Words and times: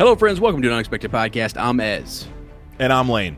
Hello, 0.00 0.16
friends. 0.16 0.40
Welcome 0.40 0.62
to 0.62 0.68
an 0.68 0.72
unexpected 0.72 1.12
podcast. 1.12 1.60
I'm 1.60 1.78
Ez. 1.78 2.26
And 2.78 2.90
I'm 2.90 3.10
Lane. 3.10 3.36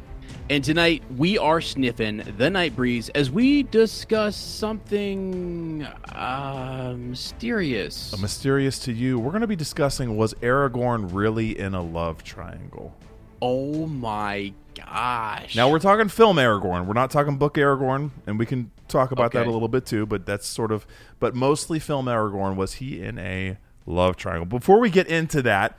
And 0.48 0.62
tonight 0.62 1.02
we 1.16 1.36
are 1.36 1.60
sniffing 1.60 2.18
the 2.38 2.48
night 2.50 2.76
breeze 2.76 3.08
as 3.16 3.32
we 3.32 3.64
discuss 3.64 4.36
something 4.36 5.84
uh, 6.12 6.94
mysterious. 6.96 8.12
A 8.12 8.18
mysterious 8.18 8.78
to 8.78 8.92
you. 8.92 9.18
We're 9.18 9.32
going 9.32 9.40
to 9.40 9.48
be 9.48 9.56
discussing 9.56 10.16
was 10.16 10.34
Aragorn 10.34 11.08
really 11.12 11.58
in 11.58 11.74
a 11.74 11.82
love 11.82 12.22
triangle? 12.22 12.96
Oh 13.40 13.88
my 13.88 14.52
gosh. 14.76 15.56
Now 15.56 15.68
we're 15.68 15.80
talking 15.80 16.06
film 16.06 16.36
Aragorn. 16.36 16.86
We're 16.86 16.92
not 16.92 17.10
talking 17.10 17.38
book 17.38 17.54
Aragorn, 17.54 18.12
and 18.28 18.38
we 18.38 18.46
can 18.46 18.70
talk 18.86 19.10
about 19.10 19.32
that 19.32 19.48
a 19.48 19.50
little 19.50 19.66
bit 19.66 19.84
too, 19.84 20.06
but 20.06 20.26
that's 20.26 20.46
sort 20.46 20.70
of 20.70 20.86
but 21.18 21.34
mostly 21.34 21.80
film 21.80 22.06
Aragorn 22.06 22.54
was 22.54 22.74
he 22.74 23.02
in 23.02 23.18
a 23.18 23.58
love 23.84 24.14
triangle. 24.14 24.46
Before 24.46 24.78
we 24.78 24.90
get 24.90 25.08
into 25.08 25.42
that, 25.42 25.76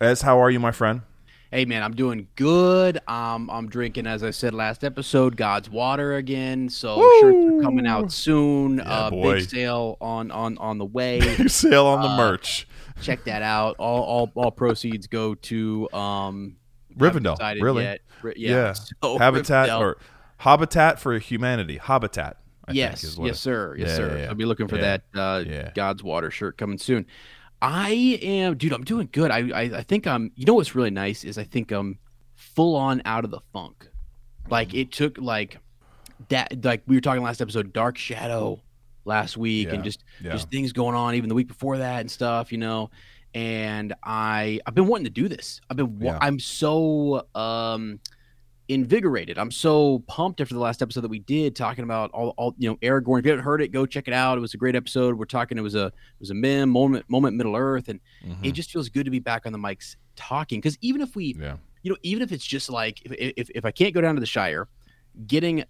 Ez, 0.00 0.22
how 0.22 0.40
are 0.40 0.50
you, 0.50 0.60
my 0.60 0.70
friend? 0.72 1.02
Hey 1.50 1.64
man, 1.64 1.82
I'm 1.82 1.94
doing 1.94 2.28
good. 2.36 2.98
Um, 3.08 3.48
I'm 3.50 3.68
drinking, 3.70 4.06
as 4.06 4.22
I 4.22 4.30
said 4.30 4.52
last 4.52 4.84
episode, 4.84 5.34
God's 5.36 5.70
water 5.70 6.14
again. 6.14 6.68
So 6.68 6.98
shirts 7.20 7.36
are 7.36 7.62
coming 7.62 7.86
out 7.86 8.12
soon. 8.12 8.80
uh, 8.80 9.08
boy. 9.10 9.36
big 9.36 9.48
sale 9.48 9.96
on 10.00 10.30
on 10.30 10.58
on 10.58 10.76
the 10.76 10.84
way. 10.84 11.20
Sale 11.48 11.86
on 11.86 12.02
the 12.02 12.08
Uh, 12.08 12.16
merch. 12.18 12.68
Check 13.00 13.24
that 13.24 13.40
out. 13.42 13.76
All 13.78 14.02
all 14.02 14.32
all 14.34 14.50
proceeds 14.50 15.06
go 15.06 15.34
to 15.36 15.90
um 15.92 16.56
Rivendell, 16.98 17.38
really? 17.62 17.84
yet. 17.84 18.00
Ri- 18.22 18.34
Yeah. 18.36 18.72
so 19.02 19.16
Habitat 19.18 19.70
Rivendell. 19.70 19.80
or 19.80 19.98
Habitat 20.36 21.00
for 21.00 21.18
Humanity. 21.18 21.78
Habitat. 21.78 22.36
I 22.66 22.72
yes, 22.72 23.00
think 23.00 23.12
is 23.12 23.18
what 23.18 23.26
yes, 23.28 23.36
it- 23.36 23.40
sir, 23.40 23.74
yes, 23.78 23.88
Yeah, 23.88 23.96
sir. 23.96 24.08
yeah, 24.16 24.22
yeah. 24.24 24.28
I'll 24.28 24.34
be 24.34 24.44
looking 24.44 24.68
for 24.68 24.76
Yeah. 24.76 24.98
that 25.14 25.18
uh, 25.18 25.44
Yeah. 25.46 25.70
God's 25.74 26.02
Water 26.02 26.30
shirt 26.30 26.58
coming 26.58 26.76
soon. 26.76 27.06
I 27.60 28.18
am, 28.22 28.56
dude. 28.56 28.72
I'm 28.72 28.84
doing 28.84 29.08
good. 29.10 29.30
I, 29.30 29.48
I, 29.50 29.62
I 29.78 29.82
think 29.82 30.06
I'm. 30.06 30.30
You 30.36 30.44
know 30.46 30.54
what's 30.54 30.74
really 30.74 30.90
nice 30.90 31.24
is 31.24 31.38
I 31.38 31.44
think 31.44 31.72
I'm 31.72 31.98
full 32.34 32.76
on 32.76 33.02
out 33.04 33.24
of 33.24 33.30
the 33.30 33.40
funk. 33.52 33.88
Like 34.48 34.74
it 34.74 34.92
took 34.92 35.18
like 35.18 35.58
that. 36.28 36.64
Like 36.64 36.82
we 36.86 36.96
were 36.96 37.00
talking 37.00 37.22
last 37.22 37.40
episode, 37.40 37.72
Dark 37.72 37.98
Shadow 37.98 38.60
last 39.04 39.36
week, 39.36 39.68
Yeah, 39.68 39.74
and 39.74 39.84
just 39.84 40.04
yeah. 40.22 40.32
just 40.32 40.50
things 40.50 40.72
going 40.72 40.94
on 40.94 41.14
even 41.14 41.28
the 41.28 41.34
week 41.34 41.48
before 41.48 41.78
that 41.78 42.00
and 42.00 42.10
stuff. 42.10 42.52
You 42.52 42.58
know, 42.58 42.90
and 43.34 43.92
I 44.04 44.60
I've 44.66 44.74
been 44.74 44.86
wanting 44.86 45.04
to 45.06 45.10
do 45.10 45.28
this. 45.28 45.60
I've 45.68 45.76
been. 45.76 45.98
Yeah. 46.00 46.18
I'm 46.20 46.38
so 46.38 47.26
um 47.34 47.98
invigorated. 48.68 49.38
I'm 49.38 49.50
so 49.50 50.00
pumped 50.06 50.40
after 50.40 50.54
the 50.54 50.60
last 50.60 50.82
episode 50.82 51.00
that 51.00 51.08
we 51.08 51.20
did 51.20 51.56
talking 51.56 51.84
about 51.84 52.10
all, 52.12 52.34
all 52.36 52.54
you 52.58 52.68
know 52.68 52.76
Aragorn. 52.76 53.18
If 53.20 53.24
you 53.24 53.30
haven't 53.32 53.44
heard 53.44 53.62
it, 53.62 53.68
go 53.68 53.86
check 53.86 54.08
it 54.08 54.14
out. 54.14 54.36
It 54.38 54.40
was 54.40 54.54
a 54.54 54.58
great 54.58 54.76
episode. 54.76 55.18
We're 55.18 55.24
talking. 55.24 55.56
It 55.58 55.62
was 55.62 55.74
a 55.74 55.86
it 55.86 56.20
was 56.20 56.30
a 56.30 56.34
mem 56.34 56.68
moment 56.70 57.08
moment 57.08 57.36
Middle 57.36 57.56
Earth, 57.56 57.88
and 57.88 58.00
Mhm. 58.26 58.44
it 58.46 58.52
just 58.52 58.70
feels 58.70 58.88
good 58.88 59.04
to 59.04 59.10
be 59.10 59.18
back 59.20 59.46
on 59.46 59.52
the 59.52 59.58
mics 59.58 59.96
talking. 60.16 60.60
Because 60.60 60.76
even 60.80 61.00
if 61.00 61.16
we, 61.16 61.34
Yeah. 61.38 61.56
you 61.82 61.90
know, 61.90 61.96
even 62.02 62.22
if 62.22 62.30
it's 62.32 62.44
just 62.46 62.68
like 62.70 63.00
if, 63.04 63.12
if 63.38 63.50
if 63.54 63.64
I 63.64 63.70
can't 63.70 63.94
go 63.94 64.00
down 64.00 64.14
to 64.16 64.20
the 64.20 64.26
Shire, 64.26 64.68
getting, 65.26 65.64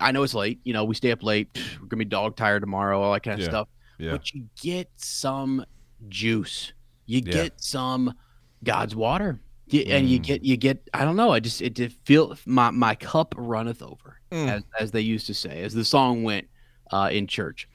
I 0.00 0.12
know 0.12 0.22
it's 0.22 0.34
late. 0.34 0.60
You 0.64 0.72
know, 0.72 0.84
we 0.84 0.94
stay 0.94 1.10
up 1.10 1.22
late. 1.22 1.48
We're 1.80 1.88
gonna 1.88 1.98
be 1.98 2.04
dog 2.04 2.36
tired 2.36 2.60
tomorrow. 2.60 3.00
All 3.02 3.12
that 3.12 3.22
kind 3.22 3.34
of 3.34 3.40
Yeah. 3.40 3.48
stuff. 3.50 3.68
Yeah. 3.98 4.10
But 4.12 4.32
you 4.32 4.48
get 4.60 4.90
some 4.96 5.64
juice. 6.08 6.72
You 7.06 7.20
get 7.20 7.60
some 7.60 8.14
God's 8.62 8.96
water. 8.96 9.40
You, 9.66 9.80
and 9.88 10.08
you 10.08 10.18
Mm. 10.20 10.22
get 10.22 10.44
you 10.44 10.56
get 10.56 10.88
I 10.92 11.04
don't 11.04 11.16
know 11.16 11.30
I 11.30 11.40
just 11.40 11.62
it 11.62 11.72
did 11.74 11.92
feel 12.04 12.36
my 12.46 12.70
my 12.70 12.94
cup 12.94 13.34
runneth 13.36 13.82
over 13.82 14.20
Mm. 14.30 14.48
as 14.48 14.62
as 14.78 14.90
they 14.90 15.00
used 15.00 15.26
to 15.28 15.34
say 15.34 15.62
as 15.62 15.72
the 15.74 15.84
song 15.84 16.22
went 16.22 16.48
uh, 16.90 17.08
in 17.10 17.26
church. 17.26 17.66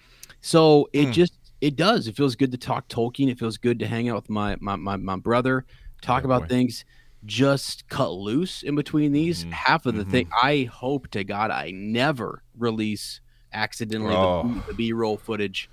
So 0.42 0.88
it 0.94 1.08
Mm. 1.08 1.14
just 1.14 1.34
it 1.62 1.76
does 1.76 2.08
it 2.08 2.16
feels 2.16 2.36
good 2.36 2.52
to 2.52 2.58
talk 2.58 2.88
Tolkien. 2.90 3.30
It 3.30 3.40
feels 3.40 3.58
good 3.58 3.80
to 3.80 3.88
hang 3.88 4.08
out 4.10 4.16
with 4.16 4.30
my 4.30 4.56
my 4.60 4.76
my, 4.76 4.98
my 4.98 5.16
brother, 5.18 5.66
talk 6.02 6.22
Yeah, 6.22 6.26
about 6.28 6.42
boy. 6.44 6.48
things, 6.48 6.86
just 7.26 7.90
cut 7.90 8.12
loose 8.12 8.62
in 8.64 8.76
between 8.76 9.12
these. 9.12 9.44
Mhm. 9.46 9.52
Half 9.52 9.86
of 9.88 9.96
the 9.96 10.06
Mhm. 10.06 10.12
thing 10.12 10.30
I 10.44 10.70
hope 10.72 11.10
to 11.12 11.24
God 11.24 11.50
I 11.52 11.72
never 11.72 12.44
release 12.58 13.20
accidentally 13.52 14.14
Oh. 14.16 14.44
the, 14.44 14.64
the 14.68 14.74
B 14.76 14.94
roll 14.94 15.18
footage. 15.18 15.70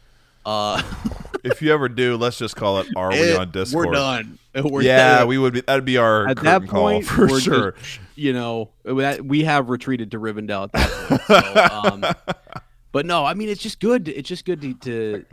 Uh, 0.47 0.81
if 1.47 1.63
you 1.63 1.73
ever 1.73 1.89
do, 1.89 2.17
let's 2.17 2.39
just 2.39 2.57
call 2.57 2.81
it 2.81 2.89
"Are 2.97 3.11
we 3.11 3.35
on 3.35 3.51
Discord?" 3.51 3.87
We're 3.87 3.93
done. 3.93 4.39
We're 4.55 4.83
yeah, 4.83 5.19
done. 5.19 5.29
we 5.29 5.39
would 5.39 5.55
be. 5.55 5.61
That'd 5.61 5.85
be 5.85 5.99
our 5.99 6.29
at 6.29 6.39
that 6.43 6.67
call 6.67 6.83
point 6.83 7.07
for 7.07 7.41
sure. 7.41 7.73
just, 7.73 8.01
you 8.15 8.33
know 8.33 8.71
that 8.85 9.25
we 9.25 9.45
have 9.45 9.69
retreated 9.69 10.11
to 10.13 10.19
Rivendell 10.19 10.65
at 10.65 10.73
that 10.73 10.91
point. 10.91 11.23
So, 11.27 11.91
um, 11.93 12.15
but 12.93 13.07
no, 13.07 13.25
I 13.25 13.35
mean 13.35 13.49
it's 13.49 13.63
just 13.63 13.81
good. 13.81 14.09
It's 14.09 14.29
just 14.29 14.45
good 14.45 14.61
to 14.61 14.75
to, 14.75 15.25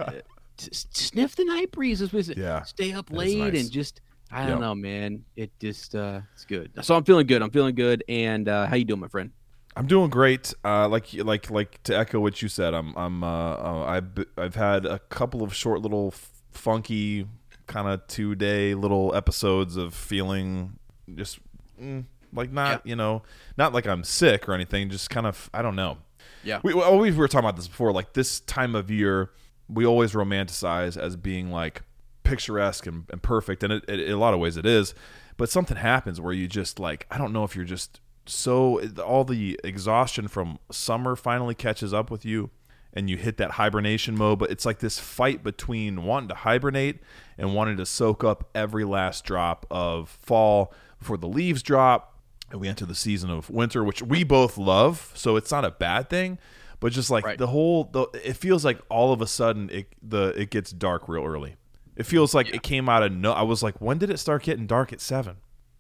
to 0.58 0.70
sniff 0.72 1.36
the 1.36 1.46
night 1.46 1.72
breeze. 1.72 2.02
as 2.02 2.14
we. 2.14 2.22
Yeah, 2.22 2.64
stay 2.64 2.94
up 2.94 3.12
late 3.12 3.38
nice. 3.38 3.62
and 3.62 3.72
just 3.72 4.02
I 4.32 4.48
don't 4.48 4.62
know, 4.62 4.74
man. 4.74 5.24
It 5.36 5.52
just 5.60 5.94
uh, 5.94 6.22
it's 6.34 6.46
good. 6.46 6.72
So 6.82 6.96
I'm 6.96 7.04
feeling 7.04 7.28
good. 7.28 7.42
I'm 7.42 7.52
feeling 7.52 7.76
good. 7.76 8.04
And 8.10 8.50
uh, 8.50 8.66
how 8.66 8.76
you 8.76 8.86
doing, 8.86 9.00
my 9.00 9.08
friend? 9.08 9.32
I'm 9.76 9.88
doing 9.88 10.10
great. 10.10 10.54
Uh, 10.64 10.88
like 10.88 11.14
like 11.14 11.50
like 11.50 11.82
to 11.84 11.98
echo 11.98 12.20
what 12.20 12.42
you 12.42 12.48
said. 12.48 12.74
I'm 12.74 12.96
I'm 12.96 13.24
uh, 13.24 13.54
uh, 13.56 13.86
I've 13.88 14.26
I've 14.38 14.56
had 14.56 14.86
a 14.86 15.00
couple 15.00 15.44
of 15.44 15.54
short 15.54 15.82
little 15.82 16.10
f- 16.14 16.30
funky 16.52 17.28
kind 17.66 17.88
of 17.88 18.06
two 18.08 18.36
day 18.36 18.76
little 18.76 19.16
episodes 19.16 19.78
of 19.78 19.94
feeling 19.94 20.78
just 21.16 21.40
mm, 21.82 22.06
like 22.34 22.52
not 22.52 22.86
you 22.86 22.96
know 22.96 23.24
not 23.58 23.74
like 23.74 23.88
I'm 23.88 24.04
sick 24.04 24.48
or 24.48 24.54
anything. 24.54 24.90
Just 24.90 25.10
kind 25.10 25.26
of 25.26 25.50
I 25.54 25.62
don't 25.62 25.76
know. 25.76 25.98
Yeah. 26.44 26.60
We, 26.64 26.74
we 26.74 27.12
were 27.12 27.28
talking 27.28 27.46
about 27.46 27.56
this 27.56 27.68
before. 27.68 27.92
Like 27.92 28.14
this 28.14 28.42
time 28.42 28.76
of 28.76 28.92
year, 28.92 29.32
we 29.70 29.86
always 29.86 30.14
romanticize 30.14 30.98
as 30.98 31.16
being 31.16 31.52
like 31.52 31.84
picturesque 32.24 32.86
and, 32.86 33.06
and 33.10 33.22
perfect, 33.22 33.64
and 33.64 33.74
it, 33.74 33.86
it, 33.88 34.00
in 34.02 34.12
a 34.12 34.18
lot 34.18 34.34
of 34.34 34.40
ways 34.40 34.58
it 34.58 34.66
is. 34.66 34.94
But 35.38 35.50
something 35.50 35.78
happens 35.78 36.22
where 36.22 36.34
you 36.34 36.48
just 36.48 36.80
like 36.80 37.08
I 37.10 37.18
don't 37.18 37.34
know 37.34 37.44
if 37.44 37.56
you're 37.56 37.66
just 37.66 38.00
so 38.26 38.82
all 39.00 39.24
the 39.24 39.60
exhaustion 39.64 40.28
from 40.28 40.58
summer 40.72 41.16
finally 41.16 41.56
catches 41.56 41.94
up 41.94 42.10
with 42.10 42.24
you 42.26 42.50
and 42.94 43.10
you 43.10 43.18
hit 43.18 43.38
that 43.38 43.52
hibernation 43.52 44.16
mode 44.16 44.40
but 44.40 44.50
it's 44.52 44.66
like 44.66 44.80
this 44.80 45.00
fight 45.00 45.44
between 45.44 46.04
wanting 46.04 46.30
to 46.30 46.36
hibernate 46.36 47.00
and 47.38 47.54
wanting 47.54 47.76
to 47.78 47.86
soak 47.86 48.24
up 48.24 48.50
every 48.56 48.84
last 48.86 49.26
drop 49.26 49.66
of 49.70 50.10
fall 50.10 50.74
before 51.00 51.18
the 51.18 51.28
leaves 51.28 51.62
drop 51.64 52.20
and 52.52 52.62
we 52.62 52.68
enter 52.68 52.86
the 52.86 52.96
season 52.96 53.30
of 53.30 53.50
winter 53.50 53.84
which 53.84 54.02
we 54.02 54.24
both 54.24 54.58
love 54.58 55.12
so 55.16 55.36
it's 55.36 55.52
not 55.52 55.66
a 55.66 55.72
bad 55.72 56.10
thing 56.10 56.38
but 56.80 56.92
just 56.94 57.10
like 57.10 57.26
Right. 57.26 57.38
the 57.38 57.48
whole 57.48 57.86
the, 57.86 58.04
it 58.24 58.38
feels 58.38 58.64
like 58.64 58.80
all 58.90 59.12
of 59.12 59.22
a 59.22 59.28
sudden 59.28 59.70
it 59.70 59.88
the 60.02 60.28
it 60.40 60.50
gets 60.50 60.72
dark 60.72 61.10
real 61.10 61.24
early 61.26 61.56
it 61.96 62.04
feels 62.04 62.34
like 62.34 62.54
it 62.54 62.62
came 62.64 62.88
out 62.90 63.04
of 63.04 63.12
no 63.12 63.32
i 63.34 63.42
was 63.42 63.64
like 63.64 63.82
when 63.82 63.98
did 63.98 64.10
it 64.10 64.18
start 64.18 64.44
getting 64.44 64.68
dark 64.68 64.94
at 64.94 65.02
seven 65.02 65.38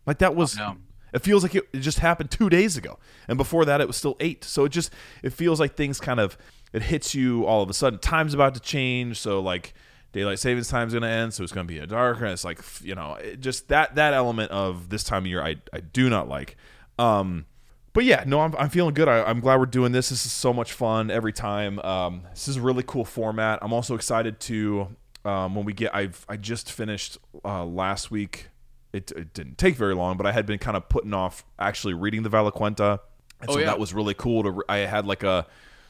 like 0.08 0.18
that 0.18 0.36
was 0.36 0.58
oh, 0.60 0.64
no. 0.74 0.78
It 1.14 1.20
feels 1.20 1.44
like 1.44 1.56
it, 1.56 1.72
just 1.74 2.00
happened 2.00 2.32
two 2.32 2.50
days 2.50 2.76
ago, 2.76 3.00
and 3.28 3.38
before 3.38 3.66
that 3.66 3.82
it 3.82 3.88
was 3.88 3.96
still 3.96 4.18
eight. 4.20 4.44
So 4.44 4.66
it 4.66 4.70
just 4.70 4.92
it 5.22 5.32
feels 5.32 5.60
like 5.60 5.76
things 5.76 6.00
kind 6.00 6.20
of 6.20 6.38
it 6.74 6.84
hits 6.84 7.14
you 7.14 7.46
all 7.46 7.62
of 7.62 7.70
a 7.70 7.74
sudden. 7.74 8.00
Time's 8.00 8.34
about 8.34 8.56
to 8.56 8.60
change, 8.60 9.20
so 9.20 9.40
like 9.40 9.74
daylight 10.12 10.40
savings 10.40 10.68
time 10.68 10.88
is 10.88 10.94
going 10.94 11.04
to 11.04 11.10
end, 11.10 11.34
so 11.34 11.44
it's 11.44 11.54
going 11.54 11.68
to 11.68 11.74
be 11.74 11.80
a 11.80 11.88
darker. 11.88 12.26
And 12.26 12.34
it's 12.34 12.44
like 12.44 12.60
you 12.82 12.96
know, 12.96 13.18
just 13.40 13.70
that 13.70 13.96
that 13.96 14.14
element 14.14 14.52
of 14.52 14.90
this 14.90 15.04
time 15.04 15.24
of 15.24 15.28
year, 15.28 15.44
I 15.44 15.58
I 15.72 15.80
do 15.80 16.10
not 16.10 16.28
like. 16.28 16.58
Um, 16.98 17.46
but 17.94 18.06
yeah, 18.06 18.24
no, 18.26 18.42
I'm, 18.42 18.56
I'm 18.58 18.70
feeling 18.70 18.96
good. 18.96 19.08
I, 19.08 19.30
am 19.30 19.40
glad 19.40 19.60
we're 19.60 19.68
doing 19.68 19.92
this. 19.92 20.10
This 20.10 20.26
is 20.26 20.32
so 20.32 20.52
much 20.52 20.74
fun 20.74 21.12
every 21.12 21.32
time. 21.32 21.80
Um, 21.80 22.24
this 22.32 22.48
is 22.48 22.58
a 22.58 22.62
really 22.62 22.84
cool 22.84 23.06
format. 23.06 23.60
I'm 23.62 23.72
also 23.72 23.94
excited 23.94 24.40
to 24.42 24.88
um, 25.24 25.54
when 25.54 25.64
we 25.64 25.74
get. 25.74 25.94
I've 25.94 26.26
I 26.28 26.38
just 26.38 26.72
finished 26.72 27.20
uh, 27.46 27.64
last 27.64 28.10
week. 28.10 28.50
It, 28.94 29.12
it, 29.12 29.34
didn't 29.34 29.58
take 29.58 29.76
very 29.76 29.96
long, 29.96 30.18
but 30.18 30.26
I 30.26 30.32
had 30.32 30.46
been 30.46 30.60
kind 30.60 30.78
of 30.78 30.88
putting 30.88 31.14
off 31.14 31.44
actually 31.58 31.96
reading 31.96 32.24
the 32.24 32.30
Valaquenta, 32.30 33.00
and 33.42 33.50
Oh, 33.50 33.54
so 33.54 33.60
yeah. 33.60 33.66
that 33.66 33.80
was 33.80 33.94
really 33.94 34.14
cool. 34.14 34.44
To 34.44 34.52
re- 34.52 34.64
I 34.70 34.78
had 34.78 35.06
like 35.08 35.24
a 35.24 35.48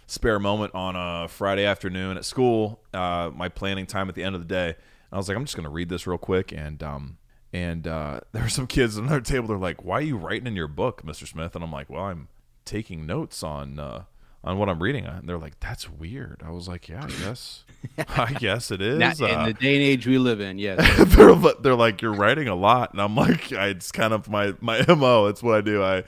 spare 0.07 0.39
moment 0.39 0.73
on 0.73 0.95
a 0.95 1.27
Friday 1.27 1.65
afternoon 1.65 2.17
at 2.17 2.25
school, 2.25 2.81
uh, 2.93 3.29
my 3.33 3.49
planning 3.49 3.85
time 3.85 4.09
at 4.09 4.15
the 4.15 4.23
end 4.23 4.35
of 4.35 4.41
the 4.41 4.47
day. 4.47 4.67
And 4.67 4.75
I 5.11 5.17
was 5.17 5.27
like, 5.27 5.37
I'm 5.37 5.43
just 5.43 5.55
gonna 5.55 5.69
read 5.69 5.89
this 5.89 6.07
real 6.07 6.17
quick, 6.17 6.51
and 6.53 6.81
um, 6.81 7.17
and 7.51 7.85
uh, 7.87 8.21
there 8.31 8.43
were 8.43 8.49
some 8.49 8.67
kids 8.67 8.97
at 8.97 9.03
another 9.03 9.21
table. 9.21 9.47
They're 9.47 9.57
like, 9.57 9.83
"Why 9.83 9.97
are 9.97 10.01
you 10.01 10.17
writing 10.17 10.47
in 10.47 10.55
your 10.55 10.69
book, 10.69 11.03
Mr. 11.03 11.27
Smith?" 11.27 11.55
And 11.55 11.63
I'm 11.63 11.71
like, 11.71 11.89
"Well, 11.89 12.05
I'm 12.05 12.29
taking 12.65 13.05
notes 13.05 13.43
on 13.43 13.79
uh, 13.79 14.03
on 14.43 14.57
what 14.57 14.69
I'm 14.69 14.81
reading." 14.81 15.05
And 15.05 15.27
they're 15.27 15.37
like, 15.37 15.59
"That's 15.59 15.89
weird." 15.89 16.41
I 16.45 16.51
was 16.51 16.67
like, 16.67 16.89
"Yeah, 16.89 17.03
I 17.03 17.07
guess, 17.07 17.63
I 18.09 18.33
guess 18.33 18.71
it 18.71 18.81
is." 18.81 18.99
Not 18.99 19.19
in 19.19 19.25
Uh, 19.35 19.45
the 19.47 19.53
day 19.53 19.75
and 19.75 19.83
age 19.83 20.05
we 20.07 20.17
live 20.17 20.39
in, 20.41 20.57
yes. 20.59 20.79
they're 21.15 21.35
they're 21.61 21.75
like, 21.75 22.01
"You're 22.01 22.13
writing 22.13 22.47
a 22.47 22.55
lot," 22.55 22.91
and 22.93 23.01
I'm 23.01 23.15
like, 23.15 23.51
"It's 23.51 23.91
kind 23.91 24.13
of 24.13 24.29
my 24.29 24.53
my 24.61 24.83
mo. 24.95 25.27
It's 25.27 25.41
what 25.43 25.55
I 25.55 25.61
do. 25.61 25.83
I 25.83 26.03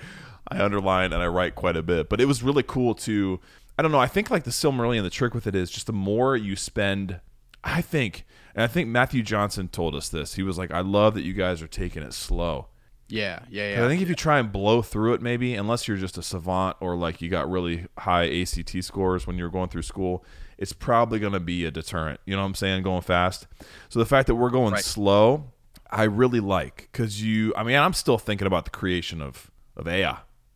I 0.48 0.62
underline 0.64 1.14
and 1.14 1.22
I 1.24 1.28
write 1.28 1.56
quite 1.56 1.76
a 1.78 1.84
bit." 1.84 2.10
But 2.10 2.20
it 2.22 2.26
was 2.26 2.44
really 2.44 2.64
cool 2.64 2.94
to. 2.96 3.40
I 3.78 3.82
don't 3.82 3.92
know. 3.92 4.00
I 4.00 4.08
think 4.08 4.32
like 4.32 4.44
the 4.46 4.52
Silmarillion, 4.52 5.04
the 5.04 5.10
trick 5.10 5.34
with 5.34 5.48
it 5.48 5.56
is 5.56 5.70
just 5.70 5.88
the 5.88 5.94
more 5.94 6.36
you 6.38 6.56
spend. 6.56 7.20
I 7.68 7.82
think, 7.82 8.26
and 8.54 8.64
I 8.64 8.68
think 8.68 8.88
Matthew 8.90 9.24
Johnson 9.24 9.68
told 9.70 9.96
us 9.96 10.08
this. 10.08 10.36
He 10.36 10.44
was 10.44 10.58
like, 10.58 10.72
"I 10.72 10.82
love 10.82 11.14
that 11.16 11.24
you 11.24 11.34
guys 11.34 11.62
are 11.62 11.68
taking 11.68 12.04
it 12.04 12.14
slow." 12.14 12.68
Yeah, 13.08 13.40
yeah, 13.50 13.76
yeah. 13.78 13.86
I 13.86 13.88
think 13.88 14.02
if 14.02 14.10
you 14.10 14.16
try 14.16 14.40
and 14.40 14.52
blow 14.52 14.82
through 14.82 15.14
it, 15.14 15.22
maybe 15.22 15.54
unless 15.56 15.88
you're 15.88 15.98
just 15.98 16.18
a 16.18 16.22
savant 16.24 16.78
or 16.80 16.96
like 16.96 17.22
you 17.22 17.30
got 17.30 17.50
really 17.50 17.86
high 18.00 18.28
ACT 18.42 18.84
scores 18.84 19.28
when 19.28 19.38
you're 19.38 19.50
going 19.50 19.70
through 19.70 19.84
school, 19.84 20.24
it's 20.58 20.74
probably 20.74 21.20
going 21.20 21.34
to 21.34 21.40
be 21.40 21.66
a 21.66 21.72
deterrent. 21.72 22.20
You 22.26 22.36
know 22.36 22.42
what 22.42 22.48
I'm 22.48 22.56
saying? 22.56 22.84
Going 22.84 23.02
fast. 23.02 23.48
So 23.90 24.00
the 24.00 24.06
fact 24.06 24.28
that 24.28 24.36
we're 24.36 24.50
going 24.50 24.74
Right. 24.74 24.84
slow, 24.84 25.52
I 25.92 26.04
really 26.04 26.40
like 26.40 26.90
because 26.92 27.22
you. 27.22 27.54
I 27.56 27.64
mean, 27.64 27.78
I'm 27.78 27.94
still 27.94 28.18
thinking 28.18 28.48
about 28.48 28.66
the 28.66 28.72
creation 28.72 29.22
of 29.22 29.52
of 29.78 29.88
Ea, 29.88 30.14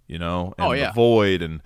you 0.08 0.18
know, 0.18 0.54
oh, 0.58 0.72
and 0.72 0.82
Oh, 0.82 0.86
the 0.88 0.92
void 0.94 1.42
and 1.42 1.62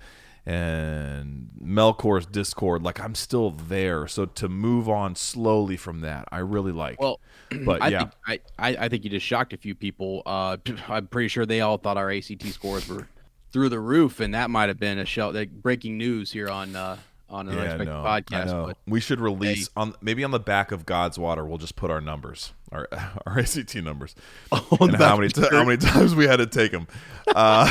and 0.46 1.48
Melkor's 1.62 2.26
Discord. 2.26 2.82
Like 2.82 3.00
I'm 3.00 3.14
still 3.14 3.50
there. 3.50 4.06
So 4.06 4.26
to 4.26 4.48
move 4.48 4.88
on 4.88 5.16
slowly 5.16 5.76
from 5.76 6.00
that, 6.00 6.28
I 6.30 6.38
really 6.38 6.72
like. 6.72 7.00
Well, 7.00 7.20
but 7.64 7.82
I 7.82 7.88
yeah, 7.88 7.98
think 8.26 8.42
I, 8.58 8.76
I, 8.76 8.88
think 8.88 9.04
you 9.04 9.10
just 9.10 9.26
shocked 9.26 9.52
a 9.52 9.56
few 9.56 9.74
people. 9.74 10.22
Uh, 10.26 10.56
I'm 10.88 11.06
pretty 11.06 11.28
sure 11.28 11.46
they 11.46 11.60
all 11.60 11.78
thought 11.78 11.96
our 11.96 12.10
ACT 12.10 12.44
scores 12.46 12.88
were 12.88 13.08
through 13.52 13.68
the 13.68 13.80
roof, 13.80 14.20
and 14.20 14.34
that 14.34 14.50
might 14.50 14.68
have 14.68 14.78
been 14.78 14.98
a 14.98 15.06
shell. 15.06 15.32
like 15.32 15.50
breaking 15.50 15.96
news 15.96 16.32
here 16.32 16.48
on 16.48 16.76
uh, 16.76 16.98
on 17.30 17.48
an 17.48 17.54
yeah, 17.54 17.60
unexpected 17.60 17.86
no, 17.86 18.04
podcast. 18.04 18.66
But 18.66 18.76
we 18.86 19.00
should 19.00 19.20
release 19.20 19.70
on 19.76 19.94
maybe 20.00 20.24
on 20.24 20.30
the 20.30 20.40
back 20.40 20.72
of 20.72 20.84
God's 20.84 21.18
water. 21.18 21.44
We'll 21.44 21.58
just 21.58 21.76
put 21.76 21.90
our 21.90 22.00
numbers, 22.00 22.52
our 22.70 22.88
our 23.26 23.38
ACT 23.38 23.76
numbers, 23.76 24.14
on 24.52 24.90
and 24.90 24.96
how 24.96 25.16
many 25.16 25.28
t- 25.28 25.46
how 25.50 25.64
many 25.64 25.76
times 25.78 26.14
we 26.14 26.26
had 26.26 26.36
to 26.36 26.46
take 26.46 26.72
them. 26.72 26.86
Uh, 27.34 27.70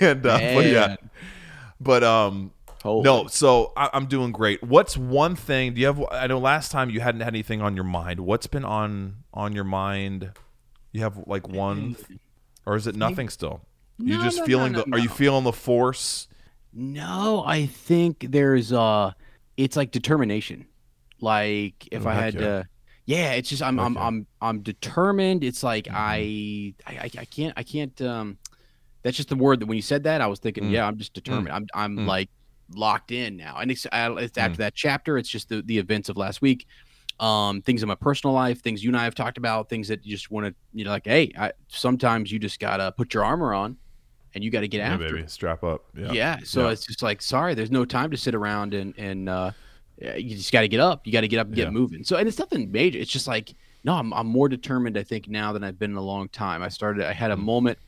and 0.00 0.26
uh, 0.26 0.38
but 0.38 0.66
yeah. 0.66 0.96
But 1.84 2.02
um. 2.02 2.52
Holy. 2.82 3.02
No, 3.02 3.26
so 3.28 3.72
I, 3.78 3.88
I'm 3.94 4.04
doing 4.04 4.30
great. 4.30 4.62
What's 4.62 4.94
one 4.94 5.36
thing? 5.36 5.72
Do 5.72 5.80
you 5.80 5.86
have? 5.86 6.04
I 6.10 6.26
know 6.26 6.38
last 6.38 6.70
time 6.70 6.90
you 6.90 7.00
hadn't 7.00 7.22
had 7.22 7.32
anything 7.32 7.62
on 7.62 7.74
your 7.76 7.84
mind. 7.84 8.20
What's 8.20 8.46
been 8.46 8.64
on 8.64 9.24
on 9.32 9.54
your 9.54 9.64
mind? 9.64 10.32
You 10.92 11.00
have 11.00 11.18
like 11.26 11.48
one, 11.48 11.96
or 12.66 12.76
is 12.76 12.86
it 12.86 12.94
nothing 12.94 13.30
still? 13.30 13.62
You 13.96 14.18
No, 14.18 14.22
just 14.24 14.36
no, 14.40 14.44
feeling 14.44 14.72
no, 14.72 14.82
the? 14.82 14.90
no, 14.90 14.96
Are 14.96 15.00
you 15.00 15.08
feeling 15.08 15.44
the 15.44 15.52
force? 15.52 16.28
No, 16.74 17.42
I 17.46 17.64
think 17.64 18.26
there's 18.28 18.70
uh 18.70 19.12
it's 19.56 19.76
like 19.78 19.90
determination. 19.90 20.66
Like 21.22 21.88
if 21.90 22.04
Oh, 22.04 22.10
I 22.10 22.14
had 22.14 22.34
yeah. 22.34 22.40
to 22.40 22.68
yeah, 23.06 23.32
it's 23.32 23.48
just 23.48 23.62
I'm 23.62 23.80
I'm 23.80 23.96
I'm 23.96 24.26
I'm 24.42 24.60
determined. 24.60 25.42
It's 25.42 25.62
like 25.62 25.86
Mm-hmm. 25.86 25.96
I, 25.96 26.74
I 26.86 27.10
I 27.18 27.24
can't 27.24 27.54
I 27.56 27.62
can't 27.62 27.98
um 28.02 28.36
that's 29.04 29.16
just 29.16 29.28
the 29.28 29.36
word 29.36 29.60
that 29.60 29.66
when 29.66 29.76
you 29.76 29.82
said 29.82 30.02
that 30.04 30.20
I 30.20 30.26
was 30.26 30.40
thinking, 30.40 30.64
Mm. 30.64 30.72
yeah, 30.72 30.86
I'm 30.86 30.96
just 30.96 31.12
determined. 31.14 31.54
I'm 31.54 31.66
I'm 31.74 31.98
Mm. 31.98 32.06
like 32.06 32.30
locked 32.74 33.10
in 33.12 33.36
now. 33.36 33.58
And 33.58 33.70
it's, 33.70 33.86
I, 33.92 34.10
it's 34.14 34.38
after 34.38 34.56
that 34.58 34.74
chapter, 34.74 35.16
it's 35.18 35.28
just 35.28 35.48
the 35.50 35.62
the 35.62 35.78
events 35.78 36.08
of 36.08 36.16
last 36.16 36.42
week. 36.42 36.66
Um, 37.20 37.62
things 37.62 37.80
in 37.82 37.88
my 37.88 37.94
personal 37.94 38.34
life, 38.34 38.60
things 38.62 38.82
you 38.82 38.90
and 38.90 38.96
I 38.96 39.04
have 39.04 39.14
talked 39.14 39.38
about, 39.38 39.68
things 39.68 39.86
that 39.86 40.04
you 40.04 40.16
just 40.16 40.32
want 40.32 40.46
to, 40.48 40.54
you 40.72 40.84
know, 40.84 40.90
like, 40.90 41.06
hey, 41.06 41.30
I, 41.38 41.52
sometimes 41.68 42.32
you 42.32 42.40
just 42.40 42.58
gotta 42.58 42.90
put 42.96 43.14
your 43.14 43.24
armor 43.24 43.54
on, 43.54 43.76
and 44.34 44.42
you 44.42 44.50
got 44.50 44.62
to 44.62 44.68
get 44.68 44.78
Yeah, 44.78 44.94
after 44.94 45.06
it. 45.06 45.12
baby, 45.12 45.28
strap 45.28 45.62
up. 45.62 45.84
Yeah. 45.96 46.10
Yeah. 46.12 46.38
so 46.42 46.64
Yeah. 46.64 46.70
it's 46.72 46.84
just 46.86 47.02
like, 47.02 47.22
sorry, 47.22 47.54
there's 47.54 47.70
no 47.70 47.84
time 47.84 48.10
to 48.10 48.16
sit 48.16 48.34
around 48.34 48.74
and 48.74 48.94
and 48.98 49.28
uh, 49.28 49.52
you 50.00 50.34
just 50.36 50.50
got 50.50 50.62
to 50.62 50.68
get 50.68 50.80
up. 50.80 51.06
You 51.06 51.12
got 51.12 51.20
to 51.20 51.28
get 51.28 51.38
up 51.38 51.46
and 51.46 51.54
get 51.54 51.72
moving. 51.72 52.02
So 52.02 52.16
and 52.16 52.26
it's 52.26 52.38
nothing 52.38 52.72
major. 52.72 52.98
It's 52.98 53.12
just 53.12 53.28
like, 53.28 53.54
no, 53.84 53.92
I'm 53.94 54.12
I'm 54.12 54.26
more 54.26 54.48
determined. 54.48 54.98
I 54.98 55.04
think 55.04 55.28
now 55.28 55.52
than 55.52 55.62
I've 55.62 55.78
been 55.78 55.92
in 55.92 55.96
a 55.96 56.02
long 56.02 56.28
time. 56.30 56.62
I 56.62 56.68
started. 56.68 57.06
I 57.06 57.12
had 57.12 57.30
Mm. 57.30 57.34
a 57.34 57.36
moment 57.36 57.78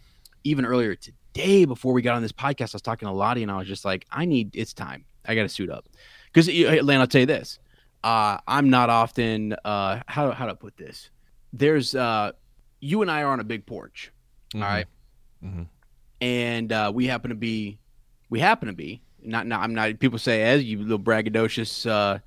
even 0.46 0.64
earlier 0.64 0.94
today 0.94 1.64
before 1.64 1.92
we 1.92 2.02
got 2.02 2.14
on 2.16 2.22
this 2.22 2.32
podcast. 2.32 2.74
I 2.74 2.76
was 2.76 2.82
talking 2.82 3.06
to 3.08 3.12
Lottie 3.12 3.42
and 3.42 3.50
I 3.50 3.56
was 3.58 3.66
just 3.68 3.84
like, 3.84 4.06
I 4.10 4.24
need. 4.24 4.54
It's 4.54 4.72
time. 4.72 5.04
I 5.26 5.34
got 5.34 5.42
to 5.42 5.48
suit 5.48 5.70
up 5.70 5.86
because 6.32 6.48
Lane. 6.48 7.00
I'll 7.00 7.06
tell 7.06 7.20
you 7.20 7.26
this. 7.26 7.58
Uh, 8.04 8.38
I'm 8.46 8.70
not 8.70 8.90
often. 8.90 9.54
Uh, 9.64 10.00
how 10.06 10.30
how 10.30 10.46
to 10.46 10.54
put 10.54 10.76
this? 10.76 11.10
There's 11.52 11.94
uh, 11.94 12.32
you 12.80 13.02
and 13.02 13.10
I 13.10 13.22
are 13.22 13.28
on 13.32 13.40
a 13.40 13.44
big 13.44 13.66
porch. 13.66 14.12
Mhm. 14.54 14.62
All 14.62 14.68
right 14.68 14.86
Mhm. 15.44 15.66
and 16.20 16.72
uh, 16.72 16.92
we 16.94 17.06
happen 17.06 17.30
to 17.30 17.34
be, 17.36 17.78
we 18.30 18.38
happen 18.40 18.68
to 18.68 18.74
be 18.74 19.02
not. 19.22 19.46
Not 19.46 19.60
I'm 19.62 19.74
not. 19.74 19.98
People 19.98 20.18
say 20.20 20.42
as 20.42 20.62
you 20.62 20.78
little 20.78 20.98
braggadocious 21.00 21.88
uh, 21.90 22.18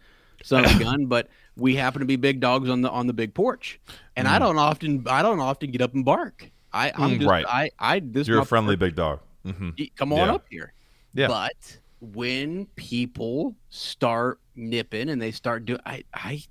son 0.44 0.66
of 0.66 0.76
a 0.76 0.80
gun, 0.84 1.06
but 1.06 1.30
we 1.56 1.76
happen 1.76 2.00
to 2.02 2.06
be 2.06 2.18
big 2.18 2.40
dogs 2.42 2.70
on 2.70 2.82
the 2.82 2.90
on 2.90 3.08
the 3.08 3.14
big 3.14 3.34
porch, 3.34 3.80
and 4.18 4.28
I 4.28 4.36
Mm. 4.38 4.40
don't 4.42 4.58
often 4.58 5.06
I 5.08 5.22
don't 5.22 5.40
often 5.40 5.72
get 5.72 5.82
up 5.82 5.94
and 5.94 6.04
bark. 6.04 6.52
I 6.74 6.92
I'm 6.96 7.12
Mm, 7.12 7.18
just, 7.20 7.30
right. 7.30 7.46
I 7.48 7.70
I 7.80 8.00
this 8.00 8.28
You're 8.28 8.40
a 8.40 8.46
friendly 8.46 8.76
big 8.76 8.96
dog. 8.96 9.20
hmm 9.44 9.70
Come 9.98 10.14
on 10.14 10.20
Yeah. 10.28 10.34
up 10.34 10.46
here. 10.50 10.74
Yeah. 11.14 11.28
But 11.28 11.80
when 12.02 12.68
people 12.76 13.56
start 13.70 14.40
nipping 14.56 15.10
and 15.10 15.22
they 15.22 15.32
start 15.32 15.66
doing, 15.66 15.80
I 15.86 16.04
I 16.14 16.42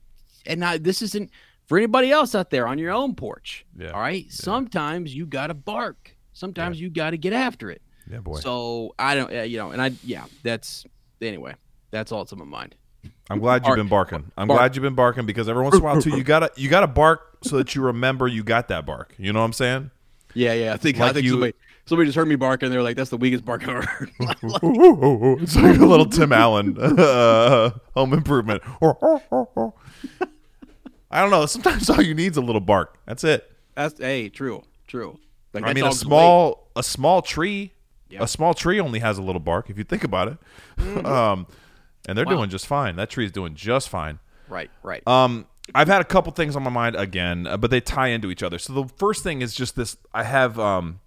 and 0.47 0.65
I 0.65 0.79
this 0.79 1.03
isn't 1.03 1.31
for 1.67 1.79
anybody 1.79 2.11
else 2.11 2.35
out 2.35 2.51
there 2.51 2.67
on 2.67 2.79
your 2.79 2.93
own 2.93 3.15
porch. 3.15 3.65
Yeah. 3.77 3.91
All 3.91 4.01
right. 4.01 4.31
Sometimes 4.33 5.15
you 5.15 5.27
got 5.27 5.49
to 5.49 5.55
bark. 5.55 6.17
Sometimes 6.33 6.81
you 6.81 6.89
got 6.91 7.11
to 7.11 7.19
get 7.19 7.33
after 7.33 7.71
it. 7.71 7.83
Yeah, 8.11 8.21
boy. 8.21 8.41
So 8.41 8.95
I 8.99 9.15
don't, 9.15 9.31
uh, 9.35 9.43
you 9.43 9.59
know, 9.59 9.71
and 9.73 9.83
I, 9.83 9.91
yeah, 10.03 10.25
that's 10.43 10.87
anyway. 11.21 11.55
That's 11.91 12.11
all 12.13 12.21
that's 12.25 12.33
on 12.33 12.39
my 12.39 12.45
mind. 12.45 12.75
I'm 13.29 13.39
glad 13.39 13.67
you've 13.67 13.77
been 13.77 13.89
barking. 13.89 14.31
I'm 14.37 14.49
Bark. 14.49 14.59
glad 14.59 14.77
you've 14.77 14.83
been 14.83 14.95
barking 14.95 15.27
because 15.27 15.49
every 15.49 15.63
once 15.63 15.75
in 15.75 15.81
a 15.81 15.85
while 15.85 16.01
too, 16.01 16.17
you 16.17 16.23
gotta 16.25 16.51
you 16.57 16.69
gotta 16.69 16.87
bark 16.87 17.39
so 17.43 17.57
that 17.59 17.75
you 17.75 17.83
remember 17.83 18.27
you 18.27 18.43
got 18.43 18.69
that 18.69 18.87
bark. 18.87 19.15
You 19.19 19.33
know 19.33 19.41
what 19.41 19.47
I'm 19.47 19.53
saying? 19.53 19.91
Yeah, 20.35 20.53
yeah. 20.53 20.73
I 20.75 20.77
think 20.77 21.01
I 21.01 21.13
think 21.13 21.25
you- 21.25 21.31
somebody 21.33 21.53
somebody 21.87 22.07
just 22.09 22.17
heard 22.17 22.29
me 22.29 22.37
bark 22.37 22.63
and 22.63 22.71
they're 22.73 22.83
like, 22.83 22.97
"That's 22.97 23.11
the 23.11 23.17
weakest 23.17 23.45
bark 23.45 23.63
I've 23.63 23.69
ever 23.77 23.83
heard." 23.87 24.11
life." 24.21 24.39
it's 25.43 25.57
like 25.57 25.79
a 25.79 25.87
little 25.87 26.07
Tim 26.07 26.33
Allen 26.33 26.77
uh, 26.81 27.71
home 27.95 28.13
improvement. 28.13 28.63
I 31.11 31.23
don't 31.23 31.31
know. 31.31 31.47
Sometimes 31.47 31.89
all 31.89 32.03
you 32.03 32.15
need 32.15 32.33
is 32.33 32.37
a 32.37 32.43
little 32.43 32.61
bark. 32.61 32.99
That's 33.07 33.25
it. 33.25 33.51
that's 33.75 33.99
hey, 33.99 34.29
true, 34.29 34.63
true. 34.87 35.19
Like, 35.55 35.65
I 35.65 35.73
mean, 35.73 35.85
a 35.87 35.93
small 35.93 36.69
a 36.77 36.83
small 36.83 37.23
tree, 37.23 37.73
Yeah. 38.11 38.23
a 38.23 38.29
small 38.29 38.53
tree 38.55 38.79
only 38.81 38.99
has 38.99 39.17
a 39.19 39.23
little 39.23 39.41
bark 39.41 39.71
if 39.71 39.79
you 39.79 39.85
think 39.85 40.05
about 40.05 40.29
it. 40.79 41.07
um, 41.07 41.47
and 42.07 42.17
they're 42.17 42.27
Wow. 42.27 42.37
doing 42.37 42.51
just 42.51 42.67
fine. 42.67 42.97
That 42.97 43.09
tree 43.11 43.25
is 43.25 43.33
doing 43.33 43.55
just 43.55 43.89
fine. 43.89 44.19
right, 44.49 44.71
right. 44.83 45.07
Um, 45.09 45.47
I've 45.75 45.89
had 45.89 46.01
a 46.01 46.05
couple 46.05 46.33
things 46.33 46.57
on 46.57 46.63
my 46.63 46.71
mind 46.71 46.97
again, 46.97 47.47
uh, 47.47 47.57
but 47.57 47.71
they 47.71 47.81
tie 47.81 48.09
into 48.09 48.31
each 48.31 48.43
other. 48.43 48.59
So 48.59 48.73
the 48.73 48.89
first 48.97 49.23
thing 49.23 49.43
is 49.43 49.55
just 49.55 49.77
this. 49.77 49.97
I 50.13 50.25
have 50.25 50.59
um, 50.59 51.01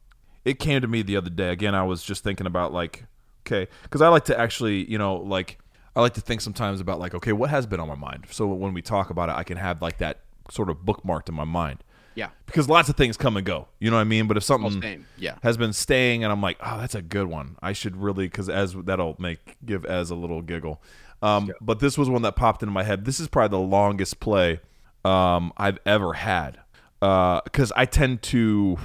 it 0.46 0.60
came 0.60 0.82
to 0.82 0.88
me 0.88 1.01
the 1.01 1.18
other 1.18 1.30
day. 1.30 1.50
Again, 1.50 1.75
I 1.75 1.84
was 1.84 2.03
just 2.03 2.24
thinking 2.24 2.48
about 2.48 2.74
like, 2.74 3.06
okay, 3.46 3.70
because 3.84 4.01
I 4.01 4.10
like 4.10 4.25
to 4.25 4.39
actually, 4.39 4.89
you 4.89 4.98
know, 4.98 5.18
like 5.18 5.60
I 5.96 6.01
like 6.01 6.13
to 6.13 6.22
think 6.22 6.41
sometimes 6.41 6.80
about 6.80 7.00
like, 7.00 7.13
okay, 7.13 7.34
what 7.34 7.50
has 7.50 7.65
been 7.65 7.80
on 7.80 7.88
my 7.88 7.96
mind. 7.96 8.25
So 8.32 8.48
when 8.48 8.74
we 8.74 8.82
talk 8.82 9.10
about 9.10 9.30
it, 9.30 9.36
I 9.36 9.44
can 9.44 9.58
have 9.58 9.82
like 9.82 9.98
that 9.98 10.22
sort 10.50 10.70
of 10.70 10.77
bookmarked 10.77 11.30
in 11.30 11.36
my 11.36 11.44
mind 11.44 11.84
yeah. 12.15 12.30
because 12.46 12.70
lots 12.70 12.89
of 12.89 12.96
things 12.96 13.18
come 13.18 13.38
and 13.38 13.46
go. 13.46 13.68
You 13.80 13.89
know 13.89 13.98
what 13.98 14.01
I 14.01 14.06
mean? 14.06 14.27
But 14.27 14.38
if 14.38 14.44
something. 14.44 14.72
Yeah. 15.18 15.36
has 15.44 15.58
been 15.58 15.74
staying, 15.74 16.24
and 16.24 16.32
I'm 16.32 16.41
like, 16.41 16.58
oh, 16.63 16.80
that's 16.80 16.96
a 16.96 17.01
good 17.01 17.27
one. 17.27 17.58
I 17.62 17.74
should 17.74 17.98
really 17.98 18.25
because 18.25 18.50
as 18.50 18.74
that'll 18.74 19.15
make 19.20 19.58
give 19.65 19.86
as 19.86 20.10
a 20.10 20.15
little 20.15 20.41
giggle. 20.41 20.82
Um, 21.22 21.51
but 21.62 21.80
this 21.80 21.98
was 21.98 22.10
one 22.10 22.22
that 22.24 22.36
popped 22.36 22.63
into 22.63 22.74
my 22.74 22.84
head. 22.84 23.06
This 23.06 23.20
is 23.20 23.28
probably 23.28 23.58
the 23.58 23.63
longest 23.63 24.20
play 24.20 24.60
um, 25.06 25.54
I've 25.58 25.78
ever 25.86 26.13
had 26.13 26.60
because 27.00 27.72
I 27.75 27.86
tend 27.86 28.22
to, 28.24 28.78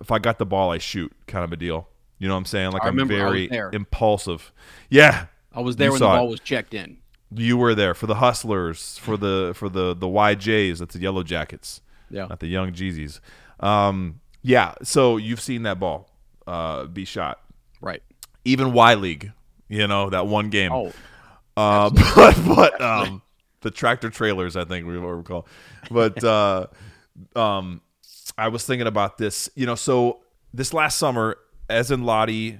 if 0.00 0.10
I 0.10 0.18
got 0.18 0.38
the 0.38 0.46
ball, 0.46 0.70
I 0.70 0.78
shoot 0.78 1.12
kind 1.26 1.44
of 1.44 1.52
a 1.52 1.56
deal. 1.56 1.88
You 2.18 2.28
know 2.28 2.34
what 2.34 2.38
I'm 2.38 2.44
saying? 2.44 2.72
Like 2.72 2.82
I 2.84 2.88
I'm 2.88 2.96
remember 2.96 3.14
I 3.14 3.30
was 3.30 3.48
very 3.48 3.70
impulsive. 3.72 4.52
Yeah, 4.90 5.26
I 5.54 5.60
was 5.60 5.76
there 5.76 5.90
when 5.90 5.98
the 6.00 6.04
saw 6.06 6.14
it. 6.14 6.18
ball 6.18 6.28
was 6.28 6.40
checked 6.40 6.74
in. 6.74 6.98
You 7.34 7.56
were 7.56 7.74
there 7.74 7.94
for 7.94 8.06
the 8.06 8.16
Hustlers, 8.16 8.98
for 8.98 9.16
the 9.16 9.52
for 9.54 9.68
the 9.68 9.94
the 9.94 10.06
YJs. 10.06 10.78
That's 10.78 10.94
the 10.94 11.00
Yellow 11.00 11.22
Jackets, 11.22 11.80
Yeah. 12.10 12.26
not 12.26 12.40
the 12.40 12.46
Young 12.48 12.72
Jeezys. 12.72 13.20
Um, 13.60 14.20
yeah. 14.42 14.74
So 14.82 15.16
you've 15.16 15.40
seen 15.40 15.62
that 15.62 15.78
ball 15.80 16.10
uh, 16.46 16.84
be 16.86 17.04
shot. 17.04 17.40
Right. 17.80 18.02
Even 18.44 18.72
Y 18.74 18.94
League, 18.94 19.32
you 19.68 19.86
know 19.86 20.10
that 20.10 20.26
one 20.26 20.50
game. 20.50 20.72
Oh, 20.72 20.92
Uh, 21.56 21.90
but 22.14 22.36
but 22.46 22.80
um, 22.80 23.22
the 23.60 23.70
tractor 23.70 24.10
trailers, 24.10 24.56
I 24.56 24.64
think 24.64 24.86
we 24.86 24.98
what 24.98 25.16
we 25.16 25.22
call. 25.22 25.46
But 25.90 26.22
uh, 26.24 26.66
um, 27.36 27.80
I 28.38 28.48
was 28.48 28.64
thinking 28.64 28.86
about 28.86 29.18
this. 29.18 29.50
You 29.54 29.66
know, 29.66 29.74
so 29.74 30.20
this 30.52 30.72
last 30.74 30.98
summer, 30.98 31.36
Ez 31.68 31.90
and 31.90 32.04
Lottie 32.04 32.58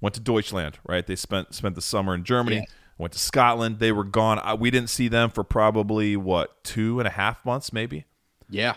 went 0.00 0.14
to 0.14 0.20
Deutschland. 0.20 0.78
Right, 0.86 1.06
they 1.06 1.16
spent 1.16 1.54
spent 1.54 1.74
the 1.74 1.82
summer 1.82 2.14
in 2.14 2.24
Germany. 2.24 2.56
Yeah. 2.56 2.64
Went 2.98 3.12
to 3.12 3.18
Scotland. 3.18 3.78
They 3.78 3.92
were 3.92 4.04
gone. 4.04 4.38
I, 4.38 4.54
we 4.54 4.70
didn't 4.70 4.88
see 4.88 5.08
them 5.08 5.28
for 5.28 5.44
probably 5.44 6.16
what 6.16 6.64
two 6.64 6.98
and 6.98 7.06
a 7.06 7.10
half 7.10 7.44
months, 7.44 7.70
maybe 7.70 8.06
yeah. 8.48 8.76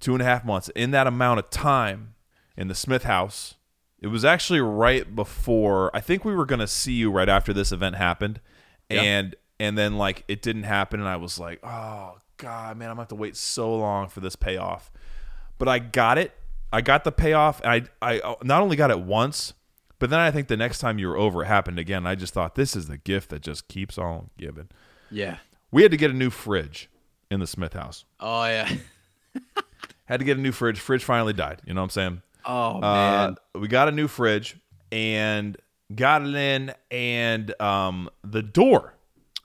two 0.00 0.14
and 0.14 0.22
a 0.22 0.24
half 0.24 0.44
months. 0.44 0.68
In 0.70 0.90
that 0.92 1.06
amount 1.06 1.38
of 1.38 1.50
time 1.50 2.14
in 2.56 2.68
the 2.68 2.74
Smith 2.74 3.04
house, 3.04 3.54
it 4.00 4.08
was 4.08 4.24
actually 4.24 4.60
right 4.60 5.14
before. 5.14 5.94
I 5.94 6.00
think 6.00 6.24
we 6.24 6.34
were 6.34 6.46
going 6.46 6.60
to 6.60 6.66
see 6.66 6.92
you 6.92 7.10
right 7.10 7.28
after 7.28 7.52
this 7.52 7.72
event 7.72 7.96
happened, 7.96 8.40
Yeah. 8.90 9.02
and 9.02 9.36
and 9.60 9.76
then 9.76 9.96
like 9.98 10.24
it 10.28 10.42
didn't 10.42 10.62
happen, 10.64 11.00
and 11.00 11.08
I 11.08 11.16
was 11.16 11.38
like, 11.38 11.60
oh 11.64 12.16
god, 12.36 12.76
man, 12.76 12.88
I'm 12.88 12.94
gonna 12.94 13.02
have 13.02 13.08
to 13.08 13.14
wait 13.14 13.36
so 13.36 13.74
long 13.74 14.08
for 14.08 14.20
this 14.20 14.36
payoff. 14.36 14.90
But 15.58 15.68
I 15.68 15.78
got 15.78 16.18
it. 16.18 16.32
I 16.72 16.80
got 16.80 17.04
the 17.04 17.12
payoff, 17.12 17.60
and 17.64 17.88
I 18.02 18.18
I 18.20 18.34
not 18.42 18.62
only 18.62 18.76
got 18.76 18.90
it 18.90 19.00
once. 19.00 19.54
But 20.00 20.10
then 20.10 20.20
I 20.20 20.30
think 20.30 20.46
the 20.46 20.56
next 20.56 20.78
time 20.78 21.00
you 21.00 21.08
were 21.08 21.16
over, 21.16 21.42
it 21.42 21.46
happened 21.46 21.80
again. 21.80 22.06
I 22.06 22.14
just 22.14 22.32
thought 22.32 22.54
this 22.54 22.76
is 22.76 22.86
the 22.86 22.98
gift 22.98 23.30
that 23.30 23.42
just 23.42 23.66
keeps 23.66 23.98
on 23.98 24.30
giving. 24.38 24.68
Yeah. 25.10 25.38
We 25.72 25.82
had 25.82 25.90
to 25.90 25.96
get 25.96 26.12
a 26.12 26.14
new 26.14 26.30
fridge 26.30 26.88
in 27.32 27.40
the 27.40 27.48
Smith 27.48 27.72
house. 27.72 28.04
Oh 28.20 28.44
yeah. 28.44 28.70
Had 30.04 30.20
to 30.20 30.24
get 30.24 30.38
a 30.38 30.40
new 30.40 30.52
fridge. 30.52 30.78
Fridge 30.80 31.04
finally 31.04 31.32
died. 31.32 31.60
You 31.66 31.74
know 31.74 31.80
what 31.80 31.86
I'm 31.86 31.90
saying? 31.90 32.22
Oh 32.46 32.76
Uh, 32.76 32.80
man. 32.80 33.36
we 33.60 33.68
got 33.68 33.88
a 33.88 33.90
new 33.90 34.08
fridge 34.08 34.56
and 34.92 35.56
got 35.94 36.22
it 36.22 36.34
in, 36.34 36.72
and 36.90 37.60
um, 37.60 38.10
the 38.22 38.42
door 38.42 38.94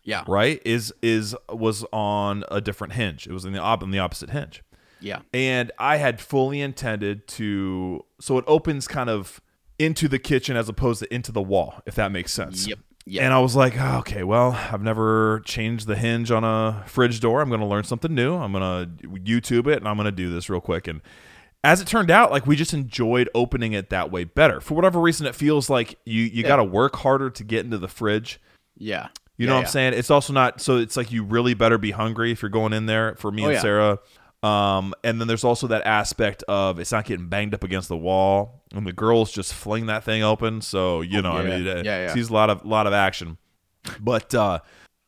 yeah. 0.03 0.23
right 0.27 0.61
is 0.65 0.93
is 1.01 1.35
was 1.49 1.85
on 1.91 2.43
a 2.51 2.61
different 2.61 2.93
hinge. 2.93 3.27
It 3.27 3.33
was 3.33 3.45
in 3.45 3.53
the 3.53 3.59
op- 3.59 3.83
on 3.83 3.91
the 3.91 3.99
opposite 3.99 4.31
hinge, 4.31 4.63
Yeah. 4.99 5.19
and 5.33 5.71
I 5.79 5.97
had 5.97 6.19
fully 6.19 6.61
intended 6.61 7.27
to. 7.29 8.05
So 8.19 8.37
it 8.37 8.45
opens 8.47 8.87
kind 8.87 9.09
of 9.09 9.41
into 9.79 10.07
the 10.07 10.19
kitchen 10.19 10.55
as 10.55 10.69
opposed 10.69 10.99
to 10.99 11.13
into 11.13 11.31
the 11.31 11.41
wall, 11.41 11.81
if 11.85 11.95
that 11.95 12.11
makes 12.11 12.31
sense. 12.33 12.67
Yep. 12.67 12.79
Yeah. 13.05 13.25
And 13.25 13.33
I 13.33 13.39
was 13.39 13.53
like, 13.53 13.75
oh, 13.77 13.97
okay, 13.97 14.23
well, 14.23 14.53
I've 14.53 14.81
never 14.81 15.41
changed 15.43 15.87
the 15.87 15.95
hinge 15.97 16.31
on 16.31 16.45
a 16.45 16.83
fridge 16.87 17.19
door. 17.19 17.41
I'm 17.41 17.49
going 17.49 17.59
to 17.59 17.67
learn 17.67 17.83
something 17.83 18.15
new. 18.15 18.35
I'm 18.35 18.53
going 18.53 18.63
to 18.63 19.07
YouTube 19.09 19.67
it 19.67 19.77
and 19.79 19.89
I'm 19.89 19.97
going 19.97 20.05
to 20.05 20.11
do 20.11 20.33
this 20.33 20.49
real 20.49 20.61
quick. 20.61 20.87
And 20.87 21.01
as 21.63 21.79
it 21.81 21.87
turned 21.87 22.11
out, 22.11 22.31
like 22.31 22.45
we 22.45 22.55
just 22.55 22.73
enjoyed 22.73 23.29
opening 23.33 23.73
it 23.73 23.89
that 23.89 24.11
way 24.11 24.23
better. 24.25 24.59
For 24.61 24.73
whatever 24.73 24.99
reason, 24.99 25.25
it 25.27 25.35
feels 25.35 25.69
like 25.69 25.97
you 26.05 26.23
you 26.23 26.43
got 26.43 26.57
to 26.57 26.63
work 26.63 26.95
harder 26.97 27.29
to 27.29 27.43
get 27.43 27.63
into 27.65 27.77
the 27.77 27.87
fridge. 27.87 28.39
yeah. 28.77 29.07
You 29.37 29.45
Yeah, 29.45 29.49
know 29.49 29.55
what 29.55 29.61
yeah. 29.61 29.67
I'm 29.67 29.71
saying? 29.71 29.93
It's 29.95 30.11
also 30.11 30.31
not 30.31 30.61
so 30.61 30.77
it's 30.77 30.95
like 30.95 31.11
you 31.11 31.23
really 31.23 31.53
better 31.55 31.77
be 31.79 31.89
hungry 31.91 32.31
if 32.31 32.41
you're 32.43 32.49
going 32.49 32.71
in 32.73 32.85
there 32.85 33.15
for 33.15 33.31
me 33.31 33.41
Oh, 33.43 33.45
and 33.47 33.53
yeah. 33.55 33.61
Sarah. 33.61 33.99
Um, 34.43 34.93
and 35.05 35.19
then 35.21 35.27
there's 35.27 35.43
also 35.45 35.67
that 35.67 35.87
aspect 35.87 36.43
of 36.49 36.77
it's 36.79 36.91
not 36.91 37.05
getting 37.05 37.29
banged 37.29 37.53
up 37.53 37.63
against 37.63 37.87
the 37.89 37.97
wall, 37.97 38.61
and 38.75 38.85
the 38.85 38.91
girls 38.93 39.31
just 39.31 39.53
fling 39.53 39.85
that 39.87 40.03
thing 40.03 40.21
open. 40.21 40.61
So 40.61 41.01
you 41.01 41.21
know, 41.21 41.31
I 41.31 41.43
yeah. 41.43 41.49
mean, 41.57 41.65
Yeah, 41.65 41.81
yeah. 41.83 42.13
sees 42.13 42.29
a 42.29 42.33
lot 42.33 42.49
of 42.49 42.63
lot 42.65 42.85
of 42.87 42.93
action. 42.93 43.37
But 44.01 44.35
uh, 44.35 44.59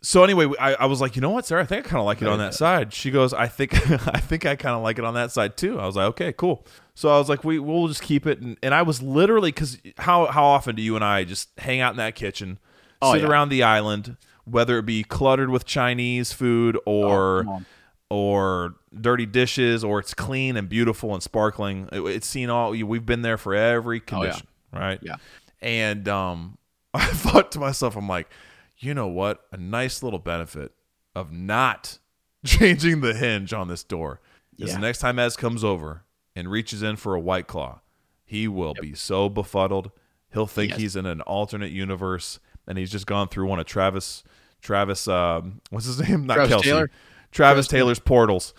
so 0.05 0.23
anyway, 0.23 0.47
I, 0.59 0.73
I 0.75 0.85
was 0.85 1.01
like, 1.01 1.15
you 1.15 1.21
know 1.21 1.31
what, 1.31 1.45
Sarah, 1.45 1.63
I 1.63 1.65
think 1.65 1.85
I 1.85 1.89
kind 1.89 1.99
of 1.99 2.05
like 2.05 2.21
it 2.21 2.27
on 2.27 2.37
that 2.39 2.53
side. 2.53 2.93
She 2.93 3.09
goes, 3.11 3.33
I 3.33 3.47
think 3.47 3.73
I 4.07 4.19
think 4.19 4.45
I 4.45 4.55
kind 4.55 4.75
of 4.75 4.83
like 4.83 4.99
it 4.99 5.05
on 5.05 5.13
that 5.15 5.31
side 5.31 5.57
too. 5.57 5.79
I 5.79 5.85
was 5.85 5.95
like, 5.95 6.05
okay, 6.09 6.31
cool. 6.33 6.65
So 6.93 7.09
I 7.09 7.17
was 7.17 7.27
like, 7.27 7.43
we 7.43 7.59
we'll 7.59 7.87
just 7.87 8.01
keep 8.01 8.25
it, 8.27 8.39
and, 8.39 8.57
and 8.63 8.73
I 8.73 8.83
was 8.83 9.01
literally 9.01 9.51
because 9.51 9.77
how 9.97 10.27
how 10.27 10.45
often 10.45 10.75
do 10.75 10.81
you 10.81 10.95
and 10.95 11.03
I 11.03 11.23
just 11.23 11.49
hang 11.57 11.81
out 11.81 11.91
in 11.91 11.97
that 11.97 12.15
kitchen, 12.15 12.59
Oh, 13.01 13.13
sit 13.13 13.21
yeah. 13.23 13.27
around 13.27 13.49
the 13.49 13.63
island, 13.63 14.15
whether 14.45 14.77
it 14.77 14.85
be 14.85 15.03
cluttered 15.03 15.49
with 15.49 15.65
Chinese 15.65 16.31
food 16.31 16.77
or 16.85 17.45
Oh, 17.47 17.61
or 18.09 18.75
dirty 19.01 19.25
dishes, 19.25 19.83
or 19.83 19.99
it's 19.99 20.13
clean 20.13 20.55
and 20.55 20.69
beautiful 20.69 21.13
and 21.13 21.23
sparkling. 21.23 21.89
It- 21.91 22.01
it's 22.01 22.27
seen 22.27 22.49
all. 22.51 22.71
We've 22.71 23.05
been 23.05 23.23
there 23.23 23.37
for 23.37 23.55
every 23.55 23.97
Oh, 23.99 24.03
yeah. 24.03 24.29
condition, 24.29 24.47
right? 24.71 24.99
Yeah. 25.01 25.15
And 25.61 26.07
um, 26.07 26.57
I 26.93 27.05
thought 27.07 27.51
to 27.53 27.59
myself, 27.59 27.95
I'm 27.97 28.07
like, 28.07 28.29
you 28.77 28.93
know 28.93 29.07
what? 29.07 29.41
A 29.51 29.57
nice 29.57 30.03
little 30.03 30.19
benefit 30.19 30.73
of 31.15 31.31
not 31.31 31.99
changing 32.45 33.01
the 33.01 33.13
hinge 33.13 33.53
on 33.53 33.67
this 33.67 33.83
door 33.83 34.19
is 34.57 34.69
Yeah. 34.69 34.75
the 34.75 34.81
next 34.81 34.99
time 34.99 35.17
Ez 35.19 35.35
comes 35.35 35.63
over 35.63 36.03
and 36.35 36.49
reaches 36.49 36.83
in 36.83 36.95
for 36.97 37.15
a 37.15 37.19
white 37.19 37.47
claw, 37.47 37.81
he 38.23 38.47
will 38.47 38.73
be 38.79 38.93
so 38.93 39.29
befuddled. 39.29 39.91
He'll 40.33 40.47
think 40.47 40.71
Yes. 40.71 40.79
he's 40.79 40.95
in 40.95 41.05
an 41.05 41.21
alternate 41.21 41.71
universe 41.71 42.39
and 42.67 42.77
he's 42.77 42.91
just 42.91 43.05
gone 43.07 43.27
through 43.29 43.47
one 43.47 43.59
of 43.59 43.65
Travis, 43.65 44.23
Travis, 44.61 45.07
um, 45.07 45.61
what's 45.69 45.85
his 45.85 45.99
name? 46.09 46.25
Not 46.25 46.35
Travis 46.35 46.55
Kelce. 46.55 46.61
Taylor? 46.63 46.91
Travis 47.31 47.67
Taylor's 47.67 47.99
portals. 47.99 48.53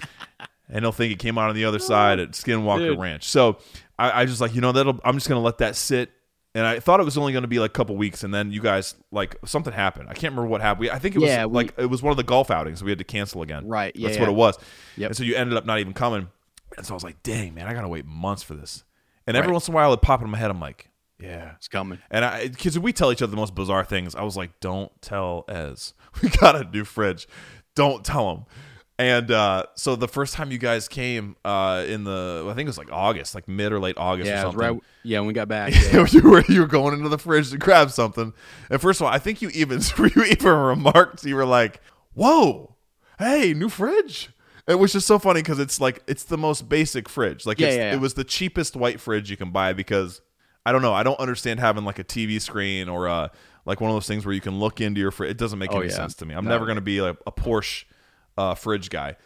and 0.68 0.84
he'll 0.84 0.92
think 0.92 1.12
it 1.12 1.18
came 1.18 1.36
out 1.38 1.48
on 1.50 1.54
the 1.54 1.64
other 1.64 1.78
side 1.80 2.18
at 2.18 2.30
Skinwalker 2.32 2.78
Dude. 2.90 2.98
Ranch. 2.98 3.24
So 3.24 3.58
I, 3.98 4.22
I 4.22 4.24
just 4.26 4.40
like, 4.40 4.54
you 4.54 4.60
know, 4.60 4.72
that'll 4.72 4.98
I'm 5.04 5.14
just 5.14 5.28
gonna 5.28 5.40
let 5.40 5.58
that 5.58 5.76
sit. 5.76 6.10
And 6.56 6.66
I 6.66 6.80
thought 6.80 7.00
it 7.00 7.04
was 7.04 7.18
only 7.18 7.32
going 7.32 7.42
to 7.42 7.48
be 7.48 7.58
like 7.58 7.70
a 7.70 7.74
couple 7.74 7.96
weeks, 7.96 8.24
and 8.24 8.32
then 8.32 8.50
you 8.50 8.60
guys 8.62 8.94
like 9.12 9.36
something 9.44 9.72
happened. 9.74 10.08
I 10.08 10.14
can't 10.14 10.32
remember 10.32 10.46
what 10.46 10.62
happened. 10.62 10.80
We- 10.80 10.90
I 10.90 10.98
think 10.98 11.14
it 11.14 11.18
was 11.18 11.28
Yeah, 11.28 11.44
we- 11.44 11.54
like 11.54 11.74
it 11.78 11.86
was 11.86 12.02
one 12.02 12.10
of 12.12 12.16
the 12.16 12.22
golf 12.24 12.50
outings. 12.50 12.82
We 12.82 12.90
had 12.90 12.98
to 12.98 13.04
cancel 13.04 13.42
again. 13.42 13.66
Right, 13.68 13.94
yeah, 13.94 14.06
that's 14.08 14.16
yeah. 14.16 14.22
what 14.22 14.30
it 14.30 14.36
was. 14.36 14.58
Yep. 14.96 15.10
And 15.10 15.16
so 15.16 15.22
you 15.22 15.36
ended 15.36 15.56
up 15.58 15.66
not 15.66 15.78
even 15.80 15.92
coming. 15.92 16.28
And 16.76 16.86
so 16.86 16.94
I 16.94 16.96
was 16.96 17.04
like, 17.04 17.22
dang 17.22 17.54
man, 17.54 17.66
I 17.66 17.74
gotta 17.74 17.88
wait 17.88 18.06
months 18.06 18.42
for 18.42 18.54
this. 18.54 18.84
And 19.26 19.36
every 19.36 19.48
Right. 19.48 19.52
once 19.54 19.68
in 19.68 19.74
a 19.74 19.76
while, 19.76 19.92
it 19.92 20.00
pop 20.02 20.22
in 20.22 20.30
my 20.30 20.38
head. 20.38 20.50
I'm 20.50 20.60
like, 20.60 20.88
yeah, 21.18 21.52
It's 21.56 21.68
coming. 21.68 21.98
and 22.10 22.24
I, 22.24 22.48
because 22.48 22.78
we 22.78 22.92
tell 22.92 23.10
each 23.12 23.22
other 23.22 23.30
the 23.30 23.36
most 23.36 23.54
bizarre 23.54 23.84
things, 23.84 24.14
I 24.14 24.22
was 24.22 24.36
like, 24.36 24.58
"Don't 24.60 24.90
tell 25.02 25.44
Ez. 25.48 25.94
We 26.22 26.28
got 26.30 26.56
a 26.56 26.64
new 26.64 26.84
fridge. 26.84 27.26
Don't 27.74 28.04
tell 28.04 28.30
him." 28.34 28.44
And 28.98 29.30
uh, 29.30 29.64
so 29.74 29.94
the 29.94 30.08
first 30.08 30.32
time 30.32 30.50
you 30.50 30.56
guys 30.56 30.88
came 30.88 31.36
uh, 31.44 31.84
in 31.86 32.04
the, 32.04 32.46
I 32.46 32.54
think 32.54 32.66
it 32.66 32.70
was 32.70 32.78
like 32.78 32.90
August, 32.90 33.34
like 33.34 33.46
mid 33.46 33.70
or 33.70 33.78
late 33.78 33.98
August 33.98 34.26
Yeah. 34.28 34.44
Was 34.44 34.54
something. 34.54 34.74
right. 34.74 34.82
Yeah. 35.02 35.18
When 35.20 35.26
we 35.28 35.34
got 35.34 35.48
back. 35.48 35.74
Yeah. 35.92 36.06
you 36.10 36.22
were 36.22 36.42
you 36.48 36.60
were 36.62 36.66
going 36.66 36.94
into 36.94 37.10
the 37.10 37.18
fridge 37.18 37.50
to 37.50 37.58
grab 37.58 37.90
something, 37.90 38.32
and 38.70 38.80
first 38.80 39.00
of 39.00 39.06
all, 39.06 39.12
I 39.12 39.18
think 39.18 39.42
you 39.42 39.50
even 39.50 39.80
you 39.98 40.24
even 40.24 40.52
remarked 40.52 41.24
you 41.24 41.36
were 41.36 41.44
like, 41.44 41.80
"Whoa, 42.14 42.74
hey, 43.18 43.52
new 43.54 43.68
fridge." 43.68 44.30
It 44.66 44.80
was 44.80 44.92
just 44.92 45.06
so 45.06 45.18
funny 45.18 45.42
because 45.42 45.58
it's 45.60 45.78
like 45.80 46.02
it's 46.08 46.24
the 46.24 46.38
most 46.38 46.68
basic 46.68 47.08
fridge. 47.08 47.44
Like 47.46 47.60
Yeah, 47.60 47.66
it's, 47.68 47.76
yeah, 47.76 47.92
it 47.94 48.00
was 48.00 48.14
the 48.14 48.24
cheapest 48.24 48.74
white 48.76 48.98
fridge 48.98 49.30
you 49.30 49.36
can 49.36 49.50
buy 49.52 49.74
because 49.74 50.22
I 50.64 50.72
don't 50.72 50.82
know. 50.82 50.94
I 50.94 51.02
don't 51.02 51.20
understand 51.20 51.60
having 51.60 51.84
like 51.84 51.98
a 51.98 52.04
TV 52.04 52.40
screen 52.40 52.88
or 52.88 53.08
uh 53.08 53.28
like 53.66 53.80
one 53.80 53.90
of 53.90 53.94
those 53.96 54.06
things 54.08 54.24
where 54.24 54.34
you 54.34 54.40
can 54.40 54.58
look 54.58 54.80
into 54.80 55.00
your 55.02 55.10
fridge. 55.10 55.30
It 55.32 55.36
doesn't 55.36 55.58
make 55.58 55.70
Oh, 55.72 55.80
any 55.80 55.90
sense 55.90 56.14
to 56.16 56.26
me. 56.26 56.34
I'm 56.34 56.44
No. 56.46 56.50
never 56.52 56.64
gonna 56.66 56.80
be 56.80 57.00
like 57.02 57.16
a 57.26 57.32
Porsche 57.32 57.84
uh, 58.38 58.54
fridge 58.54 58.90
guy. 58.90 59.16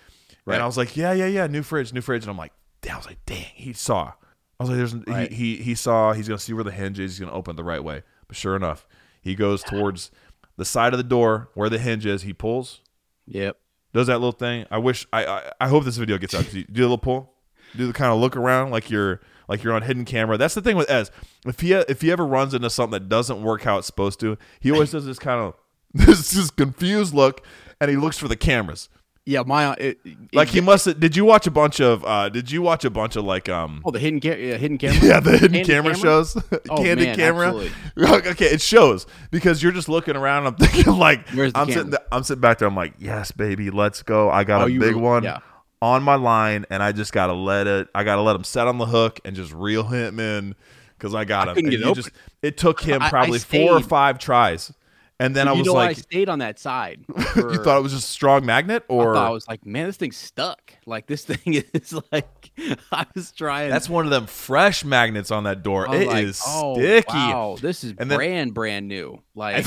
Right. 0.47 0.55
And 0.55 0.63
I 0.63 0.67
was 0.67 0.77
like, 0.77 0.97
yeah, 0.97 1.13
yeah, 1.13 1.27
yeah, 1.27 1.47
new 1.47 1.63
fridge, 1.63 1.93
new 1.93 2.01
fridge. 2.01 2.23
And 2.23 2.31
I'm 2.31 2.37
like, 2.39 2.53
I 2.91 2.97
was 2.97 3.07
like, 3.07 3.25
dang, 3.27 3.45
he 3.55 3.73
saw. 3.73 4.13
I 4.59 4.63
was 4.63 4.69
like, 4.71 4.79
there's 4.79 4.95
Right. 4.95 5.31
he, 5.31 5.57
he 5.57 5.63
he 5.63 5.75
saw. 5.75 6.13
He's 6.13 6.29
gonna 6.29 6.39
see 6.39 6.53
where 6.53 6.65
the 6.65 6.71
hinge 6.73 6.99
is. 6.99 7.13
He's 7.13 7.21
gonna 7.21 7.33
open 7.37 7.53
it 7.53 7.57
the 7.57 7.65
right 7.65 7.83
way. 7.83 8.03
But 8.29 8.37
sure 8.37 8.57
enough, 8.57 8.87
he 9.21 9.35
goes 9.35 9.63
towards 9.63 10.11
the 10.57 10.65
side 10.65 10.93
of 10.93 10.99
the 10.99 11.05
door 11.05 11.51
where 11.55 11.69
the 11.69 11.79
hinge 11.79 12.05
is. 12.07 12.23
He 12.23 12.33
pulls, 12.33 12.81
Yep. 13.27 13.57
does 13.95 14.07
that 14.09 14.15
little 14.19 14.33
thing. 14.33 14.67
I 14.71 14.79
wish 14.79 15.07
I 15.13 15.25
I, 15.25 15.53
I 15.63 15.69
hope 15.69 15.85
this 15.85 15.97
video 15.97 16.19
gets 16.19 16.35
out. 16.35 16.49
Do 16.51 16.59
you 16.59 16.65
do 16.65 16.83
a 16.83 16.85
little 16.85 16.99
pull? 16.99 17.33
Do 17.77 17.87
the 17.87 17.93
kind 17.93 18.13
of 18.13 18.19
look 18.19 18.37
around 18.37 18.71
like 18.71 18.91
you're 18.91 19.21
like 19.49 19.63
you're 19.63 19.73
on 19.75 19.83
hidden 19.83 20.05
camera. 20.05 20.37
That's 20.37 20.55
the 20.55 20.61
thing 20.63 20.77
with 20.77 20.91
Ez. 20.91 21.11
If 21.47 21.61
he 21.61 21.73
if 21.73 22.01
he 22.03 22.11
ever 22.13 22.27
runs 22.27 22.53
into 22.55 22.69
something 22.71 22.93
that 23.01 23.09
doesn't 23.09 23.43
work 23.43 23.63
how 23.63 23.79
it's 23.79 23.87
supposed 23.87 24.21
to, 24.21 24.37
he 24.59 24.71
always 24.73 24.91
does 24.91 25.07
this 25.07 25.19
kind 25.19 25.41
of 25.41 25.55
this 25.95 26.31
this 26.33 26.51
confused 26.51 27.15
look, 27.15 27.45
and 27.81 27.91
he 27.91 27.97
looks 27.97 28.19
for 28.19 28.29
the 28.29 28.37
cameras. 28.37 28.89
Yeah. 29.31 29.43
My. 29.47 29.73
It, 29.75 29.99
it- 30.05 30.17
Like 30.35 30.49
he 30.49 30.61
must. 30.61 30.85
have 30.87 30.99
Did 31.01 31.17
you 31.17 31.25
watch 31.25 31.47
a 31.47 31.51
bunch 31.51 31.81
of? 31.81 32.05
uh 32.05 32.29
Did 32.29 32.51
you 32.51 32.63
watch 32.63 32.85
a 32.85 32.91
bunch 32.91 33.17
of 33.17 33.25
like 33.25 33.49
um? 33.49 33.83
Oh, 33.85 33.91
the 33.91 33.99
hidden 33.99 34.21
ca- 34.21 34.37
yeah, 34.37 34.57
hidden 34.57 34.79
camera. 34.83 35.07
Yeah, 35.07 35.21
the 35.21 35.33
hidden 35.33 35.53
Candid 35.65 35.67
camera, 35.67 35.95
shows, 35.97 36.37
Oh, 36.69 36.77
candid 36.77 37.09
man, 37.09 37.17
camera. 37.17 37.47
absolutely. 37.49 38.31
Okay, 38.31 38.47
it 38.47 38.61
shows 38.61 39.07
because 39.31 39.63
you're 39.63 39.73
just 39.73 39.89
looking 39.89 40.17
around. 40.17 40.47
I'm 40.47 40.55
thinking 40.57 40.93
like, 40.95 41.29
Where's 41.31 41.53
the 41.53 41.59
I'm 41.61 41.67
camera? 41.67 41.75
sitting, 41.79 41.91
there, 41.91 42.01
I'm 42.13 42.23
sitting 42.25 42.41
back 42.41 42.59
there. 42.59 42.69
I'm 42.69 42.77
like, 42.77 42.95
yes, 42.99 43.31
baby, 43.33 43.71
let's 43.71 44.03
go. 44.03 44.31
I 44.31 44.45
got 44.45 44.63
Oh, 44.63 44.67
a 44.67 44.79
big 44.79 44.95
were- 44.97 45.01
one 45.03 45.23
yeah. 45.25 45.39
on 45.83 46.03
my 46.03 46.15
line, 46.17 46.67
and 46.71 46.83
I 46.83 46.93
just 46.93 47.13
gotta 47.13 47.33
let 47.33 47.67
it. 47.67 47.89
I 47.95 48.05
gotta 48.05 48.23
let 48.23 48.37
him 48.37 48.45
set 48.45 48.67
on 48.67 48.79
the 48.79 48.87
hook 48.87 49.21
and 49.25 49.35
just 49.37 49.53
reel 49.53 49.85
him 49.85 50.19
in 50.21 50.55
because 50.99 51.15
I 51.15 51.25
got 51.25 51.49
I 51.49 51.51
him. 51.53 51.55
couldn't 51.57 51.73
And 51.75 51.79
get 51.79 51.87
you 51.87 51.93
it 51.93 51.95
just- 51.95 52.11
it 52.43 52.57
took 52.57 52.81
him 52.83 53.01
I- 53.03 53.07
I 53.07 53.11
probably 53.11 53.39
four 53.39 53.73
or 53.77 53.81
five 53.81 54.19
tries, 54.19 54.73
and 55.21 55.37
then 55.37 55.47
I 55.47 55.53
you 55.53 55.59
was 55.59 55.67
know 55.67 55.75
like, 55.75 55.91
I 55.91 56.01
stayed 56.01 56.29
on 56.29 56.41
that 56.41 56.59
side. 56.59 57.05
you 57.37 57.63
thought 57.63 57.79
it 57.79 57.83
was 57.83 57.93
just 57.93 58.09
a 58.09 58.11
strong 58.11 58.45
magnet, 58.45 58.85
I 58.91 58.93
or 58.93 59.15
thought 59.15 59.27
I 59.27 59.31
was 59.31 59.47
like, 59.47 59.65
man, 59.65 59.87
this 59.87 59.97
thing's 59.97 60.17
stuck. 60.17 60.73
Like 60.87 61.07
this 61.07 61.25
thing 61.31 61.63
is 61.75 61.95
like, 62.11 62.51
I 62.93 63.07
was 63.15 63.31
trying. 63.33 63.71
that's 63.71 63.89
one 63.89 64.05
of 64.07 64.11
them 64.11 64.27
fresh 64.27 64.85
magnets 64.85 65.31
on 65.31 65.45
that 65.45 65.63
door. 65.63 65.87
I 65.89 65.91
was 65.91 66.01
It 66.01 66.09
like, 66.09 66.25
is 66.25 66.43
oh, 66.47 66.75
sticky. 66.75 67.13
Wow, 67.17 67.57
this 67.61 67.85
is 67.85 67.95
And 67.99 68.11
then- 68.11 68.19
brand 68.19 68.55
brand 68.55 68.89
new. 68.89 69.23
Like 69.35 69.65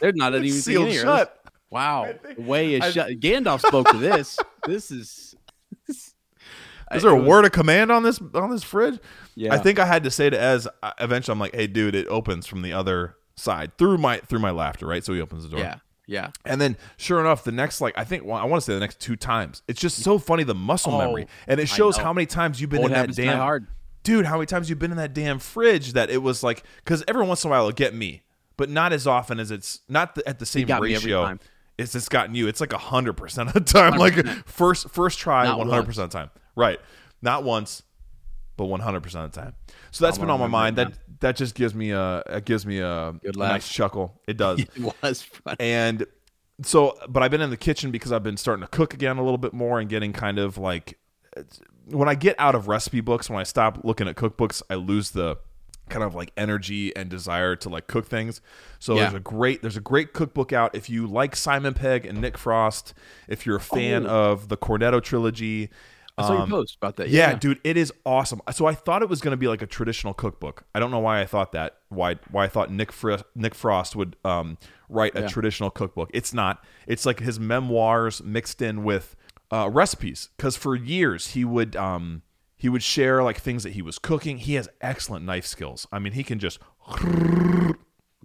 they're 0.00 0.12
not 0.12 0.34
even 0.34 0.50
sealed 0.50 0.88
here. 0.88 1.02
shut. 1.02 1.38
Wow. 1.70 2.12
think- 2.22 2.36
the 2.36 2.42
way 2.42 2.74
is 2.74 2.82
I- 2.82 2.90
shut. 2.90 3.10
Gandalf 3.20 3.60
spoke 3.66 3.88
to 3.90 3.98
this. 3.98 4.38
This 4.66 4.90
is. 4.90 5.34
Is 6.94 7.02
there 7.02 7.10
a 7.10 7.20
word 7.20 7.44
of 7.44 7.50
command 7.50 7.90
on 7.90 8.04
this 8.04 8.20
on 8.34 8.50
this 8.50 8.62
fridge? 8.62 9.00
Yeah. 9.34 9.52
I 9.52 9.58
think 9.58 9.80
I 9.80 9.86
had 9.86 10.04
to 10.04 10.10
say 10.10 10.30
to 10.30 10.40
Ez. 10.40 10.68
Eventually, 11.00 11.32
I'm 11.32 11.40
like, 11.40 11.54
"Hey, 11.54 11.66
dude, 11.66 11.96
it 11.96 12.06
opens 12.06 12.46
from 12.46 12.62
the 12.62 12.72
other 12.72 13.16
side 13.36 13.76
through 13.78 13.98
my 13.98 14.18
through 14.18 14.40
my 14.40 14.50
laughter, 14.50 14.86
right?" 14.86 15.04
So 15.04 15.12
he 15.12 15.20
opens 15.20 15.44
the 15.44 15.50
door. 15.50 15.60
Yeah. 15.60 15.76
Yeah. 16.08 16.30
And 16.44 16.60
then, 16.60 16.76
sure 16.98 17.18
enough, 17.18 17.42
the 17.42 17.50
next 17.52 17.80
like 17.80 17.94
I 17.98 18.04
think 18.04 18.24
well, 18.24 18.36
I 18.36 18.44
want 18.44 18.62
to 18.62 18.64
say 18.64 18.74
the 18.74 18.80
next 18.80 19.00
two 19.00 19.16
times, 19.16 19.62
it's 19.66 19.80
just 19.80 20.02
so 20.02 20.18
funny 20.18 20.44
the 20.44 20.54
muscle 20.54 20.92
Oh, 20.94 20.98
memory, 20.98 21.26
and 21.48 21.58
it 21.58 21.68
shows 21.68 21.96
how 21.96 22.12
many 22.12 22.26
times 22.26 22.60
you've 22.60 22.70
been 22.70 22.82
Old 22.82 22.92
in 22.92 22.92
that 22.92 23.14
damn 23.16 23.38
hard. 23.38 23.66
dude. 24.04 24.24
How 24.26 24.36
many 24.36 24.46
times 24.46 24.70
you've 24.70 24.78
been 24.78 24.92
in 24.92 24.98
that 24.98 25.14
damn 25.14 25.40
fridge 25.40 25.94
that 25.94 26.08
it 26.08 26.18
was 26.22 26.44
like 26.44 26.62
because 26.84 27.02
every 27.08 27.24
once 27.26 27.42
in 27.44 27.48
a 27.48 27.50
while 27.50 27.62
it'll 27.62 27.72
get 27.72 27.92
me, 27.92 28.22
but 28.56 28.70
not 28.70 28.92
as 28.92 29.08
often 29.08 29.40
as 29.40 29.50
it's 29.50 29.80
not 29.88 30.14
the, 30.14 30.28
at 30.28 30.38
the 30.38 30.46
same 30.46 30.66
got 30.68 30.80
me 30.80 30.94
every 30.94 31.06
ratio. 31.10 31.24
time. 31.24 31.40
It's 31.76 31.92
it's 31.96 32.08
gotten 32.08 32.36
you. 32.36 32.46
It's 32.46 32.60
like 32.60 32.72
hundred 32.72 33.14
percent 33.14 33.48
of 33.48 33.54
the 33.54 33.60
time, 33.72 33.98
like 33.98 34.14
100%. 34.14 34.44
first 34.46 34.88
first 34.90 35.18
try, 35.18 35.44
Not 35.44 35.58
one 35.58 35.68
hundred 35.68 35.86
percent 35.86 36.04
of 36.04 36.10
the 36.12 36.18
time, 36.18 36.30
right? 36.54 36.78
Not 37.20 37.42
once, 37.42 37.82
but 38.56 38.66
one 38.66 38.78
hundred 38.80 39.02
percent 39.02 39.24
of 39.24 39.32
the 39.32 39.40
time. 39.40 39.54
So 39.90 40.04
that's 40.04 40.18
been 40.18 40.30
on 40.30 40.38
my 40.38 40.46
mind. 40.46 40.76
That 40.76 40.92
that 41.20 41.36
just 41.36 41.54
gives 41.54 41.74
me 41.74 41.90
a 41.90 42.22
it 42.26 42.44
gives 42.44 42.66
me 42.66 42.80
a, 42.80 43.14
nice 43.36 43.68
chuckle. 43.68 44.20
It 44.26 44.36
does. 44.36 44.60
It 44.60 44.70
was 45.02 45.22
funny. 45.22 45.56
And 45.60 46.06
so, 46.62 46.96
but 47.08 47.22
I've 47.22 47.30
been 47.30 47.42
in 47.42 47.50
the 47.50 47.56
kitchen 47.56 47.90
because 47.90 48.12
I've 48.12 48.22
been 48.22 48.36
starting 48.36 48.62
to 48.62 48.68
cook 48.68 48.94
again 48.94 49.18
a 49.18 49.22
little 49.22 49.38
bit 49.38 49.52
more 49.52 49.78
and 49.78 49.88
getting 49.88 50.12
kind 50.12 50.38
of 50.38 50.58
like 50.58 50.98
when 51.86 52.08
I 52.08 52.14
get 52.14 52.34
out 52.38 52.54
of 52.54 52.68
recipe 52.68 53.00
books, 53.00 53.30
when 53.30 53.38
I 53.38 53.44
stop 53.44 53.80
looking 53.84 54.08
at 54.08 54.16
cookbooks, 54.16 54.62
I 54.68 54.74
lose 54.74 55.10
the 55.10 55.36
kind 55.88 56.02
of 56.02 56.14
like 56.14 56.32
energy 56.36 56.94
and 56.96 57.08
desire 57.08 57.54
to 57.56 57.68
like 57.68 57.86
cook 57.86 58.06
things. 58.06 58.40
So 58.78 58.94
Yeah. 58.94 59.02
there's 59.02 59.14
a 59.14 59.20
great 59.20 59.62
there's 59.62 59.76
a 59.76 59.80
great 59.80 60.12
cookbook 60.12 60.52
out 60.52 60.74
if 60.74 60.90
you 60.90 61.06
like 61.06 61.36
Simon 61.36 61.74
Pegg 61.74 62.04
and 62.04 62.20
Nick 62.20 62.36
Frost, 62.36 62.92
if 63.28 63.46
you're 63.46 63.56
a 63.56 63.60
fan 63.60 64.06
oh. 64.06 64.32
of 64.32 64.48
the 64.48 64.56
Cornetto 64.56 65.02
trilogy. 65.02 65.70
I 66.18 66.22
saw 66.22 66.32
your 66.32 66.42
um, 66.42 66.50
post 66.50 66.76
about 66.80 66.96
that. 66.96 67.10
yeah, 67.10 67.34
dude, 67.34 67.60
it 67.62 67.76
is 67.76 67.92
awesome. 68.06 68.40
So 68.52 68.64
I 68.66 68.74
thought 68.74 69.02
it 69.02 69.08
was 69.08 69.20
going 69.20 69.32
to 69.32 69.36
be 69.36 69.48
like 69.48 69.60
a 69.60 69.66
traditional 69.66 70.14
cookbook. 70.14 70.64
I 70.74 70.80
don't 70.80 70.90
know 70.90 70.98
why 70.98 71.20
I 71.20 71.26
thought 71.26 71.52
that. 71.52 71.76
Why 71.90 72.16
why 72.30 72.44
I 72.44 72.48
thought 72.48 72.70
Nick 72.72 72.90
Fr- 72.90 73.16
Nick 73.34 73.54
Frost 73.54 73.94
would 73.96 74.16
um, 74.24 74.56
write 74.88 75.14
a 75.14 75.20
Yeah. 75.22 75.28
traditional 75.28 75.70
cookbook. 75.70 76.10
It's 76.14 76.32
not. 76.32 76.64
It's 76.86 77.04
like 77.04 77.20
his 77.20 77.38
memoirs 77.38 78.22
mixed 78.22 78.62
in 78.62 78.82
with 78.82 79.14
uh, 79.50 79.68
recipes. 79.70 80.30
Because 80.38 80.56
for 80.56 80.74
years 80.74 81.28
he 81.28 81.44
would 81.44 81.76
um, 81.76 82.22
he 82.56 82.70
would 82.70 82.82
share 82.82 83.22
like 83.22 83.38
things 83.38 83.62
that 83.64 83.74
he 83.74 83.82
was 83.82 83.98
cooking. 83.98 84.38
He 84.38 84.54
has 84.54 84.68
excellent 84.80 85.24
knife 85.26 85.44
skills. 85.44 85.86
I 85.92 85.98
mean, 85.98 86.14
he 86.14 86.22
can 86.24 86.38
just 86.38 86.58
a 86.88 87.74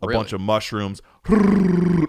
Really? 0.01 0.13
bunch 0.15 0.33
of 0.33 0.41
mushrooms, 0.41 1.01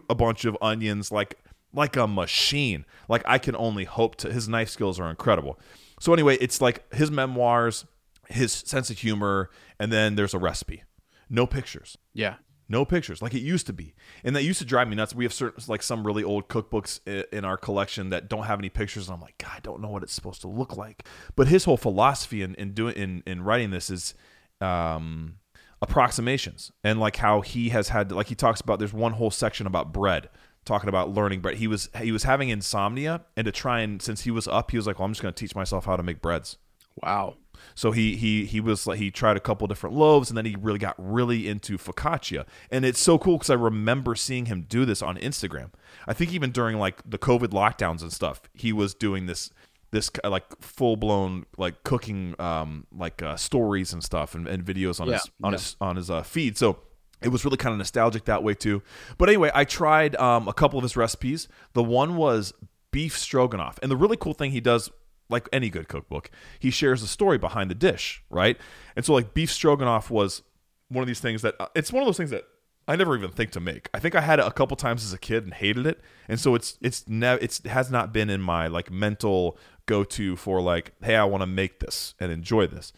a 0.08 0.14
bunch 0.14 0.44
of 0.44 0.56
onions, 0.62 1.10
like 1.12 1.38
like 1.72 1.96
a 1.96 2.06
machine. 2.06 2.84
Like 3.08 3.22
I 3.26 3.38
can 3.38 3.56
only 3.56 3.84
hope 3.84 4.16
to. 4.16 4.32
His 4.32 4.48
knife 4.48 4.68
skills 4.68 5.00
are 5.00 5.10
incredible. 5.10 5.58
So 6.00 6.12
anyway, 6.12 6.36
it's 6.40 6.60
like 6.60 6.92
his 6.92 7.10
memoirs, 7.10 7.84
his 8.28 8.52
sense 8.52 8.90
of 8.90 8.98
humor, 8.98 9.50
and 9.78 9.92
then 9.92 10.16
there's 10.16 10.34
a 10.34 10.38
recipe. 10.38 10.82
No 11.30 11.46
pictures. 11.46 11.96
Yeah. 12.12 12.36
No 12.68 12.84
pictures 12.86 13.20
like 13.20 13.34
it 13.34 13.42
used 13.42 13.66
to 13.66 13.72
be, 13.74 13.94
and 14.24 14.34
that 14.34 14.44
used 14.44 14.58
to 14.60 14.64
drive 14.64 14.88
me 14.88 14.96
nuts. 14.96 15.14
We 15.14 15.24
have 15.24 15.32
certain 15.34 15.62
like 15.68 15.82
some 15.82 16.06
really 16.06 16.24
old 16.24 16.48
cookbooks 16.48 17.00
in 17.30 17.44
our 17.44 17.58
collection 17.58 18.08
that 18.10 18.30
don't 18.30 18.44
have 18.44 18.58
any 18.58 18.70
pictures, 18.70 19.08
and 19.08 19.14
I'm 19.14 19.20
like, 19.20 19.36
God, 19.36 19.50
I 19.54 19.60
don't 19.60 19.82
know 19.82 19.90
what 19.90 20.02
it's 20.02 20.14
supposed 20.14 20.40
to 20.40 20.48
look 20.48 20.74
like. 20.74 21.06
But 21.36 21.48
his 21.48 21.64
whole 21.64 21.76
philosophy 21.76 22.40
in, 22.40 22.54
in 22.54 22.72
doing 22.72 22.94
in, 22.96 23.22
in 23.26 23.42
writing 23.42 23.72
this 23.72 23.90
is 23.90 24.14
um, 24.62 25.34
approximations, 25.82 26.72
and 26.82 26.98
like 26.98 27.16
how 27.16 27.42
he 27.42 27.68
has 27.70 27.88
had 27.90 28.10
like 28.10 28.28
he 28.28 28.34
talks 28.34 28.62
about. 28.62 28.78
There's 28.78 28.94
one 28.94 29.12
whole 29.12 29.30
section 29.30 29.66
about 29.66 29.92
bread, 29.92 30.30
talking 30.64 30.88
about 30.88 31.12
learning 31.12 31.40
bread. 31.40 31.56
He 31.56 31.66
was 31.66 31.88
he 32.00 32.12
was 32.12 32.24
having 32.24 32.48
insomnia, 32.48 33.22
and 33.36 33.44
to 33.44 33.52
try 33.52 33.80
and 33.80 34.00
since 34.00 34.22
he 34.22 34.30
was 34.30 34.46
up, 34.48 34.70
he 34.70 34.76
was 34.76 34.86
like, 34.86 34.98
well, 34.98 35.06
I'm 35.06 35.12
just 35.12 35.22
going 35.22 35.34
to 35.34 35.38
teach 35.38 35.54
myself 35.54 35.84
how 35.86 35.96
to 35.96 36.02
make 36.02 36.20
breads. 36.20 36.58
Wow. 37.02 37.36
So 37.74 37.92
he 37.92 38.16
he 38.16 38.44
he 38.44 38.60
was 38.60 38.86
like 38.86 38.98
he 38.98 39.10
tried 39.10 39.36
a 39.36 39.40
couple 39.40 39.66
different 39.66 39.94
loaves 39.94 40.30
and 40.30 40.36
then 40.36 40.44
he 40.44 40.56
really 40.56 40.78
got 40.78 40.94
really 40.98 41.48
into 41.48 41.78
focaccia. 41.78 42.46
And 42.70 42.84
it's 42.84 43.00
so 43.00 43.18
cool 43.18 43.38
because 43.38 43.50
I 43.50 43.54
remember 43.54 44.14
seeing 44.14 44.46
him 44.46 44.66
do 44.68 44.84
this 44.84 45.00
on 45.00 45.16
Instagram. 45.16 45.70
I 46.06 46.12
think 46.12 46.32
even 46.32 46.50
during 46.50 46.78
like 46.78 47.00
the 47.08 47.18
COVID 47.18 47.48
lockdowns 47.48 48.02
and 48.02 48.12
stuff, 48.12 48.42
he 48.52 48.72
was 48.72 48.94
doing 48.94 49.26
this 49.26 49.50
this 49.90 50.10
like 50.24 50.44
full 50.60 50.96
blown 50.96 51.44
like 51.56 51.84
cooking 51.84 52.34
um 52.40 52.86
like 52.96 53.22
uh, 53.22 53.36
stories 53.36 53.92
and 53.92 54.02
stuff 54.02 54.34
and, 54.34 54.48
and 54.48 54.64
videos 54.64 55.00
on 55.00 55.06
Yeah, 55.08 55.14
his 55.14 55.30
on 55.42 55.52
yeah. 55.52 55.58
his 55.58 55.76
on 55.80 55.96
his 55.96 56.10
uh, 56.10 56.22
feed. 56.22 56.58
So 56.58 56.78
it 57.24 57.28
was 57.28 57.44
really 57.44 57.56
kind 57.56 57.72
of 57.72 57.78
nostalgic 57.78 58.24
that 58.24 58.42
way 58.42 58.54
too. 58.54 58.82
But 59.18 59.28
anyway, 59.28 59.50
I 59.54 59.64
tried 59.64 60.16
um, 60.16 60.48
a 60.48 60.52
couple 60.52 60.78
of 60.78 60.82
his 60.82 60.96
recipes. 60.96 61.48
The 61.72 61.82
one 61.82 62.16
was 62.16 62.52
beef 62.90 63.16
stroganoff, 63.18 63.78
and 63.82 63.90
the 63.90 63.96
really 63.96 64.16
cool 64.16 64.34
thing 64.34 64.50
he 64.50 64.60
does, 64.60 64.90
like 65.28 65.48
any 65.52 65.70
good 65.70 65.88
cookbook, 65.88 66.30
he 66.58 66.70
shares 66.70 67.00
the 67.00 67.06
story 67.06 67.38
behind 67.38 67.70
the 67.70 67.74
dish, 67.74 68.22
right? 68.30 68.58
And 68.96 69.04
so 69.04 69.14
like 69.14 69.34
beef 69.34 69.50
stroganoff 69.50 70.10
was 70.10 70.42
one 70.88 71.02
of 71.02 71.06
these 71.08 71.20
things 71.20 71.42
that 71.42 71.54
uh, 71.58 71.66
it's 71.74 71.92
one 71.92 72.02
of 72.02 72.06
those 72.06 72.16
things 72.16 72.30
that 72.30 72.44
I 72.88 72.96
never 72.96 73.16
even 73.16 73.30
think 73.30 73.50
to 73.52 73.60
make. 73.60 73.88
I 73.94 73.98
think 73.98 74.14
I 74.14 74.20
had 74.20 74.38
it 74.40 74.46
a 74.46 74.50
couple 74.50 74.76
times 74.76 75.04
as 75.04 75.12
a 75.12 75.18
kid 75.18 75.44
and 75.44 75.54
hated 75.54 75.86
it, 75.86 76.00
and 76.28 76.38
so 76.38 76.54
it's 76.54 76.76
it's 76.82 77.08
never 77.08 77.42
it's 77.42 77.60
it 77.60 77.68
has 77.68 77.90
not 77.90 78.12
been 78.12 78.28
in 78.28 78.40
my 78.40 78.66
like 78.66 78.90
mental 78.90 79.56
go 79.86 80.04
to 80.04 80.36
for 80.36 80.60
like, 80.60 80.92
hey, 81.02 81.16
I 81.16 81.24
want 81.24 81.42
to 81.42 81.46
make 81.46 81.80
this 81.80 82.14
and 82.20 82.30
enjoy 82.30 82.66
this. 82.66 82.92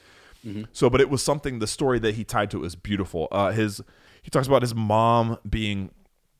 So, 0.73 0.91
but 0.91 1.01
it 1.01 1.09
was 1.09 1.23
something. 1.23 1.59
The 1.59 1.67
story 1.67 1.99
that 2.01 2.17
he 2.17 2.25
tied 2.25 2.51
to 2.51 2.59
it 2.59 2.61
was 2.61 2.75
beautiful. 2.75 3.29
Uh, 3.33 3.53
his 3.53 3.81
he 4.25 4.31
talks 4.31 4.49
about 4.49 4.63
his 4.63 4.75
mom 4.75 5.39
being 5.49 5.91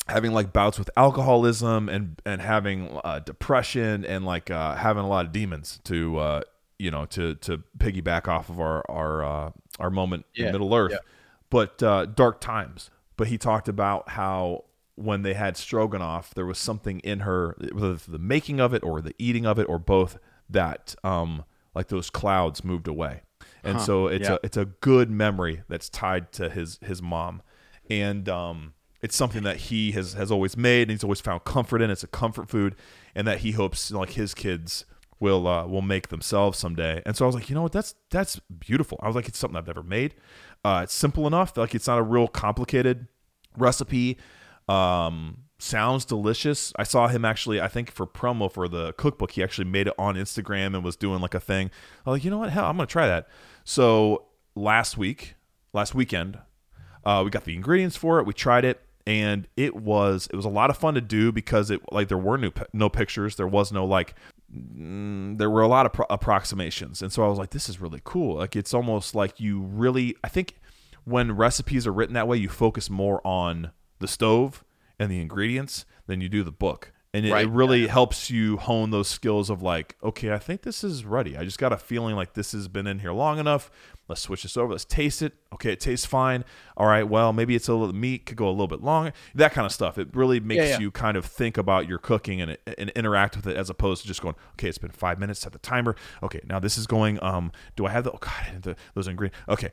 having 0.09 0.33
like 0.33 0.53
bouts 0.53 0.79
with 0.79 0.91
alcoholism 0.97 1.89
and 1.89 2.21
and 2.27 2.43
having 2.43 2.99
uh, 3.05 3.21
depression 3.21 4.05
and 4.05 4.25
like 4.25 4.51
uh, 4.51 4.75
having 4.75 5.05
a 5.05 5.09
lot 5.09 5.25
of 5.27 5.31
demons 5.33 5.79
to 5.85 6.19
uh, 6.19 6.41
you 6.79 6.91
know 6.91 7.05
to 7.07 7.37
to 7.37 7.63
piggyback 7.79 8.27
off 8.27 8.49
of 8.49 8.59
our 8.61 8.85
our 8.91 9.25
uh, 9.25 9.51
our 9.79 9.91
moment 9.91 10.27
Yeah, 10.35 10.47
in 10.47 10.53
Middle 10.53 10.75
Earth, 10.75 10.93
yeah. 10.93 10.99
but 11.51 11.81
uh, 11.83 12.07
dark 12.07 12.41
times. 12.41 12.91
But 13.17 13.29
he 13.29 13.39
talked 13.39 13.69
about 13.69 14.09
how 14.11 14.65
when 14.97 15.23
they 15.23 15.35
had 15.35 15.57
stroganoff, 15.57 16.35
there 16.35 16.47
was 16.47 16.59
something 16.59 17.01
in 17.01 17.21
her, 17.21 17.57
whether 17.73 17.95
the 17.95 18.19
making 18.19 18.61
of 18.61 18.75
it 18.75 18.83
or 18.83 19.01
the 19.01 19.15
eating 19.19 19.47
of 19.47 19.59
it 19.59 19.69
or 19.69 19.79
both, 19.79 20.19
that 20.51 20.95
um 21.05 21.45
like 21.75 21.89
those 21.89 22.11
clouds 22.11 22.63
moved 22.65 22.89
away, 22.89 23.23
and 23.63 23.77
Huh, 23.79 23.83
so 23.85 24.07
it's 24.09 24.29
yeah. 24.29 24.35
a 24.35 24.39
it's 24.43 24.57
a 24.57 24.65
good 24.67 25.11
memory 25.11 25.63
that's 25.69 25.89
tied 25.89 26.33
to 26.33 26.49
his 26.49 26.79
his 26.83 27.01
mom, 27.03 27.43
and 27.89 28.29
um 28.29 28.75
it's 29.05 29.15
something 29.15 29.43
that 29.43 29.57
he 29.57 29.93
has 29.93 30.15
has 30.15 30.31
always 30.31 30.57
made 30.57 30.83
and 30.83 30.93
he's 30.93 31.05
always 31.05 31.21
found 31.21 31.45
comfort 31.45 31.83
in. 31.83 31.91
It's 31.91 32.03
a 32.03 32.07
comfort 32.09 32.49
food, 32.49 32.75
and 33.15 33.27
that 33.27 33.41
he 33.41 33.53
hopes 33.53 33.91
like 33.91 34.13
his 34.13 34.33
kids 34.33 34.87
will 35.21 35.47
uh, 35.47 35.67
will 35.67 35.83
make 35.83 36.09
themselves 36.09 36.59
someday. 36.59 37.03
And 37.05 37.15
so 37.17 37.25
I 37.25 37.27
was 37.27 37.35
like, 37.35 37.51
you 37.51 37.55
know 37.55 37.63
what, 37.63 37.73
that's 37.73 37.95
that's 38.11 38.39
beautiful. 38.39 38.99
I 39.03 39.07
was 39.07 39.15
like, 39.15 39.29
it's 39.29 39.39
something 39.39 39.57
I've 39.57 39.67
never 39.67 39.83
made. 39.83 40.15
Uh, 40.65 40.81
it's 40.85 40.95
simple 40.95 41.27
enough. 41.27 41.57
Like 41.57 41.75
it's 41.75 41.87
not 41.87 41.99
a 41.99 42.03
real 42.03 42.29
complicated 42.29 43.09
recipe. 43.59 44.17
Um, 44.69 45.45
sounds 45.59 46.07
delicious. 46.07 46.73
I 46.77 46.85
saw 46.85 47.09
him 47.09 47.25
actually. 47.27 47.61
I 47.61 47.69
think 47.69 47.91
for 47.91 48.07
promo 48.07 48.51
for 48.51 48.69
the 48.69 48.95
cookbook, 48.95 49.33
he 49.33 49.43
actually 49.43 49.67
made 49.67 49.87
it 49.87 49.95
on 49.99 50.15
Instagram 50.15 50.75
and 50.75 50.83
was 50.83 50.97
doing 50.97 51.21
like 51.21 51.35
a 51.35 51.41
thing. 51.41 51.71
I 52.07 52.11
was 52.11 52.17
like, 52.17 52.25
you 52.25 52.31
know 52.31 52.39
what, 52.39 52.51
hell, 52.51 52.65
I'm 52.65 52.77
gonna 52.77 52.87
try 52.87 53.07
that. 53.07 53.29
So 53.65 54.27
last 54.55 54.97
week, 54.97 55.35
last 55.75 55.95
weekend, 55.95 56.39
uh, 57.05 57.23
we 57.25 57.31
got 57.31 57.45
the 57.45 57.55
ingredients 57.55 57.97
for 57.97 58.19
it. 58.19 58.27
We 58.27 58.33
tried 58.33 58.65
it, 58.65 58.81
and 59.07 59.47
it 59.57 59.77
was 59.77 60.29
it 60.33 60.37
was 60.37 60.45
a 60.45 60.51
lot 60.51 60.71
of 60.71 60.77
fun 60.77 60.95
to 60.95 61.01
do 61.01 61.33
because 61.33 61.71
it 61.71 61.81
like 61.93 62.09
there 62.09 62.19
were 62.19 62.39
no 62.39 62.53
no 62.73 62.89
pictures. 62.89 63.37
There 63.37 63.47
was 63.47 63.73
no 63.73 63.85
like 63.85 64.15
mm, 64.55 65.37
there 65.39 65.51
were 65.51 65.63
a 65.63 65.69
lot 65.69 65.87
of 65.87 65.93
pro- 65.93 66.07
approximations, 66.11 67.03
and 67.03 67.13
so 67.13 67.25
I 67.25 67.29
was 67.29 67.39
like, 67.39 67.51
this 67.51 67.69
is 67.69 67.81
really 67.81 68.01
cool. 68.05 68.37
Like 68.37 68.57
it's 68.57 68.75
almost 68.75 69.15
like 69.15 69.41
you 69.41 69.61
really 69.61 70.17
I 70.25 70.29
think 70.29 70.55
when 71.05 71.33
recipes 71.33 71.87
are 71.87 71.93
written 71.93 72.15
that 72.15 72.29
way, 72.29 72.39
you 72.39 72.49
focus 72.49 72.89
more 72.89 73.21
on 73.27 73.73
the 73.99 74.09
stove 74.09 74.65
and 74.99 75.11
the 75.11 75.21
ingredients 75.21 75.85
than 76.07 76.21
you 76.21 76.29
do 76.29 76.43
the 76.43 76.53
book. 76.53 76.93
And 77.15 77.25
it, 77.25 77.33
Right. 77.33 77.45
it 77.45 77.51
really 77.51 77.87
helps 77.87 78.29
you 78.29 78.57
hone 78.57 78.91
those 78.91 79.07
skills 79.07 79.49
of 79.49 79.63
like, 79.63 79.97
okay, 80.03 80.33
I 80.33 80.39
think 80.39 80.63
this 80.63 80.83
is 80.83 81.05
ready. 81.05 81.37
I 81.37 81.45
just 81.45 81.61
got 81.61 81.73
a 81.73 81.77
feeling 81.77 82.17
like 82.17 82.35
this 82.35 82.51
has 82.51 82.67
been 82.67 82.89
in 82.89 82.99
here 82.99 83.13
long 83.13 83.39
enough. 83.39 83.71
Let's 84.09 84.21
switch 84.21 84.43
this 84.43 84.57
over. 84.57 84.73
Let's 84.73 84.85
taste 84.85 85.23
it. 85.23 85.33
Okay, 85.53 85.73
it 85.73 85.79
tastes 85.79 86.05
fine. 86.05 86.45
All 86.77 86.89
right, 86.89 87.05
well, 87.05 87.33
maybe 87.33 87.55
it's 87.55 87.69
a 87.69 87.75
little 87.75 87.95
meat 87.95 88.27
could 88.27 88.37
go 88.37 88.49
a 88.49 88.51
little 88.51 88.67
bit 88.67 88.83
longer. 88.83 89.13
That 89.37 89.53
kind 89.53 89.65
of 89.65 89.71
stuff. 89.71 89.97
It 89.97 90.09
really 90.13 90.41
makes 90.41 90.71
yeah. 90.71 90.81
you 90.81 90.91
kind 90.91 91.17
of 91.17 91.25
think 91.25 91.57
about 91.57 91.89
your 91.89 91.99
cooking 91.99 92.41
and 92.41 92.59
and 92.77 92.91
interact 92.91 93.37
with 93.37 93.47
it 93.47 93.57
as 93.57 93.71
opposed 93.71 94.03
to 94.03 94.09
just 94.09 94.21
going, 94.21 94.35
okay, 94.55 94.69
it's 94.69 94.79
been 94.79 94.91
five 94.91 95.21
minutes. 95.21 95.39
Set 95.39 95.53
the 95.53 95.59
timer. 95.61 95.95
Okay, 96.21 96.41
now 96.45 96.59
this 96.59 96.77
is 96.77 96.89
going. 96.89 97.23
Um, 97.23 97.53
do 97.77 97.87
I 97.87 97.91
have 97.91 98.03
the? 98.03 98.11
Oh 98.11 98.19
God, 98.21 98.63
the, 98.63 98.77
those 98.95 99.07
ingredients. 99.07 99.39
Okay, 99.49 99.71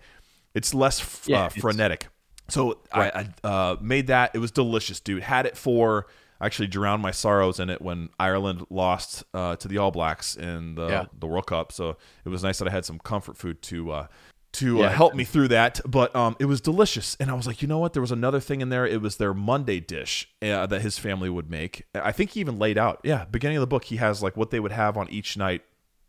it's 0.53 0.75
less 0.75 1.23
Yeah, 1.25 1.45
uh, 1.45 1.49
frenetic. 1.49 2.07
So 2.49 2.81
I, 2.93 3.25
I 3.43 3.47
uh, 3.47 3.75
made 3.81 4.07
that. 4.07 4.31
It 4.35 4.37
was 4.37 4.51
delicious, 4.51 4.99
dude. 4.99 5.23
Had 5.23 5.47
it 5.47 5.57
for 5.57 6.05
I 6.41 6.47
actually 6.47 6.67
drowned 6.67 7.01
my 7.03 7.11
sorrows 7.11 7.59
in 7.59 7.69
it 7.69 7.81
when 7.81 8.09
Ireland 8.19 8.65
lost 8.69 9.23
uh, 9.33 9.55
to 9.57 9.67
the 9.67 9.77
All 9.77 9.91
Blacks 9.91 10.35
in 10.35 10.75
the 10.75 10.87
Yeah. 10.87 11.05
the 11.17 11.27
World 11.27 11.45
Cup. 11.47 11.71
So 11.71 11.97
it 12.25 12.29
was 12.29 12.43
nice 12.43 12.57
that 12.59 12.67
I 12.67 12.71
had 12.71 12.83
some 12.83 12.97
comfort 12.99 13.37
food 13.37 13.61
to 13.63 13.91
uh, 13.91 14.07
to 14.53 14.83
uh, 14.83 14.89
help 14.89 15.13
me 15.15 15.23
through 15.23 15.47
that. 15.49 15.79
But 15.85 16.13
um, 16.15 16.35
it 16.39 16.45
was 16.45 16.59
delicious, 16.59 17.15
and 17.19 17.29
I 17.29 17.35
was 17.35 17.47
like, 17.47 17.61
you 17.61 17.67
know 17.67 17.77
what? 17.79 17.93
There 17.93 18.01
was 18.01 18.11
another 18.11 18.39
thing 18.41 18.59
in 18.59 18.69
there. 18.69 18.85
It 18.85 19.01
was 19.01 19.15
their 19.17 19.33
Monday 19.33 19.79
dish 19.79 20.27
uh, 20.41 20.65
that 20.65 20.81
his 20.81 20.97
family 20.97 21.29
would 21.29 21.49
make. 21.49 21.85
I 21.95 22.11
think 22.11 22.31
he 22.31 22.39
even 22.41 22.57
laid 22.59 22.77
out. 22.77 22.99
Yeah, 23.03 23.25
beginning 23.25 23.57
of 23.57 23.61
the 23.61 23.67
book, 23.67 23.85
he 23.85 23.97
has 23.97 24.21
like 24.23 24.35
what 24.35 24.49
they 24.49 24.59
would 24.59 24.73
have 24.73 24.97
on 24.97 25.07
each 25.09 25.37
night 25.37 25.61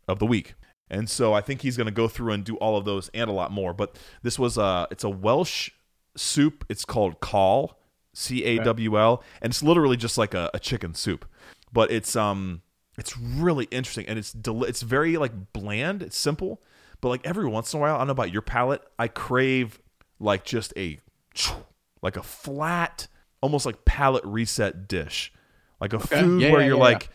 of 0.07 0.19
the 0.19 0.25
week. 0.25 0.55
And 0.89 1.09
so 1.09 1.33
I 1.33 1.41
think 1.41 1.61
he's 1.61 1.77
going 1.77 1.85
to 1.85 1.93
go 1.93 2.07
through 2.07 2.33
and 2.33 2.43
do 2.43 2.55
all 2.57 2.75
of 2.75 2.83
those 2.85 3.09
and 3.13 3.29
a 3.29 3.33
lot 3.33 3.51
more. 3.51 3.73
But 3.73 3.97
this 4.23 4.37
was 4.37 4.57
uh 4.57 4.87
it's 4.91 5.03
a 5.05 5.09
Welsh 5.09 5.69
soup. 6.17 6.65
It's 6.69 6.85
called 6.85 7.19
cawl, 7.21 7.79
C 8.13 8.43
A 8.43 8.63
W 8.63 8.97
L, 8.99 9.23
and 9.41 9.51
it's 9.51 9.63
literally 9.63 9.97
just 9.97 10.17
like 10.17 10.33
a, 10.33 10.49
a 10.53 10.59
chicken 10.59 10.93
soup. 10.93 11.25
But 11.71 11.91
it's 11.91 12.15
um 12.15 12.61
it's 12.97 13.17
really 13.17 13.65
interesting 13.71 14.05
and 14.07 14.19
it's 14.19 14.31
deli- 14.31 14.69
it's 14.69 14.81
very 14.83 15.17
like 15.17 15.53
bland. 15.53 16.03
It's 16.03 16.17
simple, 16.17 16.61
but 17.01 17.09
like 17.09 17.25
every 17.25 17.47
once 17.47 17.73
in 17.73 17.79
a 17.79 17.81
while, 17.81 17.95
I 17.95 17.97
don't 17.99 18.07
know 18.07 18.11
about 18.11 18.31
your 18.31 18.43
palate, 18.43 18.83
I 18.99 19.07
crave 19.07 19.81
like 20.19 20.45
just 20.45 20.73
a 20.77 20.99
like 22.01 22.17
a 22.17 22.23
flat, 22.23 23.07
almost 23.41 23.65
like 23.65 23.85
palate 23.85 24.23
reset 24.25 24.87
dish, 24.87 25.33
like 25.81 25.93
a 25.93 25.99
food 25.99 26.41
Yeah, 26.41 26.51
where 26.51 26.61
yeah, 26.61 26.67
you're 26.67 26.77
yeah, 26.77 26.83
like, 26.83 27.09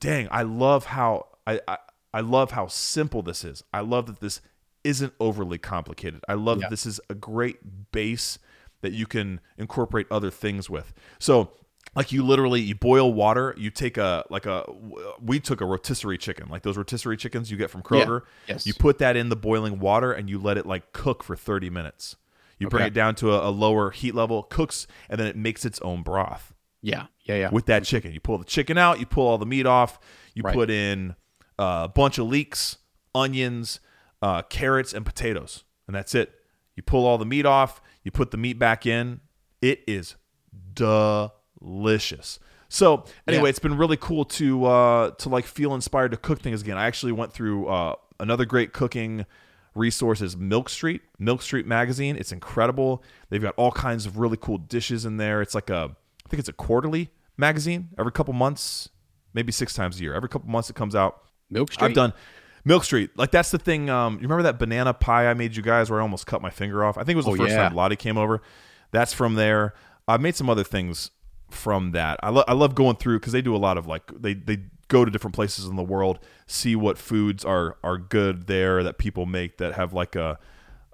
dang, 0.00 0.28
I 0.30 0.42
love 0.42 0.86
how 0.86 1.26
I, 1.46 1.60
I 1.68 1.78
I 2.12 2.20
love 2.20 2.50
how 2.50 2.66
simple 2.66 3.22
this 3.22 3.44
is. 3.44 3.62
I 3.72 3.80
love 3.80 4.06
that 4.06 4.20
this 4.20 4.40
isn't 4.82 5.12
overly 5.20 5.58
complicated. 5.58 6.24
I 6.26 6.34
love 6.34 6.60
that 6.60 6.70
this 6.70 6.86
is 6.86 7.00
a 7.08 7.14
great 7.14 7.92
base 7.92 8.38
that 8.82 8.92
you 8.92 9.06
can 9.06 9.40
incorporate 9.58 10.06
other 10.10 10.30
things 10.30 10.68
with. 10.70 10.92
So 11.18 11.52
like 11.96 12.12
you 12.12 12.22
literally 12.24 12.60
you 12.60 12.74
boil 12.74 13.12
water 13.12 13.54
you 13.58 13.68
take 13.70 13.96
a 13.96 14.24
like 14.30 14.46
a 14.46 14.64
we 15.20 15.40
took 15.40 15.60
a 15.60 15.64
rotisserie 15.64 16.18
chicken 16.18 16.48
like 16.48 16.62
those 16.62 16.76
rotisserie 16.76 17.16
chickens 17.16 17.50
you 17.50 17.56
get 17.56 17.68
from 17.70 17.82
kroger 17.82 18.22
Yes. 18.46 18.64
you 18.66 18.74
put 18.74 18.98
that 18.98 19.16
in 19.16 19.28
the 19.28 19.34
boiling 19.34 19.80
water 19.80 20.12
and 20.12 20.28
you 20.30 20.38
let 20.38 20.56
it 20.56 20.66
like 20.66 20.92
cook 20.92 21.24
for 21.24 21.34
30 21.34 21.68
minutes 21.70 22.14
you 22.60 22.68
bring 22.68 22.86
it 22.86 22.92
down 22.94 23.14
to 23.16 23.32
a, 23.32 23.48
a 23.48 23.50
lower 23.50 23.90
heat 23.90 24.14
level 24.14 24.42
cooks 24.44 24.86
and 25.08 25.18
then 25.18 25.26
it 25.26 25.34
makes 25.36 25.64
its 25.64 25.80
own 25.80 26.02
broth 26.02 26.52
Yeah, 26.82 27.06
yeah, 27.24 27.36
yeah. 27.36 27.50
with 27.50 27.66
that 27.66 27.82
chicken. 27.84 28.12
You 28.12 28.20
pull 28.20 28.38
the 28.38 28.44
chicken 28.44 28.78
out, 28.78 29.00
you 29.00 29.06
pull 29.06 29.26
all 29.26 29.38
the 29.38 29.46
meat 29.46 29.66
off, 29.66 29.98
you 30.34 30.42
Right. 30.44 30.54
put 30.54 30.70
in 30.70 31.16
a 31.58 31.88
bunch 31.88 32.18
of 32.18 32.26
leeks, 32.28 32.76
onions, 33.14 33.80
uh, 34.22 34.42
carrots, 34.42 34.92
and 34.92 35.04
potatoes, 35.04 35.64
and 35.86 35.94
that's 35.96 36.14
it. 36.14 36.32
You 36.76 36.82
pull 36.82 37.06
all 37.06 37.18
the 37.18 37.26
meat 37.26 37.46
off, 37.46 37.80
you 38.04 38.10
put 38.10 38.30
the 38.30 38.36
meat 38.36 38.58
back 38.58 38.86
in. 38.86 39.20
It 39.62 39.82
is 39.86 40.16
delicious. 40.74 42.38
So 42.68 43.04
anyway, 43.26 43.44
Yeah. 43.44 43.48
it's 43.50 43.58
been 43.58 43.76
really 43.76 43.96
cool 43.96 44.24
to 44.26 44.64
uh, 44.64 45.10
to 45.12 45.28
like 45.28 45.44
feel 45.44 45.74
inspired 45.74 46.12
to 46.12 46.16
cook 46.16 46.40
things 46.40 46.62
again. 46.62 46.78
I 46.78 46.86
actually 46.86 47.12
went 47.12 47.32
through 47.32 47.66
uh, 47.66 47.94
another 48.20 48.44
great 48.44 48.72
cooking 48.72 49.26
resource 49.74 50.20
is 50.20 50.36
Milk 50.36 50.68
Street, 50.68 51.02
Milk 51.18 51.42
Street 51.42 51.66
magazine. 51.66 52.16
It's 52.16 52.32
incredible. 52.32 53.02
They've 53.28 53.42
got 53.42 53.54
all 53.56 53.72
kinds 53.72 54.06
of 54.06 54.18
really 54.18 54.36
cool 54.36 54.58
dishes 54.58 55.04
in 55.04 55.16
there. 55.16 55.42
It's 55.42 55.54
like 55.54 55.68
a 55.70 55.96
I 56.24 56.28
think 56.28 56.38
it's 56.38 56.48
a 56.48 56.52
quarterly 56.52 57.10
magazine 57.36 57.88
every 57.98 58.12
couple 58.12 58.34
months, 58.34 58.88
maybe 59.34 59.50
six 59.50 59.74
times 59.74 59.98
a 59.98 60.02
year. 60.02 60.14
Every 60.14 60.28
couple 60.28 60.48
months 60.48 60.70
it 60.70 60.76
comes 60.76 60.94
out. 60.94 61.22
Milk 61.50 61.72
Street. 61.72 61.86
I've 61.88 61.94
done 61.94 62.12
Milk 62.64 62.84
Street. 62.84 63.10
Like 63.16 63.30
that's 63.30 63.50
the 63.50 63.58
thing. 63.58 63.88
Um, 63.90 64.14
you 64.14 64.22
remember 64.22 64.42
that 64.44 64.58
banana 64.58 64.92
pie 64.94 65.28
I 65.30 65.34
made 65.34 65.56
you 65.56 65.62
guys 65.62 65.90
where 65.90 65.98
I 66.00 66.02
almost 66.02 66.26
cut 66.26 66.42
my 66.42 66.50
finger 66.50 66.84
off? 66.84 66.96
I 66.98 67.00
think 67.04 67.14
it 67.14 67.16
was 67.16 67.24
the 67.26 67.32
Oh, 67.32 67.36
first 67.36 67.50
yeah. 67.52 67.68
time 67.68 67.74
Lottie 67.74 67.96
came 67.96 68.18
over. 68.18 68.42
That's 68.90 69.12
from 69.12 69.34
there. 69.34 69.74
I've 70.08 70.20
made 70.20 70.34
some 70.36 70.50
other 70.50 70.64
things 70.64 71.10
from 71.50 71.92
that. 71.92 72.18
I, 72.22 72.30
lo- 72.30 72.44
I 72.46 72.52
love 72.54 72.74
going 72.74 72.96
through 72.96 73.20
because 73.20 73.32
they 73.32 73.42
do 73.42 73.54
a 73.54 73.58
lot 73.58 73.78
of 73.78 73.86
like 73.86 74.02
they 74.20 74.34
they 74.34 74.58
go 74.88 75.04
to 75.04 75.10
different 75.10 75.34
places 75.34 75.66
in 75.66 75.76
the 75.76 75.82
world, 75.84 76.18
see 76.46 76.74
what 76.76 76.98
foods 76.98 77.44
are 77.44 77.76
are 77.84 77.96
good 77.98 78.46
there 78.48 78.82
that 78.82 78.98
people 78.98 79.26
make 79.26 79.58
that 79.58 79.74
have 79.74 79.92
like 79.92 80.16
a 80.16 80.38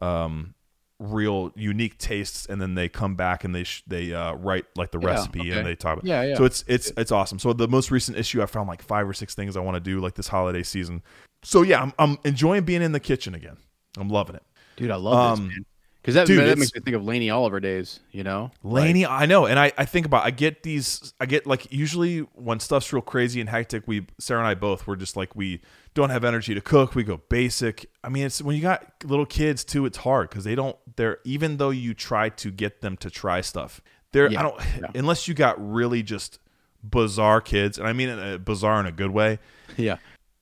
um 0.00 0.54
real 0.98 1.52
unique 1.56 1.98
tastes 1.98 2.46
and 2.46 2.58
then 2.60 2.74
they 2.74 2.88
come 2.88 3.16
back 3.16 3.44
and 3.44 3.54
they 3.54 3.64
sh- 3.64 3.82
they 3.86 4.14
uh, 4.14 4.32
write 4.34 4.64
like 4.76 4.90
the 4.92 4.98
Yeah, 4.98 5.08
recipe 5.08 5.40
okay. 5.40 5.50
and 5.52 5.66
they 5.66 5.74
talk 5.76 5.94
about 5.98 6.06
Yeah, 6.06 6.22
yeah. 6.22 6.36
so 6.36 6.44
it's 6.46 6.64
it's 6.66 6.90
it's 6.96 7.12
awesome 7.12 7.38
so 7.38 7.52
the 7.52 7.68
most 7.68 7.90
recent 7.90 8.16
issue 8.16 8.42
i 8.42 8.46
found 8.46 8.66
like 8.66 8.80
five 8.80 9.06
or 9.06 9.12
six 9.12 9.34
things 9.34 9.58
i 9.58 9.60
want 9.60 9.74
to 9.74 9.80
do 9.80 10.00
like 10.00 10.14
this 10.14 10.28
holiday 10.28 10.62
season 10.62 11.02
so 11.42 11.62
yeah 11.62 11.80
i'm, 11.82 11.92
I'm 11.98 12.18
enjoying 12.24 12.64
being 12.64 12.82
in 12.82 12.92
the 12.92 13.00
kitchen 13.00 13.34
again 13.34 13.56
i'm 13.98 14.08
loving 14.08 14.36
it 14.36 14.42
Dude, 14.76 14.90
I 14.90 14.96
love 14.96 15.38
Um, 15.38 15.48
this. 15.48 15.58
Because 16.02 16.14
that, 16.16 16.26
dude, 16.28 16.38
that 16.38 16.56
makes 16.58 16.72
me 16.72 16.80
think 16.82 16.94
of 16.94 17.02
Laney 17.04 17.30
Oliver 17.30 17.58
days, 17.58 17.98
you 18.12 18.22
know? 18.22 18.52
Laney, 18.62 19.04
I 19.06 19.26
know, 19.26 19.46
and 19.46 19.58
I, 19.58 19.72
I 19.76 19.86
think 19.86 20.06
about 20.06 20.24
I 20.24 20.30
get 20.30 20.62
these 20.62 21.12
I 21.18 21.26
get 21.26 21.46
like 21.48 21.72
usually 21.72 22.20
when 22.34 22.60
stuff's 22.60 22.92
real 22.92 23.00
crazy 23.02 23.40
and 23.40 23.48
hectic, 23.50 23.84
we 23.88 24.06
Sarah 24.20 24.38
and 24.40 24.46
I 24.46 24.54
both 24.54 24.86
we're 24.86 24.94
just 24.94 25.16
like 25.16 25.34
we 25.34 25.62
don't 25.94 26.10
have 26.10 26.24
energy 26.24 26.54
to 26.54 26.60
cook, 26.60 26.94
we 26.94 27.02
go 27.02 27.22
basic. 27.28 27.90
I 28.04 28.08
mean, 28.10 28.26
it's 28.26 28.40
when 28.40 28.54
you 28.54 28.62
got 28.62 28.84
little 29.02 29.26
kids 29.26 29.64
too, 29.64 29.84
it's 29.86 29.98
hard 29.98 30.28
because 30.28 30.44
they 30.44 30.54
don't 30.54 30.76
they're 30.94 31.18
even 31.24 31.56
though 31.56 31.70
you 31.70 31.92
try 31.92 32.28
to 32.28 32.50
get 32.52 32.82
them 32.82 32.96
to 32.98 33.10
try 33.10 33.40
stuff, 33.40 33.80
they're 34.12 34.30
Yeah, 34.30 34.40
I 34.40 34.42
don't 34.42 34.60
yeah. 34.80 34.86
unless 34.94 35.26
you 35.26 35.34
got 35.34 35.56
really 35.58 36.04
just 36.04 36.38
bizarre 36.84 37.40
kids, 37.40 37.78
and 37.78 37.88
I 37.88 37.92
mean 37.92 38.10
uh, 38.10 38.38
bizarre 38.38 38.78
in 38.78 38.86
a 38.86 38.92
good 38.92 39.10
way. 39.10 39.38
Yeah. 39.76 39.96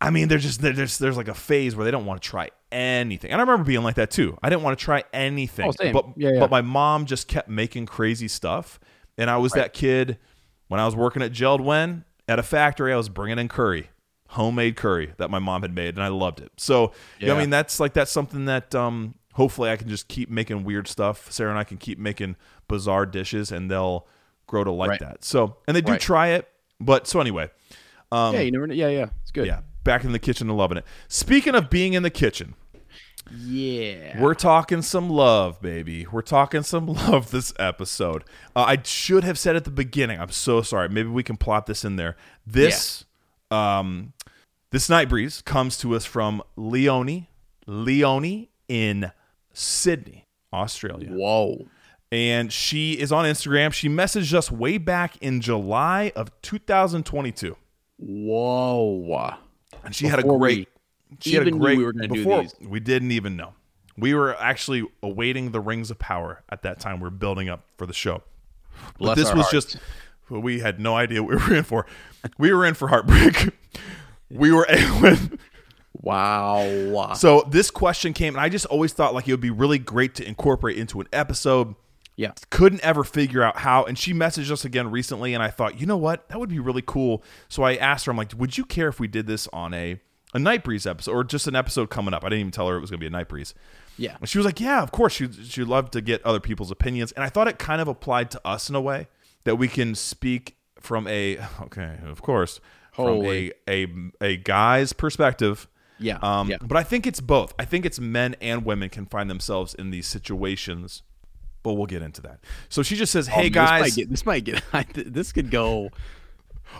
I 0.06 0.10
mean, 0.10 0.28
they're 0.28 0.38
just 0.38 0.60
they're 0.60 0.72
just 0.72 0.98
there's 0.98 1.16
like 1.16 1.28
a 1.28 1.34
phase 1.34 1.74
where 1.74 1.84
they 1.84 1.90
don't 1.90 2.06
want 2.06 2.22
to 2.22 2.28
try 2.28 2.50
anything. 2.70 3.30
And 3.30 3.40
I 3.40 3.42
remember 3.44 3.64
being 3.64 3.82
like 3.82 3.94
that 3.96 4.10
too. 4.10 4.36
I 4.42 4.50
didn't 4.50 4.62
want 4.62 4.78
to 4.78 4.84
try 4.84 5.04
anything. 5.12 5.66
Oh, 5.66 5.72
same. 5.72 5.92
But 5.92 6.06
Yeah, 6.16 6.30
yeah. 6.34 6.40
but 6.40 6.50
my 6.50 6.60
mom 6.60 7.06
just 7.06 7.28
kept 7.28 7.48
making 7.48 7.86
crazy 7.86 8.28
stuff, 8.28 8.78
and 9.16 9.30
I 9.30 9.36
was 9.38 9.52
that 9.52 9.72
kid 9.72 10.18
when 10.68 10.80
I 10.80 10.84
was 10.86 10.94
working 10.94 11.22
at 11.22 11.32
Geldwen 11.32 12.04
at 12.28 12.38
a 12.38 12.42
factory. 12.42 12.92
I 12.92 12.96
was 12.96 13.08
bringing 13.08 13.38
in 13.38 13.48
curry, 13.48 13.90
homemade 14.28 14.76
curry 14.76 15.12
that 15.16 15.30
my 15.30 15.38
mom 15.38 15.62
had 15.62 15.74
made, 15.74 15.94
and 15.94 16.02
I 16.02 16.08
loved 16.08 16.40
it. 16.40 16.52
So 16.58 16.92
you 17.18 17.26
know, 17.28 17.36
I 17.36 17.38
mean, 17.40 17.50
that's 17.50 17.80
like 17.80 17.92
that's 17.94 18.10
something 18.10 18.44
that 18.46 18.74
um, 18.74 19.14
hopefully 19.34 19.70
I 19.70 19.76
can 19.76 19.88
just 19.88 20.08
keep 20.08 20.28
making 20.30 20.64
weird 20.64 20.86
stuff. 20.88 21.30
Sarah 21.32 21.50
and 21.50 21.58
I 21.58 21.64
can 21.64 21.78
keep 21.78 21.98
making 21.98 22.36
bizarre 22.68 23.06
dishes, 23.06 23.50
and 23.52 23.70
they'll 23.70 24.06
grow 24.46 24.64
to 24.64 24.70
like 24.70 24.90
Right. 24.90 25.00
that. 25.00 25.24
So 25.24 25.56
and 25.66 25.74
they 25.76 25.80
do 25.80 25.92
Right. 25.92 26.00
try 26.00 26.28
it, 26.28 26.48
but 26.80 27.06
so 27.06 27.20
anyway. 27.20 27.50
yeah, 28.12 28.32
you 28.40 28.50
never. 28.50 28.66
Yeah, 28.72 28.88
yeah. 28.88 29.06
It's 29.22 29.30
good. 29.30 29.42
Um, 29.42 29.46
Yeah, 29.48 29.60
back 29.84 30.04
in 30.04 30.12
the 30.12 30.18
kitchen 30.18 30.48
and 30.48 30.56
loving 30.58 30.78
it. 30.78 30.84
Speaking 31.08 31.54
of 31.54 31.70
being 31.70 31.92
in 31.92 32.02
the 32.02 32.10
kitchen, 32.10 32.54
Yeah. 33.38 34.20
we're 34.20 34.34
talking 34.34 34.82
some 34.82 35.08
love, 35.10 35.60
baby. 35.62 36.06
We're 36.10 36.22
talking 36.22 36.62
some 36.62 36.86
love 36.92 37.30
this 37.30 37.52
episode. 37.58 38.24
Uh, 38.56 38.64
I 38.68 38.82
should 38.82 39.24
have 39.24 39.38
said 39.38 39.56
at 39.56 39.64
the 39.64 39.70
beginning. 39.70 40.20
I'm 40.20 40.30
so 40.30 40.62
sorry. 40.62 40.88
Maybe 40.88 41.08
we 41.08 41.22
can 41.22 41.36
plot 41.36 41.66
this 41.66 41.84
in 41.84 41.96
there. 41.96 42.16
This, 42.46 43.04
um, 43.50 44.12
this 44.70 44.88
night 44.90 45.08
breeze 45.08 45.40
comes 45.42 45.78
to 45.78 45.94
us 45.94 46.04
from 46.04 46.42
Leonie, 46.56 47.30
Leonie 47.66 48.50
in 48.68 49.12
Sydney, 49.52 50.26
Australia 50.52 51.10
Whoa. 51.10 51.66
and 52.10 52.52
she 52.52 52.94
is 52.94 53.12
on 53.12 53.24
Instagram. 53.24 53.72
She 53.72 53.88
messaged 53.88 54.34
us 54.34 54.50
way 54.50 54.78
back 54.78 55.16
in 55.22 55.40
July 55.40 56.12
of 56.16 56.30
2022. 56.42 57.56
Whoa. 57.98 59.34
And 59.84 59.94
she 59.94 60.06
had 60.06 60.18
a 60.18 60.22
great. 60.22 60.68
we 61.10 61.16
she 61.20 61.34
had 61.34 61.46
a 61.46 61.50
great. 61.50 61.78
we 61.78 61.84
were 61.84 61.92
gonna 61.92 62.08
do 62.08 62.14
before 62.24 62.42
these. 62.42 62.54
we 62.60 62.80
didn't 62.80 63.12
even 63.12 63.36
know. 63.36 63.54
We 63.96 64.14
were 64.14 64.34
actually 64.40 64.84
awaiting 65.02 65.52
the 65.52 65.60
rings 65.60 65.90
of 65.90 65.98
power 65.98 66.42
at 66.50 66.62
that 66.62 66.80
time. 66.80 67.00
We 67.00 67.06
are 67.06 67.10
building 67.10 67.48
up 67.48 67.64
for 67.76 67.86
the 67.86 67.92
show. 67.92 68.22
But 68.94 68.98
Bless 68.98 69.16
this 69.18 69.28
our 69.28 69.36
was 69.36 69.46
hearts. 69.50 69.72
just. 69.72 69.78
We 70.30 70.58
had 70.60 70.80
no 70.80 70.96
idea 70.96 71.22
what 71.22 71.36
we 71.36 71.36
were 71.48 71.54
in 71.54 71.64
for. 71.64 71.86
We 72.38 72.52
were 72.52 72.64
in 72.64 72.74
for 72.74 72.88
heartbreak. 72.88 73.50
We 74.30 74.50
were 74.50 74.66
with. 75.02 75.38
Wow. 75.92 77.12
So 77.14 77.42
this 77.50 77.70
question 77.70 78.12
came, 78.12 78.34
and 78.34 78.40
I 78.40 78.48
just 78.48 78.66
always 78.66 78.92
thought 78.92 79.14
like 79.14 79.28
it 79.28 79.32
would 79.32 79.40
be 79.40 79.50
really 79.50 79.78
great 79.78 80.14
to 80.16 80.26
incorporate 80.26 80.76
into 80.78 81.00
an 81.00 81.06
episode. 81.12 81.74
Yeah. 82.16 82.32
couldn't 82.50 82.80
ever 82.82 83.02
figure 83.04 83.42
out 83.42 83.56
how 83.58 83.84
and 83.84 83.98
she 83.98 84.14
messaged 84.14 84.50
us 84.50 84.64
again 84.64 84.90
recently 84.90 85.34
and 85.34 85.42
i 85.42 85.48
thought 85.48 85.80
you 85.80 85.86
know 85.86 85.96
what 85.96 86.28
that 86.28 86.38
would 86.38 86.48
be 86.48 86.60
really 86.60 86.82
cool 86.86 87.22
so 87.48 87.62
i 87.64 87.74
asked 87.74 88.06
her 88.06 88.10
i'm 88.12 88.16
like 88.16 88.32
would 88.36 88.56
you 88.56 88.64
care 88.64 88.88
if 88.88 89.00
we 89.00 89.08
did 89.08 89.26
this 89.26 89.48
on 89.52 89.74
a 89.74 90.00
a 90.32 90.38
night 90.38 90.62
breeze 90.62 90.86
episode 90.86 91.12
or 91.12 91.24
just 91.24 91.46
an 91.48 91.56
episode 91.56 91.90
coming 91.90 92.14
up 92.14 92.22
i 92.24 92.28
didn't 92.28 92.40
even 92.40 92.50
tell 92.52 92.68
her 92.68 92.76
it 92.76 92.80
was 92.80 92.90
going 92.90 92.98
to 93.00 93.02
be 93.02 93.08
a 93.08 93.10
night 93.10 93.28
breeze 93.28 93.52
Yeah. 93.96 94.16
and 94.20 94.28
she 94.28 94.38
was 94.38 94.44
like 94.44 94.60
yeah 94.60 94.80
of 94.82 94.92
course 94.92 95.12
she, 95.14 95.30
she'd 95.32 95.64
love 95.66 95.90
to 95.90 96.00
get 96.00 96.24
other 96.24 96.40
people's 96.40 96.70
opinions 96.70 97.10
and 97.12 97.24
i 97.24 97.28
thought 97.28 97.48
it 97.48 97.58
kind 97.58 97.80
of 97.80 97.88
applied 97.88 98.30
to 98.32 98.40
us 98.44 98.68
in 98.68 98.76
a 98.76 98.80
way 98.80 99.08
that 99.44 99.56
we 99.56 99.66
can 99.68 99.94
speak 99.96 100.56
from 100.78 101.08
a 101.08 101.38
okay 101.62 101.98
of 102.06 102.22
course 102.22 102.60
from 102.92 103.06
Holy. 103.06 103.52
a, 103.68 103.84
a 103.86 103.86
a 104.20 104.36
guy's 104.36 104.92
perspective 104.92 105.66
Yeah. 105.98 106.18
um, 106.22 106.48
yeah. 106.48 106.58
But 106.62 106.76
I 106.76 106.84
think 106.84 107.06
it's 107.08 107.20
both. 107.20 107.54
I 107.58 107.64
think 107.64 107.84
it's 107.84 107.98
men 107.98 108.36
and 108.40 108.64
women 108.64 108.88
can 108.88 109.06
find 109.06 109.28
themselves 109.30 109.74
in 109.74 109.90
these 109.90 110.06
situations. 110.06 111.02
But 111.64 111.72
we'll 111.74 111.86
get 111.86 112.02
into 112.02 112.22
that. 112.22 112.38
So 112.68 112.84
she 112.84 112.94
just 112.94 113.10
says, 113.10 113.26
"Hey 113.26 113.46
Oh, 113.46 113.50
guys, 113.50 113.96
This 113.96 114.24
might 114.24 114.44
get. 114.44 114.54
This, 114.54 114.72
might 114.72 114.92
get, 114.92 115.12
this 115.12 115.32
could 115.32 115.50
go. 115.50 115.90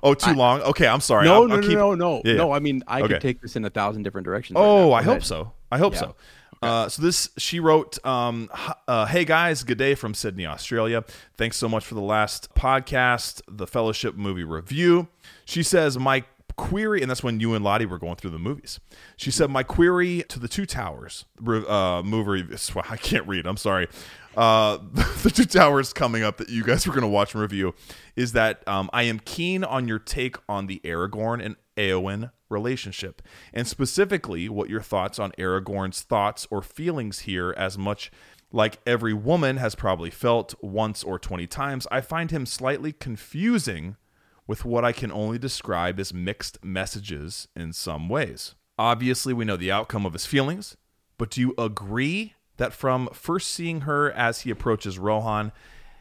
oh 0.03 0.15
too 0.15 0.35
long. 0.35 0.61
Okay, 0.63 0.87
I'm 0.87 1.01
sorry. 1.01 1.25
No, 1.25 1.35
I'll, 1.43 1.49
no, 1.49 1.55
I'll 1.57 1.61
no, 1.63 1.67
keep- 1.69 1.77
no, 1.79 1.95
no, 1.97 2.23
Yeah, 2.25 2.35
no. 2.35 2.53
I 2.53 2.61
mean, 2.61 2.85
I 2.87 3.01
Okay. 3.03 3.15
could 3.15 3.23
take 3.23 3.41
this 3.41 3.57
in 3.57 3.65
a 3.65 3.71
thousand 3.71 4.05
different 4.05 4.25
directions. 4.27 4.57
Oh, 4.61 4.91
now. 4.91 4.93
I 4.93 5.03
hope 5.03 5.25
so. 5.25 5.51
I 5.73 5.79
hope 5.79 5.95
Yeah. 5.95 5.99
so. 6.01 6.17
Uh, 6.63 6.89
so 6.89 7.03
this 7.03 7.29
she 7.37 7.61
wrote, 7.61 7.99
um, 8.07 8.49
uh, 8.89 9.07
"Hey 9.07 9.25
guys, 9.25 9.65
good 9.65 9.77
day 9.79 9.95
from 9.95 10.15
Sydney, 10.15 10.47
Australia. 10.47 11.05
Thanks 11.37 11.57
so 11.57 11.69
much 11.69 11.85
for 11.85 11.95
the 11.95 12.01
last 12.01 12.55
podcast, 12.55 13.43
the 13.49 13.67
Fellowship 13.67 14.15
movie 14.17 14.45
review." 14.45 15.09
She 15.45 15.63
says, 15.63 15.99
"My 15.99 16.25
query, 16.57 17.03
and 17.03 17.11
that's 17.11 17.23
when 17.23 17.41
you 17.41 17.53
and 17.55 17.65
Lottie 17.65 17.85
were 17.85 17.99
going 17.99 18.15
through 18.15 18.31
the 18.31 18.39
movies. 18.39 18.79
She 19.17 19.33
said, 19.33 19.51
My 19.51 19.65
query 19.65 20.23
to 20.29 20.39
the 20.39 20.47
Two 20.47 20.67
Towers 20.67 21.25
uh, 21.45 22.01
movie, 22.05 22.45
I 22.89 22.97
can't 22.97 23.27
read, 23.27 23.45
I'm 23.45 23.57
sorry. 23.57 23.89
Uh, 24.37 24.79
the 25.23 25.33
Two 25.35 25.45
Towers 25.45 25.93
coming 25.93 26.23
up 26.23 26.39
that 26.39 26.49
you 26.49 26.65
guys 26.65 26.87
were 26.87 26.93
going 26.93 27.03
to 27.03 27.09
watch 27.09 27.35
and 27.35 27.43
review 27.43 27.75
is 28.17 28.33
that 28.33 28.67
um, 28.69 28.91
I 28.93 29.05
am 29.05 29.21
keen 29.21 29.65
on 29.65 29.89
your 29.89 29.99
take 29.99 30.37
on 30.49 30.67
the 30.67 30.81
Aragorn 30.85 31.45
and 31.45 31.57
Eowyn 31.77 32.31
relationship, 32.49 33.23
and 33.53 33.67
specifically 33.67 34.49
what 34.49 34.71
your 34.71 34.81
thoughts 34.81 35.19
on 35.19 35.33
Aragorn's 35.33 36.03
thoughts 36.03 36.47
or 36.51 36.63
feelings 36.63 37.21
here, 37.21 37.55
as 37.57 37.77
much 37.77 38.11
like 38.53 38.79
every 38.87 39.13
woman 39.13 39.57
has 39.57 39.75
probably 39.75 40.11
felt 40.11 40.55
once 40.63 41.03
or 41.03 41.19
20 41.19 41.47
times. 41.49 41.87
I 41.91 42.01
find 42.01 42.31
him 42.31 42.47
slightly 42.47 42.93
confusing 42.93 43.97
with 44.47 44.65
what 44.65 44.85
I 44.85 44.93
can 44.93 45.11
only 45.11 45.39
describe 45.39 45.99
as 45.99 46.15
mixed 46.15 46.65
messages 46.65 47.49
in 47.57 47.73
some 47.73 48.09
ways. 48.09 48.55
Obviously, 48.79 49.33
we 49.33 49.45
know 49.45 49.57
the 49.57 49.73
outcome 49.73 50.07
of 50.07 50.13
his 50.13 50.27
feelings, 50.27 50.77
but 51.19 51.31
do 51.31 51.41
you 51.41 51.55
agree 51.59 52.35
that 52.57 52.73
from 52.73 53.09
first 53.13 53.49
seeing 53.51 53.83
her 53.83 54.11
as 54.13 54.43
he 54.43 54.51
approaches 54.51 54.99
Rohan, 54.99 55.53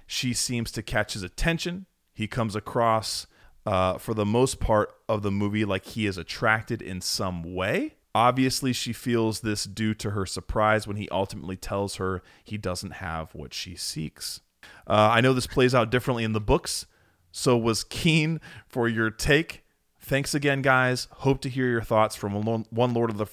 she 0.06 0.34
seems 0.34 0.72
to 0.74 0.84
catch 0.84 1.14
his 1.14 1.24
attention? 1.24 1.86
He 2.14 2.28
comes 2.28 2.56
across, 2.56 3.26
uh, 3.66 3.98
for 3.98 4.14
the 4.14 4.26
most 4.26 4.60
part 4.60 4.94
of 5.10 5.24
the 5.24 5.32
movie, 5.32 5.66
like 5.66 5.86
he 5.86 6.06
is 6.06 6.18
attracted 6.18 6.82
in 6.82 7.02
some 7.02 7.56
way. 7.56 7.96
Obviously, 8.16 8.74
she 8.74 8.94
feels 8.94 9.40
this 9.40 9.64
due 9.64 9.96
to 9.96 10.12
her 10.12 10.26
surprise 10.26 10.88
when 10.88 10.98
he 10.98 11.10
ultimately 11.10 11.56
tells 11.58 11.96
her 11.96 12.22
he 12.44 12.58
doesn't 12.58 12.92
have 12.92 13.34
what 13.34 13.54
she 13.54 13.76
seeks. 13.76 14.42
Uh, 14.88 15.10
I 15.12 15.22
know 15.22 15.34
this 15.34 15.48
plays 15.48 15.74
out 15.74 15.90
differently 15.90 16.24
in 16.24 16.34
the 16.34 16.40
books, 16.40 16.86
so 17.32 17.58
was 17.58 17.84
keen 17.84 18.40
for 18.68 18.88
your 18.88 19.10
take. 19.10 19.64
Thanks 20.00 20.36
again, 20.36 20.62
guys. 20.62 21.08
Hope 21.12 21.42
to 21.42 21.50
hear 21.50 21.68
your 21.68 21.82
thoughts 21.82 22.16
from 22.16 22.44
one 22.44 22.94
Lord 22.94 23.10
of 23.10 23.18
the. 23.18 23.26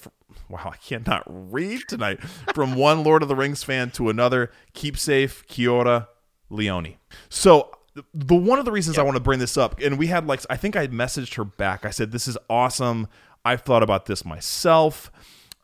Wow, 0.49 0.71
I 0.73 0.77
cannot 0.77 1.23
read 1.27 1.81
tonight. 1.87 2.21
From 2.53 2.75
one 2.75 3.03
Lord 3.03 3.21
of 3.23 3.29
the 3.29 3.35
Rings 3.35 3.63
fan 3.63 3.91
to 3.91 4.09
another. 4.09 4.51
Keep 4.73 4.97
safe, 4.97 5.45
Kia 5.47 5.69
ora, 5.69 6.09
Leone. 6.49 6.95
So 7.29 7.71
the 8.13 8.35
one 8.35 8.59
of 8.59 8.65
the 8.65 8.71
reasons 8.71 8.97
yep. 8.97 9.03
I 9.03 9.05
want 9.05 9.17
to 9.17 9.23
bring 9.23 9.39
this 9.39 9.57
up, 9.57 9.79
and 9.79 9.97
we 9.97 10.07
had 10.07 10.27
like 10.27 10.41
I 10.49 10.57
think 10.57 10.75
I 10.75 10.87
messaged 10.87 11.35
her 11.35 11.45
back. 11.45 11.85
I 11.85 11.89
said, 11.89 12.11
"This 12.11 12.27
is 12.27 12.37
awesome. 12.49 13.07
I've 13.43 13.61
thought 13.61 13.83
about 13.83 14.05
this 14.05 14.25
myself." 14.25 15.11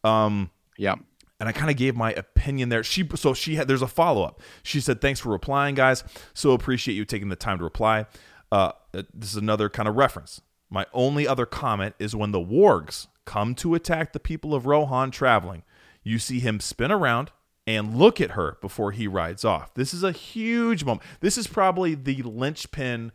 Um, 0.03 0.51
yeah 0.77 0.95
and 1.39 1.47
I 1.47 1.51
kind 1.51 1.69
of 1.69 1.77
gave 1.77 1.95
my 1.95 2.13
opinion 2.13 2.69
there. 2.69 2.83
She 2.83 3.07
so 3.15 3.33
she 3.33 3.55
had 3.55 3.67
there's 3.67 3.81
a 3.81 3.87
follow 3.87 4.23
up. 4.23 4.41
She 4.63 4.79
said, 4.79 5.01
"Thanks 5.01 5.19
for 5.19 5.29
replying, 5.29 5.75
guys. 5.75 6.03
So 6.33 6.51
appreciate 6.51 6.95
you 6.95 7.05
taking 7.05 7.29
the 7.29 7.35
time 7.35 7.59
to 7.59 7.63
reply." 7.63 8.05
Uh, 8.51 8.71
uh, 8.93 9.03
this 9.13 9.31
is 9.31 9.35
another 9.35 9.69
kind 9.69 9.87
of 9.87 9.95
reference. 9.95 10.41
My 10.69 10.85
only 10.93 11.27
other 11.27 11.45
comment 11.45 11.95
is 11.99 12.15
when 12.15 12.31
the 12.31 12.39
wargs 12.39 13.07
come 13.27 13.53
to 13.55 13.75
attack 13.75 14.13
the 14.13 14.19
people 14.19 14.55
of 14.55 14.65
Rohan 14.65 15.11
traveling. 15.11 15.61
You 16.03 16.17
see 16.17 16.39
him 16.39 16.59
spin 16.59 16.91
around 16.91 17.31
and 17.67 17.95
look 17.95 18.19
at 18.19 18.31
her 18.31 18.57
before 18.61 18.91
he 18.91 19.07
rides 19.07 19.45
off. 19.45 19.73
This 19.75 19.93
is 19.93 20.03
a 20.03 20.11
huge 20.11 20.83
moment. 20.83 21.03
This 21.19 21.37
is 21.37 21.45
probably 21.45 21.93
the 21.93 22.23
linchpin 22.23 23.11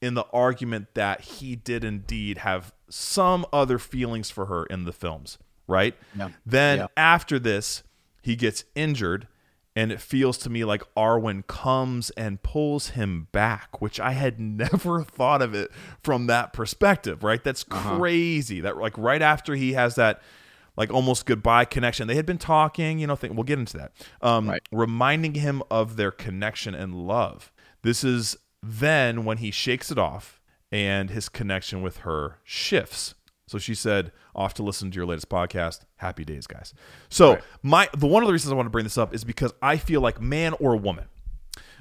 in 0.00 0.14
the 0.14 0.24
argument 0.32 0.94
that 0.94 1.20
he 1.20 1.56
did 1.56 1.84
indeed 1.84 2.38
have 2.38 2.72
some 2.88 3.44
other 3.52 3.78
feelings 3.78 4.30
for 4.30 4.46
her 4.46 4.64
in 4.64 4.84
the 4.84 4.92
films 4.92 5.36
right? 5.68 5.94
Yeah. 6.16 6.30
Then 6.44 6.78
yeah. 6.78 6.86
after 6.96 7.38
this, 7.38 7.84
he 8.22 8.34
gets 8.34 8.64
injured, 8.74 9.28
and 9.76 9.92
it 9.92 10.00
feels 10.00 10.38
to 10.38 10.50
me 10.50 10.64
like 10.64 10.82
Arwen 10.96 11.46
comes 11.46 12.10
and 12.10 12.42
pulls 12.42 12.90
him 12.90 13.28
back, 13.32 13.80
which 13.80 14.00
I 14.00 14.12
had 14.12 14.40
never 14.40 15.02
thought 15.02 15.42
of 15.42 15.54
it 15.54 15.70
from 16.02 16.26
that 16.26 16.52
perspective, 16.52 17.22
right? 17.22 17.42
That's 17.42 17.64
uh-huh. 17.70 17.98
crazy. 17.98 18.60
That 18.60 18.76
like 18.76 18.96
right 18.98 19.22
after 19.22 19.54
he 19.54 19.74
has 19.74 19.94
that 19.96 20.20
like 20.78 20.92
almost 20.92 21.26
goodbye 21.26 21.64
connection. 21.64 22.06
They 22.06 22.14
had 22.14 22.24
been 22.24 22.38
talking, 22.38 23.00
you 23.00 23.08
know, 23.08 23.18
we'll 23.20 23.42
get 23.42 23.58
into 23.58 23.76
that. 23.78 23.92
Um, 24.22 24.48
right. 24.48 24.62
reminding 24.70 25.34
him 25.34 25.62
of 25.70 25.96
their 25.96 26.12
connection 26.12 26.74
and 26.74 26.94
love. 26.94 27.52
This 27.82 28.04
is 28.04 28.36
then 28.62 29.24
when 29.24 29.38
he 29.38 29.50
shakes 29.50 29.90
it 29.90 29.98
off 29.98 30.40
and 30.70 31.10
his 31.10 31.28
connection 31.28 31.82
with 31.82 31.98
her 31.98 32.38
shifts. 32.44 33.14
So 33.48 33.58
she 33.58 33.74
said, 33.74 34.12
off 34.34 34.54
to 34.54 34.62
listen 34.62 34.90
to 34.90 34.96
your 34.96 35.06
latest 35.06 35.28
podcast. 35.28 35.80
Happy 35.96 36.24
days, 36.24 36.46
guys. 36.46 36.74
So 37.08 37.34
right. 37.34 37.42
my 37.62 37.88
the 37.96 38.06
one 38.06 38.22
of 38.22 38.26
the 38.26 38.32
reasons 38.32 38.52
I 38.52 38.56
want 38.56 38.66
to 38.66 38.70
bring 38.70 38.84
this 38.84 38.98
up 38.98 39.14
is 39.14 39.24
because 39.24 39.52
I 39.62 39.78
feel 39.78 40.00
like 40.00 40.20
man 40.20 40.54
or 40.60 40.76
woman, 40.76 41.06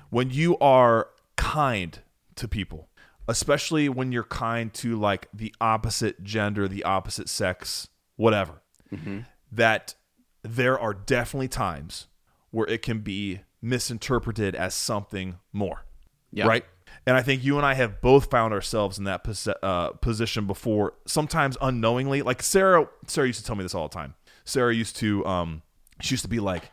when 0.10 0.30
you 0.30 0.58
are 0.60 1.10
kind 1.36 2.00
to 2.36 2.48
people, 2.48 2.88
especially 3.28 3.90
when 3.90 4.12
you're 4.12 4.24
kind 4.24 4.74
to 4.76 4.96
like 4.96 5.28
the 5.34 5.54
opposite 5.60 6.24
gender, 6.24 6.68
the 6.68 6.84
opposite 6.84 7.30
sex, 7.30 7.90
whatever, 8.16 8.62
mm-hmm. 8.92 9.20
that 9.52 9.96
there 10.44 10.80
are 10.80 10.94
definitely 10.94 11.50
times 11.50 12.08
where 12.52 12.68
it 12.68 12.82
can 12.82 13.00
be 13.00 13.42
misinterpreted 13.62 14.56
as 14.56 14.74
something 14.74 15.40
more. 15.52 15.84
Yeah. 16.32 16.48
Right? 16.48 16.66
And 17.08 17.16
I 17.16 17.22
think 17.22 17.42
you 17.42 17.56
and 17.56 17.66
I 17.66 17.74
have 17.74 18.02
both 18.02 18.30
found 18.30 18.54
ourselves 18.54 18.98
in 18.98 19.06
that 19.06 19.24
pos- 19.24 19.48
uh, 19.48 19.92
position 20.02 20.46
before, 20.46 20.94
sometimes 21.08 21.58
unknowingly. 21.62 22.22
Like 22.22 22.44
Sarah, 22.44 22.90
Sarah 23.08 23.28
used 23.28 23.40
to 23.40 23.46
tell 23.46 23.56
me 23.56 23.64
this 23.64 23.74
all 23.74 23.88
the 23.88 23.94
time. 23.94 24.16
Sarah 24.44 24.76
used 24.76 24.98
to, 24.98 25.26
um, 25.26 25.62
she 26.02 26.14
used 26.14 26.24
to 26.24 26.30
be 26.30 26.42
like, 26.42 26.70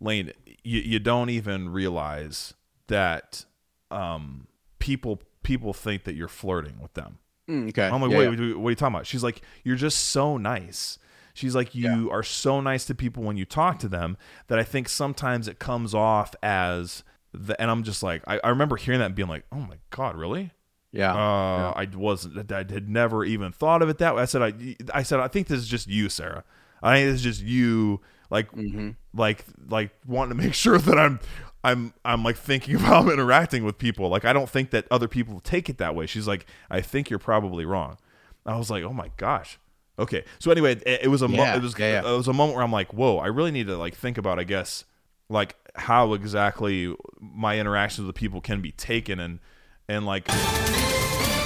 Lane, 0.00 0.32
you, 0.64 0.80
you 0.80 0.98
don't 0.98 1.30
even 1.30 1.68
realize 1.68 2.52
that 2.88 3.44
um, 3.92 4.48
people 4.80 5.20
people 5.44 5.72
think 5.72 6.02
that 6.02 6.16
you're 6.16 6.26
flirting 6.26 6.80
with 6.80 6.92
them. 6.94 7.18
Mm, 7.48 7.68
okay. 7.68 7.86
I'm 7.86 8.02
like, 8.02 8.10
yeah, 8.10 8.18
wait, 8.18 8.38
yeah. 8.38 8.54
what 8.56 8.66
are 8.66 8.70
you 8.70 8.76
talking 8.76 8.96
about? 8.96 9.06
She's 9.06 9.22
like, 9.22 9.40
you're 9.62 9.76
just 9.76 10.06
so 10.06 10.36
nice. 10.36 10.98
She's 11.32 11.54
like, 11.54 11.76
you 11.76 12.06
yeah. 12.06 12.12
are 12.12 12.24
so 12.24 12.60
nice 12.60 12.84
to 12.86 12.94
people 12.94 13.22
when 13.22 13.36
you 13.36 13.44
talk 13.44 13.78
to 13.78 13.88
them 13.88 14.16
that 14.48 14.58
I 14.58 14.64
think 14.64 14.88
sometimes 14.88 15.46
it 15.46 15.60
comes 15.60 15.94
off 15.94 16.34
as 16.42 17.04
the, 17.36 17.60
and 17.60 17.70
I'm 17.70 17.82
just 17.82 18.02
like, 18.02 18.22
I, 18.26 18.40
I 18.42 18.48
remember 18.48 18.76
hearing 18.76 19.00
that 19.00 19.06
and 19.06 19.14
being 19.14 19.28
like, 19.28 19.44
oh 19.52 19.58
my 19.58 19.76
god, 19.90 20.16
really? 20.16 20.50
Yeah. 20.92 21.12
Uh, 21.12 21.16
yeah. 21.16 21.72
I 21.76 21.88
wasn't. 21.94 22.50
I 22.50 22.58
had 22.58 22.88
never 22.88 23.24
even 23.24 23.52
thought 23.52 23.82
of 23.82 23.88
it 23.88 23.98
that 23.98 24.16
way. 24.16 24.22
I 24.22 24.24
said, 24.24 24.42
I, 24.42 24.76
I 24.94 25.02
said, 25.02 25.20
I 25.20 25.28
think 25.28 25.48
this 25.48 25.58
is 25.58 25.68
just 25.68 25.88
you, 25.88 26.08
Sarah. 26.08 26.44
I 26.82 26.96
think 26.96 27.08
this 27.08 27.16
is 27.16 27.22
just 27.22 27.42
you, 27.42 28.00
like, 28.30 28.50
mm-hmm. 28.52 28.90
like, 29.14 29.44
like 29.68 29.90
wanting 30.06 30.36
to 30.36 30.42
make 30.44 30.54
sure 30.54 30.78
that 30.78 30.98
I'm, 30.98 31.20
I'm, 31.62 31.92
I'm 32.04 32.22
like 32.22 32.36
thinking 32.36 32.76
about 32.82 33.12
interacting 33.12 33.64
with 33.64 33.78
people. 33.78 34.08
Like, 34.08 34.24
I 34.24 34.32
don't 34.32 34.48
think 34.48 34.70
that 34.70 34.86
other 34.90 35.08
people 35.08 35.40
take 35.40 35.68
it 35.68 35.78
that 35.78 35.94
way. 35.94 36.06
She's 36.06 36.26
like, 36.26 36.46
I 36.70 36.80
think 36.80 37.10
you're 37.10 37.18
probably 37.18 37.64
wrong. 37.64 37.98
I 38.44 38.56
was 38.56 38.70
like, 38.70 38.84
oh 38.84 38.92
my 38.92 39.10
gosh. 39.16 39.58
Okay. 39.98 40.24
So 40.38 40.50
anyway, 40.50 40.76
it, 40.86 41.00
it 41.04 41.08
was 41.08 41.22
a, 41.22 41.26
yeah. 41.26 41.36
mo- 41.36 41.56
it 41.56 41.62
was, 41.62 41.78
yeah. 41.78 42.00
it 42.00 42.16
was 42.16 42.28
a 42.28 42.32
moment 42.32 42.56
where 42.56 42.64
I'm 42.64 42.72
like, 42.72 42.92
whoa, 42.94 43.18
I 43.18 43.26
really 43.26 43.50
need 43.50 43.66
to 43.66 43.76
like 43.76 43.94
think 43.94 44.18
about, 44.18 44.38
I 44.38 44.44
guess, 44.44 44.84
like 45.28 45.56
how 45.74 46.14
exactly 46.14 46.94
my 47.20 47.58
interactions 47.58 48.06
with 48.06 48.16
people 48.16 48.40
can 48.40 48.60
be 48.60 48.72
taken 48.72 49.20
and 49.20 49.40
and 49.88 50.04
like 50.04 50.28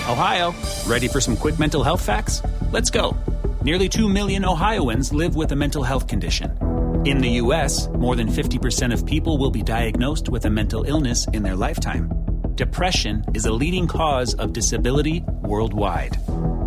Ohio, 0.09 0.55
ready 0.87 1.09
for 1.09 1.21
some 1.21 1.37
quick 1.37 1.59
mental 1.59 1.83
health 1.83 2.05
facts? 2.05 2.43
Let's 2.73 2.90
go. 2.90 3.16
Nearly 3.62 3.88
2 3.88 4.09
million 4.09 4.45
Ohioans 4.45 5.12
live 5.12 5.37
with 5.37 5.53
a 5.53 5.57
mental 5.57 5.83
health 5.83 6.09
condition. 6.09 6.57
In 7.05 7.19
the 7.19 7.40
US, 7.43 7.88
more 7.88 8.16
than 8.16 8.29
50% 8.29 8.93
of 8.93 9.07
people 9.07 9.38
will 9.38 9.51
be 9.51 9.62
diagnosed 9.62 10.29
with 10.29 10.47
a 10.47 10.51
mental 10.51 10.85
illness 10.85 11.27
in 11.29 11.43
their 11.43 11.55
lifetime. 11.55 12.11
Depression 12.55 13.25
is 13.35 13.47
a 13.47 13.53
leading 13.53 13.87
cause 13.87 14.35
of 14.35 14.53
disability 14.53 15.23
worldwide. 15.43 16.16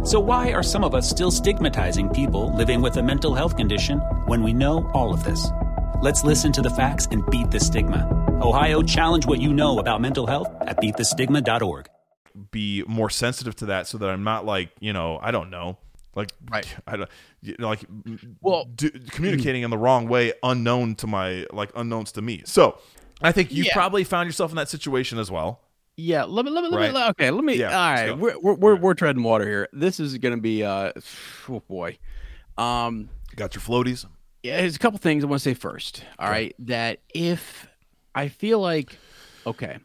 So, 0.06 0.20
why 0.20 0.52
are 0.54 0.64
some 0.64 0.84
of 0.84 0.96
us 0.96 1.10
still 1.10 1.32
stigmatizing 1.32 2.10
people 2.10 2.56
living 2.56 2.82
with 2.82 2.98
a 2.98 3.04
mental 3.04 3.36
health 3.36 3.58
condition 3.58 4.00
when 4.26 4.44
we 4.44 4.54
know 4.54 4.90
all 4.94 5.14
of 5.14 5.24
this? 5.24 5.48
Let's 6.04 6.26
listen 6.26 6.52
to 6.52 6.62
the 6.62 6.70
facts 6.70 7.08
and 7.12 7.26
beat 7.28 7.50
the 7.50 7.62
stigma. 7.62 8.06
Ohio, 8.42 8.82
challenge 8.82 9.26
what 9.26 9.40
you 9.40 9.54
know 9.54 9.80
about 9.80 10.02
mental 10.02 10.28
health 10.28 10.50
at 10.60 10.76
beatthestigma.org. 10.82 11.88
Be 12.52 12.84
more 12.88 13.10
sensitive 13.10 13.56
to 13.56 13.68
that 13.68 13.88
so 13.88 13.98
that 14.00 14.10
I'm 14.10 14.26
not 14.26 14.46
like, 14.46 14.72
you 14.82 14.92
know, 14.92 15.18
I 15.22 15.32
don't 15.32 15.50
know, 15.50 15.78
like 16.14 16.34
right. 16.52 16.68
I 16.86 16.98
don't 16.98 17.10
you 17.42 17.56
know, 17.58 17.70
like 17.70 17.86
well 18.42 18.66
do, 18.66 18.90
communicating 19.12 19.64
in 19.64 19.70
the 19.70 19.78
wrong 19.78 20.10
way 20.10 20.34
unknown 20.44 20.96
to 20.96 21.08
my 21.08 21.48
like 21.54 21.72
unknowns 21.74 22.12
to 22.12 22.22
me. 22.22 22.42
So, 22.44 22.80
I 23.22 23.32
think 23.32 23.54
you 23.54 23.64
yeah. 23.64 23.74
probably 23.74 24.04
found 24.04 24.28
yourself 24.28 24.52
in 24.52 24.58
that 24.58 24.68
situation 24.68 25.20
as 25.20 25.32
well. 25.32 25.62
Yeah, 25.96 26.26
let 26.26 26.44
me 26.44 26.52
let 26.52 26.66
me 26.66 26.70
let 26.70 26.80
right. 26.80 26.94
me 26.94 27.04
okay, 27.12 27.32
let 27.32 27.46
me 27.46 27.56
yeah, 27.56 27.68
all 27.68 27.94
right. 27.94 28.18
We're, 28.18 28.38
we're 28.40 28.56
we're, 28.56 28.76
we're 28.76 28.94
treading 28.94 29.24
water 29.24 29.46
here. 29.46 29.70
This 29.72 30.02
is 30.02 30.18
going 30.18 30.36
to 30.36 30.42
be 30.42 30.66
uh 30.66 30.92
oh 31.48 31.62
boy. 31.62 31.98
Um 32.58 33.08
got 33.38 33.56
your 33.56 33.62
floaties? 33.62 34.06
Yeah, 34.44 34.58
there's 34.58 34.76
a 34.76 34.80
couple 34.80 35.00
things 35.00 35.24
I 35.24 35.28
want 35.28 35.42
to 35.42 35.50
say 35.50 35.54
first. 35.54 36.04
All 36.20 36.30
right, 36.30 36.54
that 36.60 37.00
if 37.14 37.68
I 38.14 38.28
feel 38.28 38.60
like, 38.60 38.98
okay, 39.48 39.78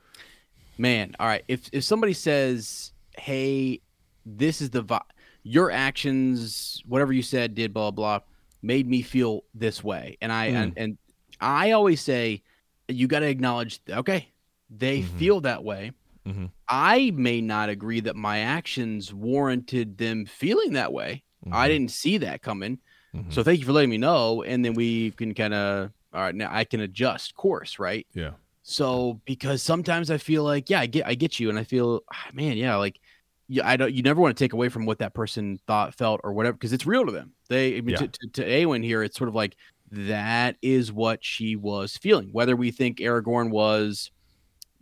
man, 0.77 1.15
all 1.19 1.27
right, 1.27 1.45
if 1.49 1.69
if 1.73 1.85
somebody 1.85 2.13
says, 2.13 2.93
"Hey, 3.17 3.81
this 4.27 4.61
is 4.61 4.71
the 4.71 4.83
vi- 4.83 5.01
your 5.45 5.71
actions, 5.71 6.83
whatever 6.87 7.13
you 7.13 7.23
said, 7.23 7.55
did 7.55 7.73
blah 7.73 7.91
blah, 7.91 8.21
made 8.61 8.89
me 8.89 9.03
feel 9.03 9.45
this 9.55 9.83
way," 9.83 10.19
and 10.21 10.33
I 10.33 10.51
mm. 10.51 10.55
and, 10.55 10.73
and 10.77 10.99
I 11.41 11.71
always 11.71 12.01
say, 12.01 12.43
you 12.89 13.07
got 13.07 13.21
to 13.21 13.29
acknowledge, 13.29 13.81
okay, 13.89 14.29
they 14.71 15.01
mm-hmm. 15.01 15.19
feel 15.19 15.41
that 15.43 15.63
way. 15.63 15.93
Mhm. 16.27 16.51
I 16.69 17.13
may 17.15 17.41
not 17.41 17.69
agree 17.69 18.01
that 18.01 18.17
my 18.17 18.41
actions 18.41 19.15
warranted 19.15 19.99
them 19.99 20.27
feeling 20.27 20.73
that 20.73 20.93
way. 20.93 21.23
I 21.53 21.67
Mhm. 21.67 21.71
didn't 21.71 21.91
see 21.93 22.19
that 22.19 22.43
coming. 22.43 22.79
Mhm. 23.15 23.33
So 23.33 23.43
thank 23.43 23.59
you 23.61 23.67
for 23.67 23.73
letting 23.73 23.91
me 23.91 23.99
know. 23.99 24.43
And 24.43 24.65
then 24.65 24.75
we 24.75 25.13
can 25.13 25.35
kind 25.35 25.55
of, 25.55 25.91
all 26.13 26.21
right, 26.21 26.35
now 26.35 26.49
I 26.53 26.65
can 26.65 26.81
adjust 26.81 27.35
course, 27.35 27.79
right? 27.79 28.07
yeah. 28.15 28.33
So 28.63 29.19
because 29.25 29.63
sometimes 29.63 30.11
I 30.11 30.19
feel 30.19 30.45
like, 30.45 30.69
yeah, 30.69 30.81
I 30.81 30.87
get, 30.87 31.07
I 31.07 31.15
get 31.15 31.41
you, 31.41 31.49
and 31.49 31.59
I 31.59 31.65
feel, 31.65 32.03
ah, 32.13 32.27
man, 32.35 32.59
yeah, 32.59 32.77
like, 32.77 33.01
yeah, 33.49 33.67
I 33.67 33.79
don't. 33.79 33.95
You 33.95 34.03
never 34.03 34.21
want 34.21 34.37
to 34.37 34.45
take 34.45 34.53
away 34.53 34.69
from 34.69 34.85
what 34.85 34.99
that 34.99 35.15
person 35.15 35.59
thought, 35.67 35.95
felt, 35.95 36.21
or 36.23 36.35
whatever, 36.35 36.53
because 36.53 36.75
it's 36.75 36.85
real 36.85 37.07
to 37.07 37.13
them. 37.13 37.33
They, 37.49 37.79
I 37.79 37.81
mean, 37.81 37.95
Yeah. 37.95 37.97
to, 38.01 38.09
to, 38.09 38.29
to 38.29 38.47
Eowyn 38.47 38.85
here, 38.85 39.03
it's 39.03 39.17
sort 39.17 39.29
of 39.29 39.35
like 39.35 39.57
that 39.91 40.59
is 40.61 40.93
what 40.93 41.25
she 41.25 41.57
was 41.57 41.97
feeling. 41.97 42.29
Whether 42.33 42.57
we 42.57 42.71
think 42.71 42.99
Aragorn 42.99 43.49
was, 43.49 44.11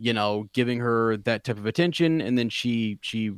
you 0.00 0.12
know, 0.12 0.48
giving 0.52 0.80
her 0.80 1.16
that 1.18 1.44
type 1.44 1.58
of 1.58 1.66
attention, 1.66 2.20
and 2.20 2.36
then 2.36 2.48
she, 2.48 2.98
she, 3.02 3.30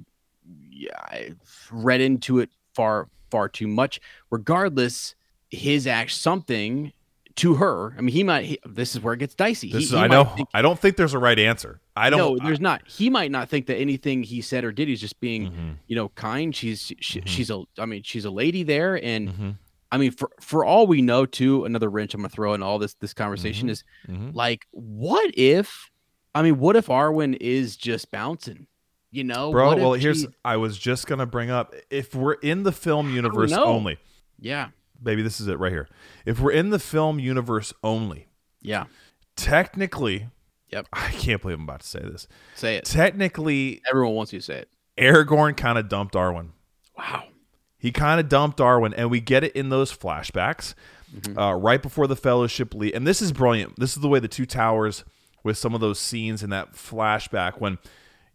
yeah, 0.70 0.96
I 0.98 1.32
read 1.70 2.00
into 2.00 2.38
it 2.38 2.48
far, 2.74 3.10
far 3.30 3.48
too 3.48 3.66
much. 3.68 4.00
Regardless, 4.30 5.14
his 5.50 5.86
act 5.86 6.12
something 6.12 6.92
to 7.36 7.54
her. 7.54 7.94
I 7.96 8.00
mean, 8.00 8.12
he 8.12 8.24
might. 8.24 8.44
He, 8.44 8.58
this 8.66 8.94
is 8.96 9.00
where 9.02 9.14
it 9.14 9.18
gets 9.18 9.34
dicey. 9.34 9.68
He- 9.68 9.78
is, 9.78 9.90
he 9.90 9.96
I 9.96 10.06
know. 10.08 10.24
think- 10.24 10.48
I 10.54 10.60
don't 10.62 10.78
think 10.78 10.96
there's 10.96 11.14
a 11.14 11.18
right 11.18 11.38
answer. 11.38 11.80
I 11.96 12.10
don't. 12.10 12.18
no, 12.18 12.44
there's 12.44 12.60
not. 12.60 12.82
He 12.86 13.10
might 13.10 13.30
not 13.30 13.48
think 13.48 13.66
that 13.66 13.76
anything 13.76 14.22
he 14.22 14.40
said 14.40 14.64
or 14.64 14.72
did. 14.72 14.88
He's 14.88 15.00
just 15.00 15.20
being, 15.20 15.50
Mhm. 15.52 15.74
you 15.86 15.96
know, 15.96 16.08
kind. 16.10 16.54
She's 16.54 16.92
she, 17.00 17.20
Mhm. 17.20 17.26
she's 17.28 17.50
a. 17.50 17.62
I 17.78 17.86
mean, 17.86 18.02
she's 18.02 18.24
a 18.24 18.30
lady 18.30 18.62
there, 18.64 19.02
and 19.02 19.28
Mhm. 19.28 19.56
I 19.90 19.98
mean, 19.98 20.10
for 20.10 20.30
for 20.40 20.64
all 20.64 20.86
we 20.86 21.00
know, 21.00 21.26
too, 21.26 21.64
another 21.64 21.88
wrench 21.90 22.12
I'm 22.14 22.20
gonna 22.20 22.28
throw 22.28 22.54
in 22.54 22.62
all 22.62 22.78
this 22.78 22.94
this 22.94 23.14
conversation 23.14 23.68
Mhm. 23.68 23.70
is 23.72 23.84
Mhm. 24.08 24.34
like, 24.34 24.66
what 24.72 25.30
if? 25.36 25.90
I 26.34 26.42
mean, 26.42 26.58
what 26.58 26.76
if 26.76 26.86
Arwen 26.88 27.36
is 27.40 27.76
just 27.76 28.10
bouncing? 28.10 28.66
You 29.10 29.24
know, 29.24 29.50
Bro, 29.50 29.76
well, 29.76 29.92
here's. 29.94 30.22
she- 30.22 30.28
I 30.44 30.56
was 30.58 30.76
just 30.78 31.06
gonna 31.06 31.24
bring 31.26 31.50
up 31.50 31.74
if 31.90 32.14
we're 32.14 32.34
in 32.34 32.62
the 32.62 32.72
film 32.72 33.14
universe 33.14 33.52
only, 33.52 33.98
yeah, 34.38 34.68
baby. 35.02 35.22
This 35.22 35.40
is 35.40 35.48
it 35.48 35.58
right 35.58 35.72
here. 35.72 35.88
If 36.26 36.40
we're 36.40 36.52
in 36.52 36.70
the 36.70 36.78
film 36.78 37.18
universe 37.18 37.72
only, 37.82 38.28
yeah. 38.60 38.84
technically, 39.36 40.28
Yep. 40.70 40.88
I 40.92 41.08
can't 41.12 41.40
believe 41.40 41.56
I'm 41.56 41.64
about 41.64 41.80
to 41.80 41.86
say 41.86 42.00
this. 42.00 42.28
Say 42.54 42.76
it. 42.76 42.84
Technically, 42.84 43.80
Everyone 43.88 44.14
wants 44.14 44.32
you 44.34 44.40
to 44.40 44.44
say 44.44 44.56
it. 44.58 44.68
Aragorn 44.98 45.56
kind 45.56 45.78
of 45.78 45.88
dumped 45.88 46.14
Arwen. 46.14 46.50
Wow. 46.96 47.24
He 47.78 47.90
kind 47.92 48.20
of 48.20 48.28
dumped 48.28 48.58
Arwen, 48.58 48.92
and 48.96 49.10
we 49.10 49.20
get 49.20 49.44
it 49.44 49.52
in 49.56 49.70
those 49.70 49.96
flashbacks 49.96 50.74
uh, 51.38 51.54
right 51.54 51.80
before 51.80 52.06
the 52.06 52.16
Fellowship 52.16 52.74
leave. 52.74 52.94
And 52.94 53.06
this 53.06 53.22
is 53.22 53.32
brilliant. 53.32 53.78
This 53.78 53.96
is 53.96 54.02
the 54.02 54.08
way 54.08 54.18
the 54.18 54.28
two 54.28 54.44
towers 54.44 55.04
with 55.44 55.56
some 55.56 55.74
of 55.74 55.80
those 55.80 55.98
scenes 55.98 56.42
in 56.42 56.50
that 56.50 56.72
flashback 56.74 57.60
when, 57.60 57.78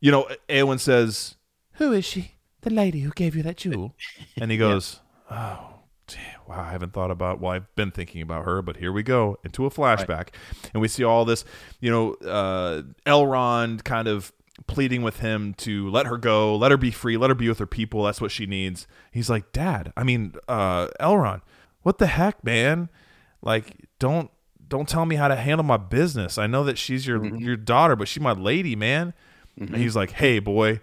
you 0.04 0.12
know, 0.12 0.28
Eowyn 0.50 0.82
says, 0.82 1.36
"Who 1.76 1.94
is 1.94 2.04
she? 2.04 2.34
The 2.62 2.70
lady 2.70 3.00
who 3.00 3.12
gave 3.12 3.38
you 3.38 3.44
that 3.44 3.56
jewel?" 3.58 3.96
And 4.38 4.52
he 4.52 4.58
goes, 4.58 5.00
"Oh." 5.32 5.70
damn, 6.08 6.42
Wow, 6.46 6.60
I 6.60 6.72
haven't 6.72 6.92
thought 6.92 7.10
about. 7.10 7.39
Well, 7.39 7.54
I've 7.54 7.74
been 7.76 7.89
thinking 7.89 8.22
about 8.22 8.44
her, 8.44 8.62
but 8.62 8.76
here 8.78 8.92
we 8.92 9.02
go 9.02 9.38
into 9.46 9.66
a 9.66 9.70
flashback, 9.70 10.30
and 10.74 10.82
we 10.82 10.89
see 10.89 11.06
all 11.06 11.24
this. 11.24 11.46
You 11.80 11.89
know, 11.89 12.13
uh, 12.16 12.82
Elrond 13.06 13.86
kind 13.86 14.10
of 14.10 14.34
pleading 14.68 15.04
with 15.04 15.22
him 15.22 15.54
to 15.54 15.89
let 15.89 16.06
her 16.06 16.18
go, 16.18 16.54
let 16.58 16.72
her 16.72 16.78
be 16.78 16.92
free, 16.92 17.16
let 17.16 17.30
her 17.30 17.36
be 17.36 17.48
with 17.48 17.60
her 17.60 17.66
people. 17.66 18.04
That's 18.04 18.20
what 18.20 18.32
she 18.32 18.46
needs. 18.46 18.86
He's 19.12 19.30
like, 19.30 19.54
Dad, 19.54 19.94
I 19.96 20.04
mean, 20.04 20.34
uh, 20.50 20.88
Elrond, 21.00 21.42
what 21.82 21.98
the 21.98 22.08
heck, 22.08 22.44
man? 22.44 22.89
Like, 23.42 23.88
don't 24.00 24.30
don't 24.68 24.89
tell 24.89 25.06
me 25.06 25.16
how 25.16 25.30
to 25.30 25.38
handle 25.38 25.63
my 25.63 25.78
business. 25.78 26.38
I 26.38 26.48
know 26.48 26.66
that 26.66 26.78
she's 26.78 27.08
your 27.08 27.26
your 27.38 27.56
daughter, 27.56 27.96
but 27.96 28.10
she's 28.10 28.22
my 28.22 28.34
lady, 28.34 28.76
man. 28.76 29.13
And 29.58 29.76
he's 29.76 29.96
like, 29.96 30.12
Hey, 30.12 30.39
boy, 30.39 30.80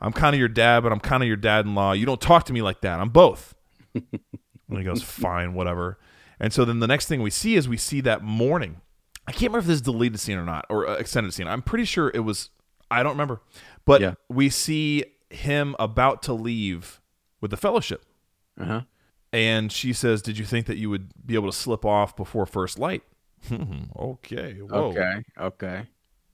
I'm 0.00 0.12
kind 0.12 0.34
of 0.34 0.38
your 0.40 0.48
dad, 0.48 0.80
but 0.82 0.92
I'm 0.92 1.00
kind 1.00 1.22
of 1.22 1.26
your 1.26 1.36
dad-in-law. 1.36 1.92
You 1.92 2.06
don't 2.06 2.20
talk 2.20 2.44
to 2.46 2.52
me 2.52 2.62
like 2.62 2.80
that. 2.82 3.00
I'm 3.00 3.10
both. 3.10 3.54
and 3.94 4.04
he 4.70 4.82
goes, 4.84 5.02
Fine, 5.04 5.54
whatever. 5.54 5.98
And 6.40 6.52
so 6.52 6.64
then 6.64 6.78
the 6.80 6.86
next 6.86 7.06
thing 7.06 7.20
we 7.22 7.30
see 7.30 7.56
is 7.56 7.68
we 7.68 7.76
see 7.76 8.00
that 8.02 8.22
morning. 8.22 8.80
I 9.26 9.32
can't 9.32 9.52
remember 9.52 9.58
if 9.60 9.66
this 9.66 9.74
is 9.76 9.80
a 9.82 9.84
deleted 9.84 10.20
scene 10.20 10.38
or 10.38 10.44
not, 10.44 10.66
or 10.70 10.88
uh, 10.88 10.94
extended 10.94 11.32
scene. 11.34 11.46
I'm 11.48 11.62
pretty 11.62 11.84
sure 11.84 12.10
it 12.14 12.20
was. 12.20 12.50
I 12.90 13.02
don't 13.02 13.12
remember, 13.12 13.42
but 13.84 14.00
Yeah. 14.00 14.14
we 14.30 14.48
see 14.48 15.04
him 15.30 15.76
about 15.78 16.22
to 16.22 16.32
leave 16.32 17.00
with 17.42 17.50
the 17.50 17.56
Fellowship, 17.58 18.04
Uh 18.58 18.64
huh. 18.64 18.80
and 19.32 19.70
she 19.70 19.92
says, 19.92 20.22
"Did 20.22 20.38
you 20.38 20.46
think 20.46 20.64
that 20.66 20.78
you 20.78 20.88
would 20.88 21.10
be 21.26 21.34
able 21.34 21.50
to 21.50 21.56
slip 21.56 21.84
off 21.84 22.16
before 22.16 22.46
first 22.46 22.78
light?" 22.78 23.02
okay, 23.98 24.54
whoa, 24.60 24.84
Okay. 24.90 25.22
Okay. 25.38 25.86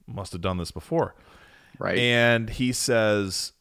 must 0.06 0.32
have 0.32 0.40
done 0.40 0.58
this 0.58 0.70
before. 0.70 1.14
Right. 1.78 1.98
And 1.98 2.48
he 2.48 2.72
says, 2.72 3.52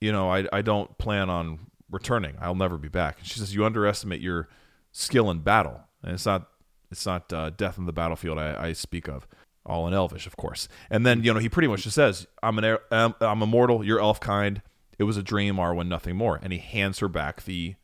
"You 0.00 0.12
know, 0.12 0.30
I 0.30 0.46
I 0.52 0.62
don't 0.62 0.96
plan 0.98 1.30
on 1.30 1.58
returning. 1.90 2.36
I'll 2.40 2.54
never 2.54 2.78
be 2.78 2.88
back." 2.88 3.18
And 3.18 3.26
she 3.26 3.38
says, 3.38 3.54
"You 3.54 3.64
underestimate 3.64 4.20
your 4.20 4.48
skill 4.92 5.30
in 5.30 5.40
battle, 5.40 5.80
and 6.02 6.12
it's 6.12 6.26
not 6.26 6.48
it's 6.90 7.06
not 7.06 7.32
uh, 7.32 7.50
death 7.50 7.78
in 7.78 7.86
the 7.86 7.92
battlefield 7.92 8.38
I, 8.38 8.68
I 8.68 8.72
speak 8.72 9.08
of." 9.08 9.26
All 9.64 9.86
in 9.86 9.94
Elvish, 9.94 10.26
of 10.26 10.36
course. 10.36 10.66
And 10.90 11.06
then 11.06 11.22
you 11.22 11.32
know 11.32 11.38
he 11.38 11.48
pretty 11.48 11.68
much 11.68 11.84
just 11.84 11.94
says, 11.94 12.26
"I'm 12.42 12.58
an 12.58 12.78
um, 12.90 13.14
I'm 13.20 13.42
immortal. 13.42 13.84
You're 13.84 14.00
elf 14.00 14.18
kind. 14.18 14.60
It 14.98 15.04
was 15.04 15.16
a 15.16 15.22
dream, 15.22 15.56
Arwen, 15.56 15.86
nothing 15.86 16.16
more." 16.16 16.40
And 16.42 16.52
he 16.52 16.58
hands 16.58 16.98
her 16.98 17.08
back 17.08 17.44
the 17.44 17.76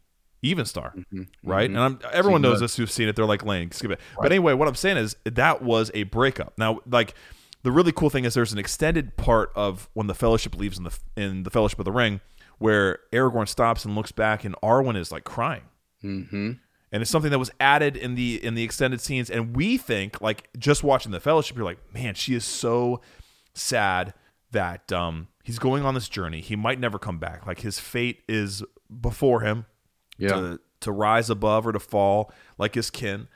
even 0.42 0.64
star, 0.64 0.94
right? 1.44 1.68
And 1.68 1.78
I'm, 1.78 1.98
everyone 2.12 2.42
knows 2.42 2.60
this 2.60 2.76
who've 2.76 2.90
seen 2.90 3.08
it. 3.08 3.14
They're 3.16 3.24
like, 3.26 3.44
"Lane, 3.44 3.70
skip 3.70 3.92
it." 3.92 4.00
But 4.16 4.32
anyway, 4.32 4.54
what 4.54 4.66
I'm 4.66 4.74
saying 4.74 4.96
is 4.96 5.16
that 5.24 5.62
was 5.62 5.92
a 5.94 6.02
breakup. 6.04 6.54
Now, 6.58 6.80
like 6.90 7.14
the 7.62 7.72
really 7.72 7.92
cool 7.92 8.10
thing 8.10 8.24
is 8.24 8.34
there's 8.34 8.52
an 8.52 8.58
extended 8.58 9.16
part 9.16 9.50
of 9.54 9.88
when 9.94 10.06
the 10.06 10.14
Fellowship 10.14 10.56
leaves 10.56 10.78
in 10.78 10.84
the 10.84 10.98
in 11.16 11.42
the 11.42 11.50
Fellowship 11.50 11.78
of 11.78 11.84
the 11.84 11.92
Ring 11.92 12.20
where 12.58 12.98
Aragorn 13.12 13.46
stops 13.48 13.84
and 13.84 13.94
looks 13.94 14.10
back, 14.10 14.44
and 14.44 14.54
Arwen 14.62 14.96
is 14.96 15.12
like 15.12 15.22
crying 15.24 15.62
mm-hmm. 16.02 16.52
and 16.92 17.02
it's 17.02 17.10
something 17.10 17.30
that 17.30 17.38
was 17.38 17.50
added 17.60 17.96
in 17.96 18.14
the 18.16 18.42
in 18.44 18.54
the 18.54 18.62
extended 18.64 19.00
scenes 19.00 19.30
and 19.30 19.54
we 19.56 19.76
think 19.76 20.20
like 20.20 20.48
just 20.58 20.82
watching 20.82 21.12
the 21.12 21.20
fellowship 21.20 21.56
you're 21.56 21.64
like 21.64 21.78
man 21.94 22.14
she 22.14 22.34
is 22.34 22.44
so 22.44 23.00
sad 23.54 24.14
that 24.52 24.92
um 24.92 25.28
he's 25.44 25.58
going 25.58 25.84
on 25.84 25.94
this 25.94 26.08
journey 26.08 26.40
he 26.40 26.56
might 26.56 26.78
never 26.80 26.98
come 26.98 27.18
back 27.18 27.46
like 27.46 27.60
his 27.60 27.78
fate 27.78 28.22
is 28.28 28.62
before 29.00 29.40
him 29.40 29.66
Yeah. 30.18 30.28
to 30.28 30.60
to 30.80 30.92
rise 30.92 31.28
above 31.30 31.66
or 31.66 31.72
to 31.72 31.80
fall 31.80 32.32
like 32.56 32.74
his 32.74 32.90
kin 32.90 33.28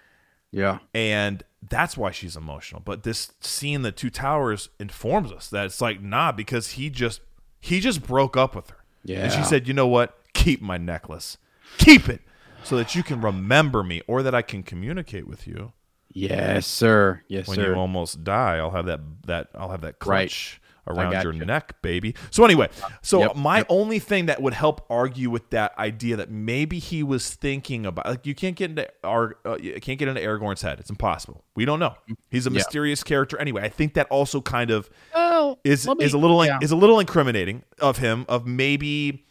Yeah. 0.52 0.78
and 0.94 1.42
that's 1.68 1.96
why 1.96 2.10
she's 2.10 2.36
emotional. 2.36 2.82
But 2.84 3.02
this 3.02 3.32
scene 3.40 3.82
the 3.82 3.92
two 3.92 4.10
towers 4.10 4.68
informs 4.78 5.32
us 5.32 5.48
that 5.50 5.66
it's 5.66 5.80
like 5.80 6.02
nah 6.02 6.32
because 6.32 6.72
he 6.72 6.90
just 6.90 7.20
he 7.60 7.80
just 7.80 8.02
broke 8.02 8.36
up 8.36 8.54
with 8.54 8.70
her. 8.70 8.78
Yeah, 9.04 9.24
and 9.24 9.32
she 9.32 9.42
said 9.42 9.68
you 9.68 9.74
know 9.74 9.86
what? 9.86 10.18
Keep 10.32 10.62
my 10.62 10.78
necklace. 10.78 11.38
Keep 11.78 12.08
it 12.08 12.20
so 12.64 12.76
that 12.76 12.94
you 12.94 13.02
can 13.02 13.20
remember 13.20 13.82
me 13.82 14.02
or 14.06 14.22
that 14.22 14.34
i 14.34 14.42
can 14.42 14.62
communicate 14.62 15.26
with 15.26 15.46
you. 15.46 15.72
Yes, 16.14 16.66
sir. 16.66 17.22
Yes, 17.26 17.48
when 17.48 17.56
sir. 17.56 17.72
you 17.72 17.74
almost 17.74 18.22
die 18.22 18.58
i'll 18.58 18.70
have 18.70 18.86
that 18.86 19.00
that 19.26 19.48
i'll 19.54 19.70
have 19.70 19.80
that 19.82 19.98
clutch 19.98 20.60
around 20.86 21.22
your 21.22 21.32
you. 21.32 21.44
neck 21.44 21.80
baby 21.82 22.14
so 22.30 22.44
anyway 22.44 22.68
so 23.02 23.20
Yep, 23.20 23.36
my 23.36 23.64
only 23.68 23.98
thing 23.98 24.26
that 24.26 24.42
would 24.42 24.54
help 24.54 24.84
argue 24.90 25.30
with 25.30 25.48
that 25.50 25.76
idea 25.78 26.16
that 26.16 26.30
maybe 26.30 26.78
he 26.78 27.02
was 27.02 27.34
thinking 27.34 27.86
about 27.86 28.06
like 28.06 28.26
you 28.26 28.34
can't 28.34 28.56
get 28.56 28.70
into 28.70 28.88
our 29.04 29.36
uh, 29.44 29.56
you 29.60 29.80
can't 29.80 29.98
get 29.98 30.08
into 30.08 30.20
aragorn's 30.20 30.62
head 30.62 30.80
it's 30.80 30.90
impossible 30.90 31.44
we 31.54 31.64
don't 31.64 31.78
know 31.78 31.94
he's 32.30 32.46
a 32.46 32.50
Yeah. 32.50 32.54
mysterious 32.54 33.02
character 33.04 33.38
anyway 33.38 33.62
i 33.62 33.68
think 33.68 33.94
that 33.94 34.08
also 34.08 34.40
kind 34.40 34.70
of 34.70 34.90
oh, 35.14 35.58
is 35.64 35.86
me- 35.86 35.94
is 36.00 36.14
a 36.14 36.18
little 36.18 36.44
yeah. 36.44 36.58
is 36.60 36.72
a 36.72 36.76
little 36.76 36.98
incriminating 36.98 37.62
of 37.80 37.98
him 37.98 38.24
of 38.28 38.46
maybe 38.46 39.24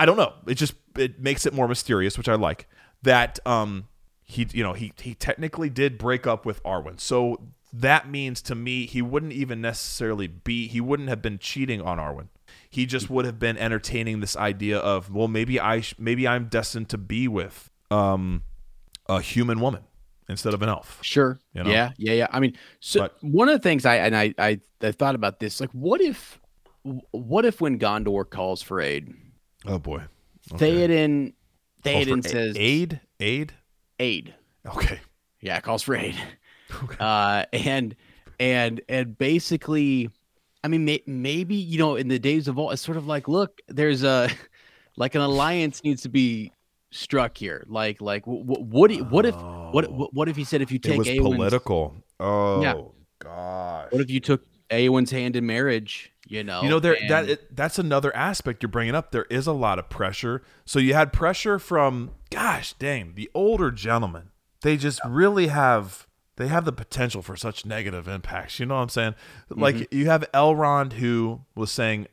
I 0.00 0.04
don't 0.04 0.16
know. 0.16 0.32
It 0.48 0.54
just 0.54 0.74
it 0.98 1.20
makes 1.20 1.46
it 1.46 1.52
more 1.54 1.68
mysterious, 1.68 2.18
which 2.18 2.28
I 2.28 2.34
like. 2.34 2.68
That 3.02 3.38
um 3.46 3.86
he 4.24 4.44
you 4.52 4.64
know 4.64 4.72
he 4.72 4.92
he 5.00 5.14
technically 5.14 5.70
did 5.70 5.96
break 5.96 6.26
up 6.26 6.44
with 6.44 6.60
Arwen. 6.64 6.98
So 6.98 7.40
that 7.72 8.08
means 8.08 8.40
to 8.42 8.54
me 8.54 8.86
he 8.86 9.02
wouldn't 9.02 9.32
even 9.32 9.60
necessarily 9.60 10.26
be 10.26 10.68
he 10.68 10.80
wouldn't 10.80 11.08
have 11.08 11.20
been 11.22 11.38
cheating 11.38 11.80
on 11.82 11.98
Arwen. 11.98 12.28
He 12.70 12.86
just 12.86 13.08
would 13.10 13.24
have 13.24 13.38
been 13.38 13.56
entertaining 13.56 14.20
this 14.20 14.36
idea 14.36 14.78
of 14.78 15.12
well 15.12 15.28
maybe 15.28 15.58
I 15.60 15.80
sh- 15.80 15.94
maybe 15.98 16.26
I'm 16.28 16.46
destined 16.46 16.88
to 16.90 16.98
be 16.98 17.28
with 17.28 17.70
um 17.90 18.42
a 19.08 19.20
human 19.20 19.60
woman 19.60 19.82
instead 20.28 20.54
of 20.54 20.62
an 20.62 20.68
elf. 20.68 20.98
Sure. 21.02 21.38
You 21.54 21.62
know? 21.64 21.70
Yeah, 21.70 21.92
yeah, 21.98 22.12
yeah. 22.12 22.26
I 22.32 22.40
mean, 22.40 22.56
so 22.80 23.00
But- 23.00 23.16
one 23.22 23.48
of 23.48 23.54
the 23.54 23.60
things 23.62 23.84
I 23.86 23.96
and 23.96 24.16
I, 24.16 24.34
I 24.38 24.60
I 24.82 24.90
thought 24.92 25.14
about 25.14 25.38
this, 25.40 25.60
like, 25.60 25.70
what 25.70 26.00
if, 26.00 26.40
what 27.12 27.44
if 27.44 27.60
when 27.60 27.78
Gondor 27.78 28.28
calls 28.28 28.60
for 28.62 28.80
aid, 28.80 29.14
Oh 29.64 29.78
boy. 29.78 30.02
Theoden, 30.50 31.32
for 31.82 31.88
Theoden 31.88 32.24
a- 32.24 32.28
says 32.28 32.56
aid 32.58 33.00
aid. 33.20 33.52
aid. 33.98 34.34
Okay. 34.66 35.00
Yeah, 35.40 35.60
calls 35.60 35.82
for 35.82 35.94
aid. 35.94 36.16
Uh, 37.00 37.44
and 37.52 37.94
and 38.40 38.80
and 38.88 39.16
basically, 39.18 40.10
I 40.64 40.68
mean, 40.68 40.84
may, 40.84 41.02
maybe 41.06 41.54
you 41.54 41.78
know, 41.78 41.96
in 41.96 42.08
the 42.08 42.18
days 42.18 42.48
of 42.48 42.58
old, 42.58 42.72
it's 42.72 42.82
sort 42.82 42.96
of 42.96 43.06
like, 43.06 43.28
look, 43.28 43.60
there's 43.68 44.02
a 44.04 44.28
like 44.96 45.14
an 45.14 45.20
alliance 45.20 45.82
needs 45.84 46.02
to 46.02 46.08
be 46.08 46.52
struck 46.90 47.36
here. 47.36 47.64
Like, 47.68 48.00
like, 48.00 48.24
wh- 48.24 48.42
wh- 48.44 48.60
what? 48.72 48.90
What 49.10 49.26
if? 49.26 49.34
What? 49.36 50.12
What 50.14 50.28
if 50.28 50.36
he 50.36 50.44
said 50.44 50.60
if 50.62 50.70
you 50.70 50.76
It 50.76 50.82
take 50.82 50.98
was 50.98 51.06
Eowyn's- 51.08 51.22
political. 51.36 51.94
Oh 52.20 52.62
Yeah. 52.62 52.74
gosh. 53.20 53.92
What 53.92 54.00
if 54.00 54.10
you 54.10 54.20
took 54.20 54.42
Eowyn's 54.70 55.10
hand 55.10 55.36
in 55.36 55.46
marriage. 55.46 56.12
You 56.28 56.42
know, 56.42 56.62
You 56.62 56.68
know, 56.70 56.80
there 56.80 56.94
and- 57.00 57.08
that 57.08 57.30
it, 57.30 57.54
that's 57.56 57.78
another 57.78 58.14
aspect 58.16 58.60
you're 58.62 58.68
bringing 58.70 58.96
up. 58.96 59.12
There 59.12 59.26
is 59.30 59.46
a 59.46 59.52
lot 59.52 59.78
of 59.78 59.88
pressure. 59.88 60.42
So 60.64 60.80
you 60.80 60.92
had 60.92 61.12
pressure 61.12 61.60
from, 61.60 62.10
gosh, 62.30 62.72
dang, 62.72 63.14
the 63.14 63.30
older 63.32 63.70
gentlemen. 63.70 64.30
They 64.62 64.76
just 64.76 64.98
really 65.06 65.46
have 65.46 66.05
they 66.36 66.48
have 66.48 66.64
the 66.64 66.72
potential 66.72 67.22
for 67.22 67.36
such 67.36 67.64
negative 67.66 68.06
impacts. 68.08 68.58
You 68.60 68.66
know 68.66 68.76
what 68.76 68.82
I'm 68.82 68.88
saying? 68.90 69.14
Like 69.50 69.74
Mm-hmm. 69.76 69.96
you 69.98 70.06
have 70.06 70.24
Elrond 70.32 70.94
who 70.94 71.40
was 71.54 71.70
saying, 71.72 72.06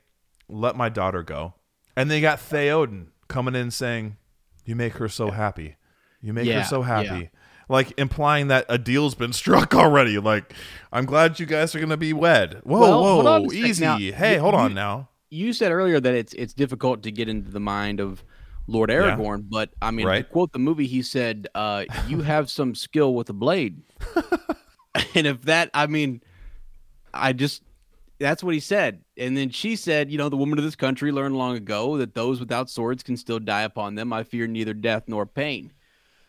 "Let 0.49 0.76
my 0.76 0.89
daughter 0.89 1.24
go," 1.24 1.53
and 1.95 2.09
then 2.09 2.17
you 2.17 2.21
got 2.21 2.39
Theoden 2.39 3.07
coming 3.28 3.55
in 3.55 3.71
saying, 3.71 4.17
"You 4.65 4.76
make 4.76 4.93
her 4.93 5.07
so 5.09 5.32
happy. 5.32 5.76
You 6.21 6.34
make 6.34 6.49
her 6.51 6.63
so 6.63 6.82
happy." 6.84 7.07
yeah. 7.24 7.28
Like 7.69 7.93
implying 7.97 8.49
that 8.49 8.65
a 8.67 8.78
deal's 8.78 9.15
been 9.15 9.32
struck 9.41 9.74
already. 9.74 10.19
Like, 10.19 10.53
I'm 10.91 11.05
glad 11.05 11.39
you 11.39 11.45
guys 11.45 11.74
are 11.76 11.80
gonna 11.80 11.95
be 11.97 12.11
wed. 12.13 12.59
Whoa, 12.63 12.80
Well, 12.80 13.24
whoa, 13.43 13.51
easy. 13.53 13.86
Now, 13.86 13.97
hey, 13.97 14.34
you- 14.36 14.39
hold 14.41 14.53
on 14.53 14.71
you- 14.71 14.76
now. 14.76 15.09
you 15.30 15.53
said 15.53 15.71
earlier 15.71 15.99
that 15.99 16.13
it's 16.13 16.34
it's 16.34 16.53
difficult 16.53 17.03
to 17.03 17.11
get 17.11 17.30
into 17.30 17.49
the 17.51 17.59
mind 17.61 17.99
of 18.01 18.24
Lord 18.68 18.89
Aragorn, 18.89 19.45
but 19.49 19.70
I 19.82 19.91
mean, 19.91 20.07
to 20.07 20.24
quote 20.24 20.51
the 20.53 20.59
movie, 20.59 20.88
he 20.88 21.01
said, 21.01 21.47
uh, 21.55 21.86
"You 22.07 22.22
have 22.24 22.49
some 22.49 22.76
skill 22.76 23.14
with 23.14 23.30
a 23.30 23.34
blade," 23.34 23.82
and 25.16 25.28
if 25.28 25.41
that, 25.43 25.70
I 25.74 25.88
mean, 25.88 26.22
I 27.14 27.34
just 27.34 27.64
that's 28.20 28.43
what 28.43 28.53
he 28.53 28.59
said, 28.59 29.03
and 29.18 29.36
then 29.36 29.49
she 29.49 29.76
said, 29.76 30.11
"You 30.11 30.18
know, 30.18 30.30
the 30.30 30.38
woman 30.38 30.57
of 30.57 30.64
this 30.64 30.76
country 30.76 31.11
learned 31.11 31.36
long 31.36 31.55
ago 31.57 31.97
that 31.97 32.16
those 32.16 32.39
without 32.39 32.70
swords 32.70 33.03
can 33.03 33.18
still 33.18 33.39
die 33.39 33.64
upon 33.64 33.95
them. 33.95 34.14
I 34.14 34.24
fear 34.24 34.47
neither 34.47 34.74
death 34.74 35.03
nor 35.07 35.26
pain." 35.26 35.72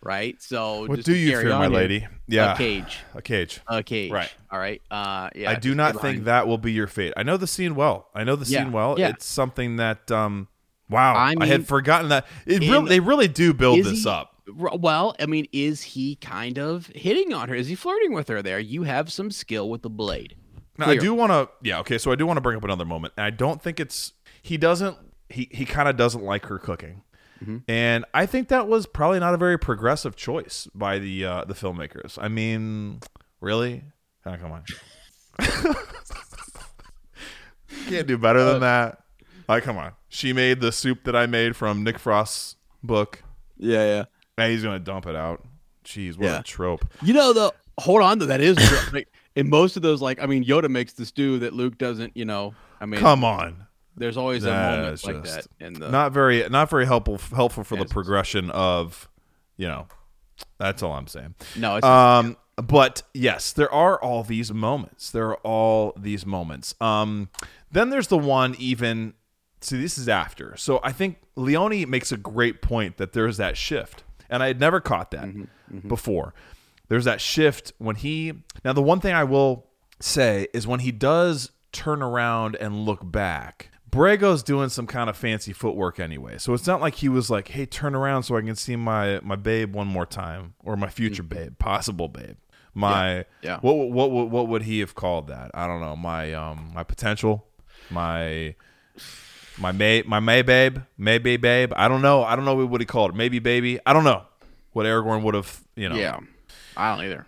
Right. 0.02 0.36
So, 0.42 0.84
What 0.86 0.96
just 0.96 1.06
do 1.06 1.14
you 1.16 1.30
fear, 1.30 1.48
my 1.48 1.54
on 1.64 1.70
here, 1.70 1.80
lady? 1.80 2.06
Yeah, 2.26 2.52
a 2.52 2.56
cage, 2.58 2.98
a 3.14 3.22
cage. 3.22 3.60
a 3.66 3.82
cage. 3.82 4.12
Right. 4.12 4.30
All 4.50 4.58
right. 4.58 4.82
Uh, 4.90 5.30
yeah. 5.34 5.50
I 5.50 5.54
do 5.54 5.74
not 5.74 5.98
think 6.02 6.24
that 6.24 6.46
will 6.46 6.58
be 6.58 6.72
your 6.72 6.86
fate. 6.86 7.14
I 7.16 7.22
know 7.22 7.38
the 7.38 7.46
scene 7.46 7.74
well. 7.74 8.08
I 8.14 8.22
know 8.22 8.36
the 8.36 8.44
Yeah, 8.44 8.64
scene 8.64 8.72
well. 8.72 8.96
yeah. 8.98 9.08
It's 9.08 9.24
something 9.24 9.76
that 9.76 10.10
um 10.10 10.48
wow, 10.88 11.14
I 11.14 11.34
I, 11.40 11.46
had 11.46 11.66
forgotten 11.66 12.08
that. 12.10 12.26
It 12.46 12.62
in- 12.62 12.70
really 12.70 12.88
they 12.88 13.00
really 13.00 13.28
do 13.28 13.52
build 13.54 13.84
this 13.84 14.04
he- 14.04 14.08
up. 14.08 14.30
Well, 14.46 15.16
I 15.18 15.24
mean, 15.26 15.46
is 15.52 15.80
he 15.82 16.16
kind 16.16 16.58
of 16.58 16.88
hitting 16.88 17.32
on 17.32 17.48
her? 17.48 17.54
Is 17.54 17.68
he 17.68 17.74
flirting 17.74 18.12
with 18.12 18.28
her 18.28 18.42
there? 18.42 18.58
You 18.60 18.82
have 18.82 19.10
some 19.10 19.30
skill 19.30 19.70
with 19.70 19.80
the 19.82 19.88
blade. 19.88 20.36
Now, 20.76 20.88
I 20.90 20.96
do 20.96 21.14
want 21.14 21.32
to 21.32 21.48
yeah, 21.62 21.78
okay, 21.80 21.96
so 21.98 22.12
I 22.12 22.14
do 22.14 22.26
want 22.26 22.36
to 22.36 22.40
bring 22.42 22.56
up 22.56 22.64
another 22.64 22.84
moment. 22.84 23.14
And 23.16 23.24
I 23.24 23.30
don't 23.30 23.62
think 23.62 23.80
it's 23.80 24.12
he 24.42 24.56
doesn't 24.58 24.96
he 25.30 25.48
he 25.50 25.64
kind 25.64 25.88
of 25.88 25.96
doesn't 25.96 26.22
like 26.22 26.44
her 26.46 26.58
cooking. 26.58 27.02
Mm-hmm. 27.42 27.58
And 27.68 28.04
I 28.12 28.26
think 28.26 28.48
that 28.48 28.68
was 28.68 28.86
probably 28.86 29.18
not 29.20 29.32
a 29.34 29.36
very 29.38 29.58
progressive 29.58 30.14
choice 30.14 30.68
by 30.74 30.98
the 30.98 31.24
uh 31.24 31.44
the 31.46 31.54
filmmakers. 31.54 32.18
I 32.20 32.28
mean, 32.28 33.00
really? 33.40 33.82
Ah, 34.26 34.36
come 34.36 34.52
on. 34.52 34.64
Can't 37.88 38.06
do 38.06 38.18
better 38.18 38.40
Uh, 38.40 38.52
than 38.52 38.60
that. 38.60 38.98
Like, 39.48 39.62
come 39.64 39.76
on. 39.78 39.92
She 40.08 40.32
made 40.32 40.60
the 40.60 40.72
soup 40.72 41.04
that 41.04 41.14
I 41.16 41.26
made 41.26 41.56
from 41.56 41.82
Nick 41.84 41.98
Frost's 41.98 42.56
book. 42.82 43.22
Yeah, 43.56 43.84
yeah. 43.84 44.04
And 44.38 44.50
he's 44.52 44.62
gonna 44.62 44.78
dump 44.78 45.06
it 45.06 45.14
out. 45.16 45.44
Jeez, 45.84 46.16
what 46.16 46.26
Yeah. 46.26 46.40
a 46.40 46.42
trope. 46.42 46.84
You 47.02 47.14
know, 47.14 47.32
though, 47.32 47.52
hold 47.78 48.02
on 48.02 48.18
to 48.20 48.26
that 48.26 48.40
is 48.40 48.56
like 48.92 49.08
in 49.36 49.48
most 49.50 49.76
of 49.76 49.82
those, 49.82 50.00
like 50.02 50.20
I 50.22 50.26
mean, 50.26 50.44
Yoda 50.44 50.68
makes 50.68 50.92
the 50.94 51.04
stew 51.06 51.38
that 51.40 51.52
Luke 51.52 51.78
doesn't. 51.78 52.16
You 52.16 52.24
know, 52.24 52.54
I 52.80 52.86
mean, 52.86 53.00
Come 53.00 53.22
on. 53.24 53.66
there's 53.96 54.16
always 54.16 54.44
a 54.44 54.50
moment 54.52 55.04
like 55.04 55.22
that 55.24 55.46
in 55.60 55.74
the. 55.74 55.88
not 55.90 56.12
very 56.12 56.48
not 56.48 56.68
very 56.70 56.86
helpful 56.86 57.18
helpful 57.34 57.62
for 57.64 57.76
the 57.76 57.84
progression 57.84 58.50
of 58.50 59.08
you 59.56 59.68
know 59.68 59.86
that's 60.58 60.82
all 60.82 60.90
i'm 60.92 61.06
saying 61.06 61.32
no, 61.56 61.76
it's 61.76 61.86
um 61.86 62.36
but 62.56 63.02
yes 63.14 63.52
there 63.52 63.72
are 63.72 63.96
all 64.02 64.24
these 64.24 64.52
moments 64.52 65.12
there 65.12 65.28
are 65.28 65.36
all 65.44 65.92
these 65.96 66.26
moments 66.26 66.74
um 66.80 67.28
then 67.70 67.90
there's 67.90 68.08
the 68.08 68.18
one 68.18 68.56
even 68.58 69.14
see 69.64 69.80
this 69.80 69.98
is 69.98 70.08
after 70.08 70.56
so 70.56 70.80
i 70.82 70.92
think 70.92 71.18
leone 71.36 71.88
makes 71.88 72.12
a 72.12 72.16
great 72.16 72.62
point 72.62 72.96
that 72.96 73.12
there's 73.12 73.36
that 73.36 73.56
shift 73.56 74.04
and 74.28 74.42
i 74.42 74.46
had 74.46 74.60
never 74.60 74.80
caught 74.80 75.10
that 75.10 75.24
mm-hmm, 75.24 75.42
mm-hmm. 75.74 75.88
before 75.88 76.34
there's 76.88 77.04
that 77.04 77.20
shift 77.20 77.72
when 77.78 77.96
he 77.96 78.32
now 78.64 78.72
the 78.72 78.82
one 78.82 79.00
thing 79.00 79.14
i 79.14 79.24
will 79.24 79.66
say 80.00 80.46
is 80.52 80.66
when 80.66 80.80
he 80.80 80.92
does 80.92 81.50
turn 81.72 82.02
around 82.02 82.56
and 82.56 82.84
look 82.84 83.00
back 83.10 83.70
Brego's 83.90 84.42
doing 84.42 84.70
some 84.70 84.88
kind 84.88 85.08
of 85.08 85.16
fancy 85.16 85.52
footwork 85.52 86.00
anyway. 86.00 86.38
So 86.38 86.52
it's 86.52 86.66
not 86.66 86.80
like 86.80 86.96
he 86.96 87.08
was 87.08 87.30
like, 87.30 87.46
"Hey, 87.46 87.64
turn 87.64 87.94
around 87.94 88.24
so 88.24 88.36
I 88.36 88.40
can 88.40 88.56
see 88.56 88.74
my 88.74 89.20
my 89.20 89.36
babe 89.36 89.72
one 89.72 89.86
more 89.86 90.04
time 90.04 90.54
or 90.64 90.76
my 90.76 90.88
future 90.88 91.22
mm-hmm. 91.22 91.44
babe, 91.44 91.58
possible 91.60 92.08
babe." 92.08 92.36
My 92.74 93.24
Yeah. 93.42 93.60
What, 93.60 93.74
what 93.74 94.10
what 94.10 94.30
what 94.30 94.48
would 94.48 94.62
he 94.62 94.80
have 94.80 94.96
called 94.96 95.28
that? 95.28 95.52
I 95.54 95.68
don't 95.68 95.80
know. 95.80 95.94
My 95.94 96.34
um 96.34 96.72
my 96.74 96.82
potential, 96.82 97.46
my 97.88 98.56
my 99.58 99.72
may 99.72 100.02
my 100.02 100.20
may 100.20 100.42
babe, 100.42 100.78
maybe 100.98 101.36
babe. 101.36 101.72
I 101.76 101.88
don't 101.88 102.02
know. 102.02 102.24
I 102.24 102.36
don't 102.36 102.44
know 102.44 102.64
what 102.66 102.80
he 102.80 102.86
called 102.86 103.12
it. 103.12 103.16
Maybe 103.16 103.38
baby. 103.38 103.78
I 103.86 103.92
don't 103.92 104.04
know 104.04 104.22
what 104.72 104.86
Aragorn 104.86 105.22
would 105.22 105.34
have. 105.34 105.60
You 105.76 105.88
know. 105.88 105.96
yeah. 105.96 106.18
I 106.76 106.94
don't 106.94 107.04
either. 107.04 107.26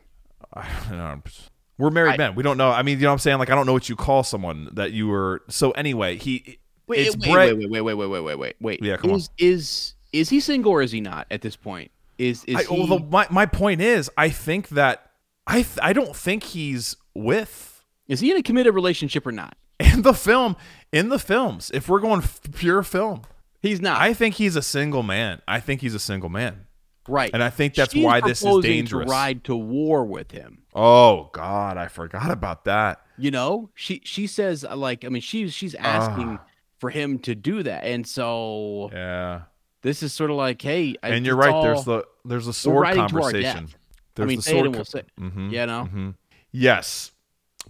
You 0.91 0.97
know, 0.97 1.21
we're 1.79 1.91
married 1.91 2.15
I- 2.15 2.17
men. 2.17 2.35
We 2.35 2.43
don't 2.43 2.57
know. 2.57 2.71
I 2.71 2.83
mean, 2.83 2.99
you 2.99 3.03
know 3.03 3.11
what 3.11 3.15
I'm 3.15 3.19
saying? 3.19 3.39
Like, 3.39 3.51
I 3.51 3.55
don't 3.55 3.67
know 3.67 3.73
what 3.73 3.89
you 3.89 3.97
call 3.97 4.23
someone 4.23 4.71
that 4.73 4.93
you 4.93 5.09
were. 5.09 5.43
So 5.49 5.73
anyway, 5.73 6.17
he. 6.17 6.59
Wait, 6.87 7.07
it's 7.07 7.17
wait, 7.17 7.33
Bra- 7.33 7.45
wait, 7.47 7.71
wait, 7.71 7.81
wait, 7.83 7.95
wait, 7.95 8.07
wait, 8.09 8.21
wait, 8.21 8.39
wait, 8.39 8.57
wait. 8.61 8.83
Yeah, 8.83 8.97
come 8.97 9.11
on. 9.11 9.17
is, 9.17 9.31
Is 9.39 9.95
is 10.13 10.29
he 10.31 10.41
single 10.41 10.73
or 10.73 10.83
is 10.83 10.93
he 10.93 11.01
not 11.01 11.27
at 11.31 11.43
this 11.43 11.57
point? 11.57 11.91
Is 12.17 12.45
is 12.45 12.57
I, 12.57 12.63
he? 12.63 12.69
although 12.69 13.01
my 13.01 13.27
my 13.31 13.45
point 13.45 13.81
is, 13.81 14.11
I 14.17 14.31
think 14.31 14.69
that 14.71 15.11
I 15.47 15.57
th- 15.57 15.79
I 15.83 15.93
don't 15.93 16.15
think 16.17 16.45
he's 16.45 16.97
with 17.15 17.85
is 18.09 18.21
he 18.21 18.31
in 18.31 18.37
a 18.37 18.43
committed 18.43 18.75
relationship 18.75 19.27
or 19.27 19.33
not? 19.33 19.57
in 19.81 20.01
the 20.03 20.15
film 20.15 20.57
in 20.93 21.09
the 21.09 21.19
films. 21.19 21.71
If 21.75 21.89
we're 21.89 22.01
going 22.01 22.23
f- 22.23 22.41
pure 22.55 22.83
film, 22.83 23.23
He's 23.63 23.81
not. 23.81 24.01
I 24.01 24.15
think 24.15 24.37
he's 24.37 24.55
a 24.55 24.63
single 24.63 25.03
man. 25.03 25.43
I 25.49 25.59
think 25.61 25.81
he's 25.81 25.95
a 25.95 25.99
single 25.99 26.29
man. 26.29 26.67
right. 27.09 27.31
and 27.35 27.43
I 27.43 27.51
think 27.51 27.75
that's 27.75 27.93
She's 27.93 28.05
why 28.05 28.21
this 28.21 28.43
is 28.45 28.59
dangerous. 28.63 29.07
To 29.07 29.11
ride 29.11 29.43
to 29.45 29.57
war 29.57 30.05
with 30.05 30.31
him. 30.31 30.63
Oh 30.75 31.31
God, 31.33 31.77
I 31.77 31.89
forgot 31.89 32.31
about 32.31 32.65
that. 32.67 33.01
You 33.19 33.31
know, 33.31 33.71
she 33.75 34.03
she 34.05 34.27
says 34.27 34.65
uh, 34.65 34.77
like 34.77 35.05
I 35.05 35.09
mean 35.09 35.23
she's 35.23 35.53
she's 35.55 35.75
asking 35.75 36.39
for 36.79 36.91
him 36.91 37.19
to 37.21 37.35
do 37.35 37.63
that, 37.63 37.85
and 37.85 38.07
so 38.07 38.91
Yeah, 38.93 39.43
this 39.83 40.03
is 40.03 40.13
sort 40.13 40.31
of 40.31 40.37
like, 40.37 40.61
hey, 40.63 40.95
I- 41.03 41.09
and 41.09 41.25
you're 41.27 41.35
right. 41.37 41.63
There's 41.63 41.85
the 41.85 42.05
there's 42.25 42.47
a 42.47 42.53
sword 42.53 42.83
riding 42.83 42.97
to 42.97 43.03
our 43.03 43.09
conversation. 43.23 43.69
There's 44.15 44.27
I 44.27 44.29
mean, 44.29 44.37
the 44.37 44.43
sword. 44.43 44.67
and 44.67 44.75
we'll 44.77 44.85
co- 44.85 44.91
say, 44.91 45.03
Mhm, 45.19 45.51
you 45.51 45.67
know, 45.67 45.89
mhm. 45.93 46.15
Yes, 46.53 47.11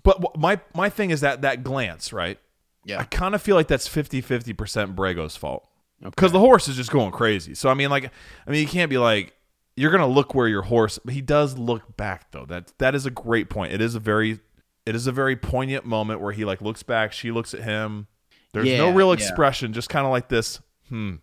but 0.02 0.36
my 0.38 0.60
my 0.74 0.90
thing 0.90 1.10
is 1.10 1.20
that 1.22 1.42
that 1.42 1.62
glance, 1.64 2.12
right? 2.12 2.38
Yeah, 2.86 3.00
I 3.00 3.04
kind 3.04 3.34
of 3.34 3.42
feel 3.42 3.56
like 3.56 3.66
that's 3.68 3.86
50 3.88 4.20
50 4.20 4.52
percent 4.54 4.96
Brego's 4.96 5.36
fault 5.36 5.68
because 6.02 6.30
the 6.32 6.38
horse 6.38 6.68
is 6.68 6.76
just 6.76 6.90
going 6.90 7.10
crazy. 7.12 7.54
So 7.54 7.68
I 7.68 7.74
mean, 7.74 7.90
like, 7.90 8.10
I 8.46 8.50
mean, 8.50 8.60
you 8.62 8.68
can't 8.68 8.88
be 8.88 8.96
like 8.98 9.34
you're 9.76 9.90
gonna 9.90 10.06
look 10.06 10.34
where 10.34 10.48
your 10.48 10.62
horse. 10.62 10.98
But 11.04 11.12
he 11.14 11.20
does 11.20 11.58
look 11.58 11.96
back 11.96 12.30
though. 12.32 12.46
That 12.46 12.72
that 12.78 12.94
is 12.94 13.04
a 13.04 13.10
great 13.10 13.50
point. 13.50 13.72
It 13.72 13.80
is 13.80 13.94
a 13.94 14.00
very 14.00 14.38
it 14.86 14.94
is 14.94 15.06
a 15.06 15.12
very 15.12 15.34
poignant 15.36 15.84
moment 15.84 16.20
where 16.20 16.32
he 16.32 16.44
like 16.44 16.62
looks 16.62 16.82
back. 16.84 17.12
She 17.12 17.30
looks 17.32 17.52
at 17.54 17.62
him. 17.62 18.06
There's 18.52 18.66
no 18.66 18.88
Yeah, 18.90 18.94
real 18.94 19.08
yeah. 19.08 19.14
expression, 19.14 19.72
just 19.72 19.88
kind 19.90 20.06
of 20.06 20.12
like 20.12 20.28
this. 20.28 20.60
Hmm. 20.88 21.16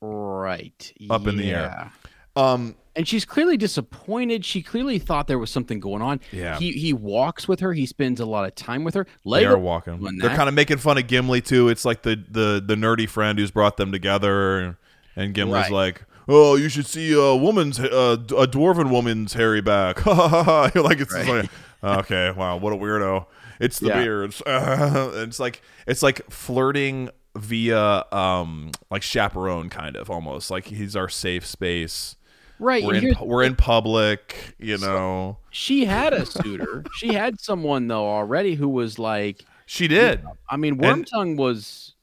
right, 0.00 0.92
Up 1.10 1.26
in 1.26 1.36
the 1.36 1.50
air. 1.50 1.92
Um. 2.36 2.76
And 2.98 3.06
she's 3.08 3.24
clearly 3.24 3.56
disappointed. 3.56 4.44
She 4.44 4.60
clearly 4.60 4.98
thought 4.98 5.28
there 5.28 5.38
was 5.38 5.50
something 5.50 5.78
going 5.80 6.02
on. 6.02 6.20
Yeah. 6.32 6.58
He 6.58 6.72
he 6.72 6.92
walks 6.92 7.46
with 7.48 7.60
her. 7.60 7.72
He 7.72 7.86
spends 7.86 8.18
a 8.20 8.26
lot 8.26 8.44
of 8.44 8.54
time 8.56 8.82
with 8.84 8.94
her. 8.94 9.06
They're 9.24 9.56
walking. 9.56 10.00
They're 10.18 10.34
kind 10.36 10.48
of 10.48 10.54
making 10.54 10.78
fun 10.78 10.98
of 10.98 11.06
Gimli 11.06 11.40
too. 11.40 11.68
It's 11.68 11.84
like 11.84 12.02
the 12.02 12.16
the 12.28 12.60
the 12.64 12.74
nerdy 12.74 13.08
friend 13.08 13.38
who's 13.38 13.52
brought 13.52 13.76
them 13.76 13.92
together, 13.92 14.76
and 15.14 15.32
Gimli's 15.32 15.70
Right. 15.70 15.70
like, 15.70 16.04
"Oh, 16.26 16.56
you 16.56 16.68
should 16.68 16.86
see 16.86 17.12
a 17.12 17.36
woman's 17.36 17.78
uh, 17.78 18.16
a 18.36 18.46
dwarven 18.48 18.90
woman's 18.90 19.34
hairy 19.34 19.60
back." 19.60 20.00
Ha 20.00 20.12
ha 20.14 20.28
ha! 20.28 20.42
ha. 20.42 20.70
Like 20.80 20.98
it's 21.00 21.14
just 21.14 21.28
like, 21.28 21.48
okay, 21.84 22.32
wow, 22.32 22.56
what 22.56 22.72
a 22.72 22.76
weirdo. 22.76 23.26
It's 23.60 23.78
the 23.78 23.88
Yeah. 23.88 24.02
beards. 24.02 24.42
it's 24.46 25.38
like 25.38 25.62
it's 25.86 26.02
like 26.02 26.28
flirting 26.30 27.10
via 27.36 28.04
um 28.10 28.72
like 28.90 29.02
chaperone 29.02 29.68
kind 29.68 29.94
of 29.94 30.10
almost 30.10 30.50
like 30.50 30.64
he's 30.66 30.96
our 30.96 31.08
safe 31.08 31.46
space. 31.46 32.16
Right. 32.58 32.84
We're 32.84 32.94
in 32.96 33.14
we're 33.20 33.42
in 33.44 33.56
public, 33.56 34.54
you 34.58 34.78
know. 34.78 35.38
she 35.50 35.84
had 35.84 36.12
a 36.12 36.26
suitor. 36.26 36.84
she 36.96 37.12
had 37.14 37.40
someone 37.40 37.88
though 37.88 38.06
already 38.08 38.54
who 38.54 38.68
was 38.68 38.98
like, 38.98 39.44
She 39.66 39.88
did. 39.88 40.22
I 40.50 40.56
mean, 40.56 40.78
Wormtongue 40.78 41.36
was 41.36 41.94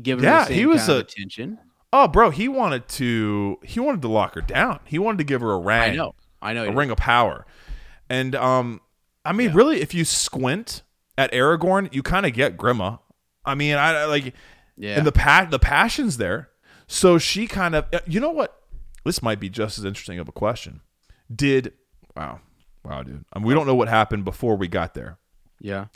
giving 0.00 0.24
Yeah, 0.24 0.46
he 0.48 0.66
was 0.66 0.88
a- 0.88 0.98
attention. 0.98 1.58
Oh, 1.92 2.06
bro, 2.06 2.30
he 2.30 2.48
wanted 2.48 2.86
to 2.88 3.58
he 3.64 3.80
wanted 3.80 4.02
to 4.02 4.08
lock 4.08 4.34
her 4.34 4.40
down. 4.42 4.80
He 4.84 4.98
wanted 4.98 5.18
to 5.18 5.24
give 5.24 5.40
her 5.40 5.52
a 5.52 5.58
ring. 5.58 5.80
I 5.80 5.94
know, 5.94 6.14
I 6.42 6.52
know. 6.52 6.64
a 6.66 6.72
ring 6.72 6.90
of 6.90 6.98
power. 6.98 7.46
And 8.10 8.34
um 8.34 8.80
I 9.24 9.32
mean 9.32 9.52
really 9.54 9.80
if 9.80 9.94
you 9.94 10.04
squint 10.04 10.82
at 11.16 11.32
Aragorn, 11.32 11.92
you 11.94 12.02
kind 12.02 12.26
of 12.26 12.32
get 12.32 12.56
Grima. 12.56 13.00
I 13.44 13.54
mean, 13.54 13.76
I 13.76 14.04
like 14.04 14.34
Yeah. 14.76 14.98
and 14.98 15.06
the 15.06 15.12
pa- 15.12 15.48
the 15.50 15.58
passion's 15.58 16.18
there. 16.18 16.50
So 16.86 17.18
she 17.18 17.46
kind 17.46 17.74
of 17.74 17.86
you 18.06 18.20
know 18.20 18.30
what? 18.30 18.57
This 19.08 19.22
might 19.22 19.40
be 19.40 19.48
just 19.48 19.78
as 19.78 19.84
interesting 19.86 20.18
of 20.18 20.28
a 20.28 20.32
question. 20.32 20.80
Did 21.34 21.72
wow. 22.14 22.40
Wow, 22.84 23.02
dude. 23.02 23.24
I 23.32 23.38
mean, 23.38 23.48
we 23.48 23.54
don't 23.54 23.66
know 23.66 23.74
what 23.74 23.88
happened 23.88 24.24
before 24.24 24.54
we 24.56 24.68
got 24.68 24.92
there. 24.94 25.16
Yeah. 25.60 25.86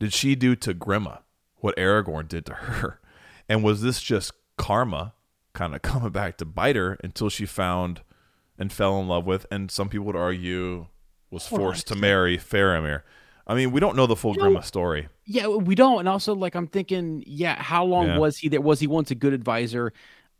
did 0.00 0.12
she 0.12 0.34
do 0.34 0.54
to 0.56 0.74
Grima 0.74 1.20
what 1.56 1.76
Aragorn 1.76 2.26
did 2.28 2.44
to 2.46 2.54
her? 2.54 3.00
And 3.48 3.62
was 3.62 3.80
this 3.80 4.02
just 4.02 4.32
karma 4.58 5.14
kind 5.52 5.72
of 5.76 5.80
coming 5.90 6.10
back 6.10 6.36
to 6.38 6.44
bite 6.44 6.74
her 6.74 6.98
until 7.04 7.28
she 7.28 7.46
found 7.46 8.00
and 8.58 8.72
fell 8.72 8.98
in 9.00 9.06
love 9.06 9.24
with, 9.24 9.46
and 9.52 9.70
some 9.70 9.88
people 9.88 10.06
would 10.06 10.16
argue 10.16 10.88
was 11.30 11.46
forced 11.46 11.86
to 11.86 11.94
marry 11.94 12.36
Faramir? 12.38 13.02
I 13.46 13.54
mean, 13.54 13.70
we 13.70 13.78
don't 13.78 13.94
know 13.94 14.08
the 14.08 14.16
full 14.16 14.34
You 14.34 14.42
know- 14.42 14.50
Grima 14.58 14.64
story. 14.64 15.08
Yeah, 15.24 15.46
we 15.46 15.76
don't. 15.76 16.00
And 16.00 16.08
also, 16.08 16.34
like, 16.34 16.56
I'm 16.56 16.66
thinking, 16.66 17.22
yeah, 17.26 17.54
how 17.62 17.84
long 17.84 18.06
Yeah. 18.08 18.18
was 18.18 18.38
he 18.38 18.48
there? 18.48 18.60
Was 18.60 18.80
he 18.80 18.88
once 18.88 19.12
a 19.12 19.14
good 19.14 19.32
advisor? 19.32 19.92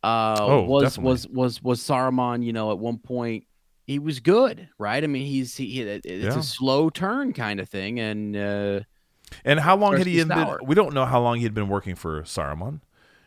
Uh, 0.07 0.36
Oh, 0.40 0.62
was 0.64 0.82
definitely. 0.84 1.11
was 1.11 1.28
was 1.28 1.62
was 1.62 1.80
Saruman? 1.80 2.44
You 2.44 2.52
know, 2.52 2.70
at 2.70 2.78
one 2.78 2.98
point 2.98 3.44
he 3.86 3.98
was 3.98 4.20
good, 4.20 4.68
right? 4.78 5.02
I 5.02 5.07
mean, 5.07 5.26
he's 5.26 5.57
he, 5.57 5.80
it- 5.80 6.04
it's 6.07 6.24
Yeah. 6.34 6.38
a 6.38 6.42
slow 6.42 6.90
turn 6.90 7.32
kind 7.32 7.61
of 7.61 7.68
thing, 7.68 7.98
and 8.00 8.36
uh, 8.36 8.80
And 9.44 9.61
how 9.61 9.76
long 9.76 9.96
had 9.96 10.07
he 10.07 10.22
been? 10.24 10.57
We 10.64 10.74
don't 10.74 10.92
know 10.94 11.04
how 11.04 11.20
long 11.20 11.38
he 11.38 11.42
had 11.44 11.54
been 11.54 11.68
working 11.68 11.94
for 11.94 12.22
Saruman, 12.22 12.80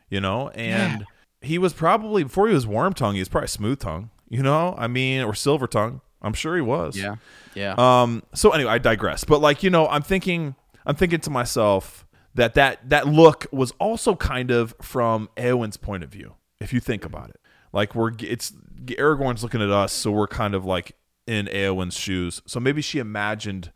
you 0.10 0.20
know. 0.22 0.50
And 0.50 1.06
he 1.42 1.58
was 1.58 1.74
probably 1.74 2.24
before 2.24 2.48
he 2.48 2.54
was 2.54 2.66
Worm 2.68 2.94
Tongue, 2.94 3.14
he 3.16 3.20
was 3.22 3.30
probably 3.30 3.48
Smooth 3.48 3.80
Tongue, 3.80 4.10
you 4.30 4.42
know. 4.44 4.76
I 4.78 4.88
mean, 4.88 5.22
or 5.24 5.34
Silver 5.34 5.68
Tongue. 5.68 6.02
I'm 6.22 6.34
sure 6.34 6.56
he 6.56 6.62
was. 6.62 6.98
yeah, 6.98 7.16
yeah, 7.56 7.76
Um. 7.78 8.24
So 8.34 8.52
anyway, 8.52 8.72
I 8.72 8.78
digress. 8.78 9.24
But 9.24 9.40
like 9.40 9.64
you 9.64 9.70
know, 9.70 9.88
I'm 9.88 10.02
thinking, 10.02 10.56
I'm 10.86 10.96
thinking 10.96 11.22
to 11.22 11.30
myself 11.30 12.06
that 12.36 12.54
that 12.56 12.90
that 12.90 13.08
look 13.08 13.46
was 13.54 13.72
also 13.80 14.16
kind 14.16 14.52
of 14.52 14.76
from 14.82 15.30
Eowyn's 15.38 15.78
point 15.78 16.04
of 16.04 16.10
view. 16.10 16.36
If 16.60 16.74
you 16.74 16.80
think 16.80 17.06
about 17.06 17.30
it, 17.30 17.40
like 17.74 17.96
we're 17.96 18.12
it's 18.20 18.52
Aragorn's 18.86 19.44
looking 19.44 19.62
at 19.62 19.70
us, 19.70 19.94
so 19.94 20.12
we're 20.12 20.28
kind 20.28 20.54
of 20.56 20.66
like 20.66 20.94
in 21.28 21.46
Eowyn's 21.48 21.96
shoes. 21.98 22.42
So 22.46 22.60
maybe 22.60 22.82
she 22.82 23.00
imagined 23.00 23.72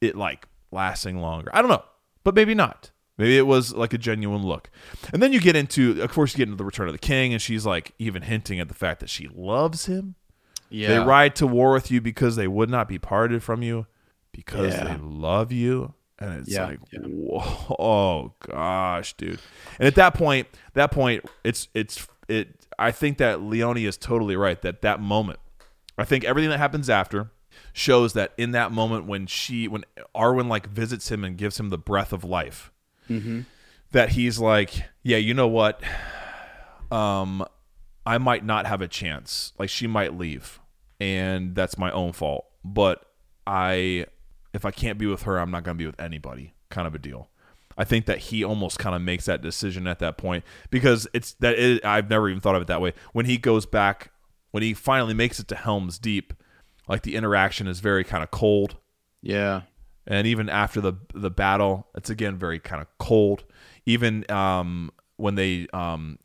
it 0.00 0.16
like 0.16 0.46
lasting 0.70 1.18
longer. 1.20 1.50
I 1.54 1.62
don't 1.62 1.70
know, 1.70 1.84
but 2.24 2.34
maybe 2.34 2.54
not. 2.54 2.90
Maybe 3.18 3.38
it 3.38 3.46
was 3.46 3.72
like 3.72 3.94
a 3.94 3.98
genuine 3.98 4.42
look. 4.42 4.68
And 5.12 5.22
then 5.22 5.32
you 5.32 5.40
get 5.40 5.56
into, 5.56 6.02
of 6.02 6.10
course, 6.12 6.34
you 6.34 6.38
get 6.38 6.48
into 6.48 6.56
the 6.58 6.66
Return 6.66 6.86
of 6.88 6.92
the 6.92 6.98
King, 6.98 7.32
and 7.32 7.40
she's 7.40 7.64
like 7.64 7.92
even 7.98 8.20
hinting 8.22 8.60
at 8.60 8.68
the 8.68 8.74
fact 8.74 9.00
that 9.00 9.08
she 9.08 9.26
loves 9.34 9.86
him. 9.86 10.16
yeah. 10.68 10.88
They 10.88 10.98
ride 10.98 11.34
to 11.36 11.46
war 11.46 11.72
with 11.72 11.90
you 11.90 12.02
because 12.02 12.36
they 12.36 12.46
would 12.48 12.68
not 12.68 12.88
be 12.88 12.98
parted 12.98 13.42
from 13.42 13.62
you 13.62 13.86
because 14.32 14.74
Yeah. 14.74 14.84
they 14.84 14.96
love 15.02 15.50
you. 15.52 15.94
And 16.18 16.40
it's 16.40 16.50
Yeah, 16.50 16.66
like, 16.66 16.80
yeah. 16.92 17.00
whoa, 17.00 17.76
oh 17.78 18.32
gosh, 18.46 19.14
dude. 19.14 19.38
And 19.78 19.86
at 19.86 19.94
that 19.94 20.12
point, 20.12 20.48
that 20.74 20.90
point, 20.90 21.24
it's 21.44 21.68
it's 21.72 22.06
it. 22.28 22.66
I 22.78 22.90
think 22.90 23.18
that 23.18 23.40
Leone 23.42 23.78
is 23.78 23.96
totally 23.96 24.36
right. 24.36 24.60
That 24.62 24.82
that 24.82 25.00
moment, 25.00 25.38
I 25.98 26.04
think 26.04 26.24
everything 26.24 26.50
that 26.50 26.58
happens 26.58 26.90
after 26.90 27.30
shows 27.72 28.12
that 28.12 28.32
in 28.36 28.50
that 28.52 28.72
moment 28.72 29.06
when 29.06 29.26
she 29.26 29.66
when 29.68 29.84
Arwen 30.14 30.48
like 30.48 30.68
visits 30.68 31.10
him 31.10 31.24
and 31.24 31.36
gives 31.36 31.58
him 31.58 31.70
the 31.70 31.78
breath 31.78 32.12
of 32.12 32.24
life, 32.24 32.70
that 33.92 34.10
he's 34.10 34.38
like, 34.38 34.82
yeah, 35.02 35.16
you 35.16 35.32
know 35.32 35.48
what, 35.48 35.80
um, 36.90 37.44
I 38.04 38.18
might 38.18 38.44
not 38.44 38.66
have 38.66 38.80
a 38.80 38.88
chance. 38.88 39.52
Like 39.58 39.68
she 39.68 39.86
might 39.86 40.16
leave, 40.16 40.60
and 41.00 41.54
that's 41.54 41.78
my 41.78 41.90
own 41.90 42.12
fault. 42.12 42.46
But 42.64 43.04
I, 43.46 44.06
if 44.52 44.64
I 44.64 44.70
can't 44.70 44.98
be 44.98 45.06
with 45.06 45.22
her, 45.22 45.38
I'm 45.38 45.50
not 45.50 45.62
going 45.64 45.76
to 45.76 45.82
be 45.82 45.86
with 45.86 46.00
anybody. 46.00 46.52
Kind 46.68 46.86
of 46.86 46.94
a 46.94 46.98
deal. 46.98 47.28
I 47.76 47.84
think 47.84 48.06
that 48.06 48.18
he 48.18 48.42
almost 48.42 48.78
kind 48.78 48.96
of 48.96 49.02
makes 49.02 49.26
that 49.26 49.42
decision 49.42 49.86
at 49.86 49.98
that 49.98 50.16
point 50.16 50.44
because 50.70 51.06
it's 51.12 51.34
that 51.40 51.58
it, 51.58 51.84
I've 51.84 52.08
never 52.08 52.28
even 52.28 52.40
thought 52.40 52.54
of 52.54 52.62
it 52.62 52.68
that 52.68 52.80
way. 52.80 52.94
When 53.12 53.26
he 53.26 53.36
goes 53.36 53.66
back, 53.66 54.12
when 54.50 54.62
he 54.62 54.74
finally 54.74 55.14
makes 55.14 55.38
it 55.38 55.48
to 55.48 55.56
Helm's 55.56 55.98
Deep, 55.98 56.32
like 56.88 57.02
the 57.02 57.16
interaction 57.16 57.66
is 57.66 57.80
very 57.80 58.04
kind 58.04 58.22
of 58.22 58.30
cold 58.30 58.76
yeah, 59.26 59.62
and 60.06 60.26
even 60.26 60.48
after 60.48 60.80
the 60.80 60.94
the 61.12 61.30
battle, 61.30 61.88
it's 61.96 62.10
again 62.10 62.36
very 62.36 62.60
kind 62.60 62.80
of 62.80 62.86
cold. 62.98 63.44
Even 63.86 64.24
um, 64.30 64.92
when 65.16 65.34
they 65.34 65.66
um, 65.72 66.20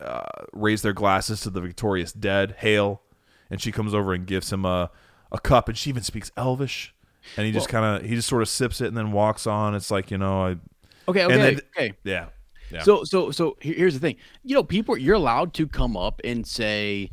uh, 0.00 0.22
raise 0.54 0.80
their 0.80 0.94
glasses 0.94 1.42
to 1.42 1.50
the 1.50 1.60
victorious 1.60 2.10
dead, 2.10 2.56
hail, 2.58 3.02
and 3.50 3.60
she 3.60 3.70
comes 3.70 3.92
over 3.92 4.14
and 4.14 4.26
gives 4.26 4.50
him 4.50 4.64
a 4.64 4.90
a 5.30 5.38
cup, 5.38 5.68
and 5.68 5.76
she 5.76 5.90
even 5.90 6.02
speaks 6.02 6.32
Elvish, 6.38 6.94
and 7.36 7.44
he 7.44 7.52
just 7.52 7.68
kind 7.68 7.84
of 7.84 8.08
he 8.08 8.14
just 8.14 8.28
sort 8.28 8.40
of 8.40 8.48
sips 8.48 8.80
it 8.80 8.86
and 8.86 8.96
then 8.96 9.12
walks 9.12 9.46
on. 9.46 9.74
It's 9.74 9.90
like 9.90 10.10
you 10.10 10.16
know, 10.16 10.46
I 10.46 10.56
okay, 11.08 11.24
okay, 11.24 11.36
then- 11.36 11.60
okay. 11.76 11.92
yeah, 12.04 12.26
yeah, 12.70 12.82
So, 12.82 13.02
so, 13.04 13.30
so 13.30 13.56
here's 13.60 13.94
the 13.94 14.00
thing. 14.00 14.16
You 14.44 14.54
know, 14.54 14.62
people, 14.62 14.96
you're 14.96 15.14
allowed 15.16 15.54
to 15.54 15.66
come 15.66 15.96
up 15.96 16.20
and 16.24 16.46
say, 16.46 17.10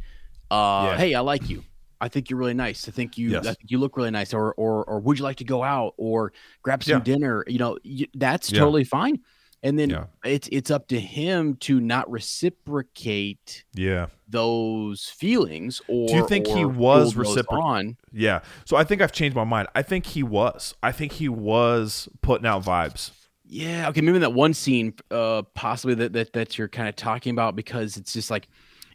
uh. 0.51 0.95
"Hey, 0.97 1.13
I 1.15 1.21
like 1.21 1.49
you. 1.49 1.63
I 2.01 2.09
think 2.09 2.29
you're 2.29 2.37
really 2.37 2.53
nice. 2.53 2.87
I 2.89 2.91
think 2.91 3.17
you, 3.17 3.29
Yes. 3.29 3.47
I 3.47 3.53
think 3.53 3.71
you 3.71 3.77
look 3.79 3.95
really 3.97 4.11
nice." 4.11 4.33
Or, 4.33 4.53
or, 4.55 4.83
or 4.83 4.99
would 4.99 5.17
you 5.17 5.23
like 5.23 5.37
to 5.37 5.45
go 5.45 5.63
out 5.63 5.93
or 5.97 6.33
grab 6.61 6.83
some 6.83 6.97
Yeah. 6.97 7.03
dinner? 7.03 7.43
You 7.47 7.57
know, 7.59 7.77
y 7.85 8.05
that's 8.13 8.51
Yeah. 8.51 8.59
totally 8.59 8.83
fine. 8.83 9.19
And 9.63 9.79
then 9.79 9.97
it's 10.23 10.47
it's 10.51 10.69
up 10.69 10.87
to 10.89 10.99
him 10.99 11.55
to 11.61 11.79
not 11.79 12.11
reciprocate 12.11 13.63
yeah, 13.73 14.07
those 14.27 15.05
feelings. 15.09 15.81
Or 15.87 16.07
do 16.07 16.13
you 16.15 16.27
think 16.27 16.45
he 16.47 16.65
was 16.65 17.13
hold 17.13 17.25
those 17.25 17.43
reciproc- 17.43 17.63
on? 17.63 17.97
yeah. 18.11 18.41
So 18.65 18.77
I 18.77 18.83
think 18.83 19.01
I've 19.01 19.11
changed 19.11 19.35
my 19.35 19.43
mind. 19.43 19.67
I 19.73 19.81
think 19.81 20.05
he 20.07 20.21
was. 20.23 20.75
I 20.83 20.91
think 20.91 21.13
he 21.13 21.29
was 21.29 22.07
putting 22.21 22.45
out 22.45 22.63
vibes. 22.63 23.11
Yeah. 23.47 23.89
Okay. 23.89 24.01
Maybe 24.01 24.19
that 24.19 24.33
one 24.33 24.53
scene, 24.53 24.93
uh, 25.11 25.43
possibly 25.53 25.95
that 25.95 26.13
that 26.13 26.33
that 26.33 26.57
you're 26.57 26.67
kind 26.67 26.89
of 26.89 26.95
talking 26.95 27.31
about 27.31 27.55
because 27.55 27.97
it's 27.97 28.13
just 28.13 28.31
like, 28.31 28.47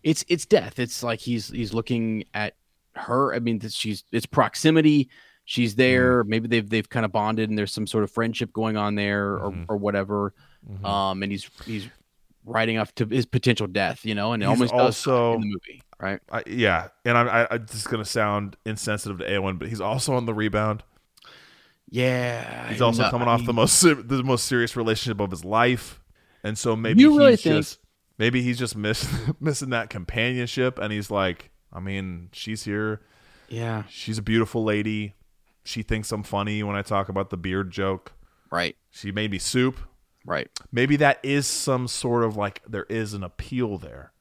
it's 0.03 0.25
it's 0.29 0.47
death. 0.47 0.79
It's 0.79 1.03
like 1.03 1.21
he's 1.21 1.49
he's 1.49 1.73
looking 1.73 2.25
at 2.35 2.55
her. 2.97 3.35
I 3.35 3.39
mean, 3.39 3.61
she's 3.69 4.05
it's 4.13 4.27
proximity. 4.27 5.09
She's 5.45 5.75
there. 5.75 6.25
Maybe 6.25 6.49
they've 6.49 6.69
they've 6.69 6.89
kind 6.89 7.05
of 7.05 7.13
bonded 7.13 7.49
and 7.49 7.59
there's 7.59 7.73
some 7.73 7.87
sort 7.87 8.05
of 8.05 8.11
friendship 8.11 8.53
going 8.53 8.77
on 8.77 8.95
there 8.95 9.35
or 9.35 9.51
Mhm. 9.53 9.67
or 9.69 9.77
whatever. 9.77 10.35
Mhm. 10.69 10.85
Um, 10.85 11.23
and 11.23 11.31
he's 11.33 11.49
he's 11.65 11.89
riding 12.45 12.79
off 12.79 12.95
to 12.97 13.07
his 13.07 13.27
potential 13.27 13.67
death. 13.67 14.05
You 14.05 14.15
know, 14.15 14.33
and 14.33 14.43
it 14.43 14.49
He's 14.49 14.71
almost 14.73 15.07
also- 15.07 15.35
in 15.35 15.41
the 15.43 15.47
movie, 15.47 15.83
right? 16.01 16.21
I, 16.31 16.43
yeah, 16.47 16.89
and 17.05 17.17
I'm 17.19 17.29
I, 17.51 17.57
this 17.59 17.77
is 17.77 17.87
gonna 17.87 18.05
sound 18.05 18.57
insensitive 18.67 19.19
to 19.19 19.25
Eowyn, 19.25 19.59
but 19.59 19.69
he's 19.69 19.81
also 19.81 20.15
on 20.15 20.27
the 20.27 20.35
rebound. 20.35 20.83
Yeah. 21.91 22.69
He's 22.69 22.81
also 22.81 23.03
no, 23.03 23.11
coming 23.11 23.29
I 23.29 23.33
off 23.33 23.41
mean- 23.41 23.47
the 23.47 23.53
most 23.53 23.81
the 23.83 24.23
most 24.25 24.47
serious 24.47 24.77
relationship 24.77 25.21
of 25.21 25.31
his 25.31 25.45
life, 25.45 26.01
and 26.45 26.57
so 26.57 26.77
maybe 26.77 27.01
You 27.03 27.17
really 27.19 27.33
he's 27.33 27.43
think- 27.43 27.57
just 27.57 27.79
maybe 28.19 28.43
he's 28.43 28.59
just 28.59 28.77
miss, 28.77 29.09
missing 29.41 29.71
that 29.71 29.91
companionship, 29.91 30.79
and 30.79 30.93
he's 30.93 31.11
like, 31.11 31.51
I 31.73 31.81
mean, 31.81 32.29
she's 32.33 32.65
here, 32.65 33.01
Yeah. 33.49 33.85
she's 33.89 34.19
a 34.19 34.23
beautiful 34.23 34.63
lady, 34.65 35.15
she 35.65 35.83
thinks 35.83 36.13
I'm 36.13 36.23
funny 36.23 36.63
when 36.63 36.77
I 36.77 36.83
talk 36.83 37.09
about 37.09 37.31
the 37.31 37.37
beard 37.37 37.71
joke. 37.71 38.13
Right. 38.51 38.77
She 38.91 39.11
made 39.13 39.31
me 39.31 39.39
soup. 39.39 39.79
Right. 40.27 40.49
Maybe 40.71 40.97
that 40.97 41.19
is 41.23 41.47
some 41.47 41.89
sort 41.89 42.25
of 42.25 42.37
like 42.37 42.61
there 42.69 42.87
is 42.91 43.15
an 43.15 43.25
appeal 43.25 43.79
there, 43.79 44.13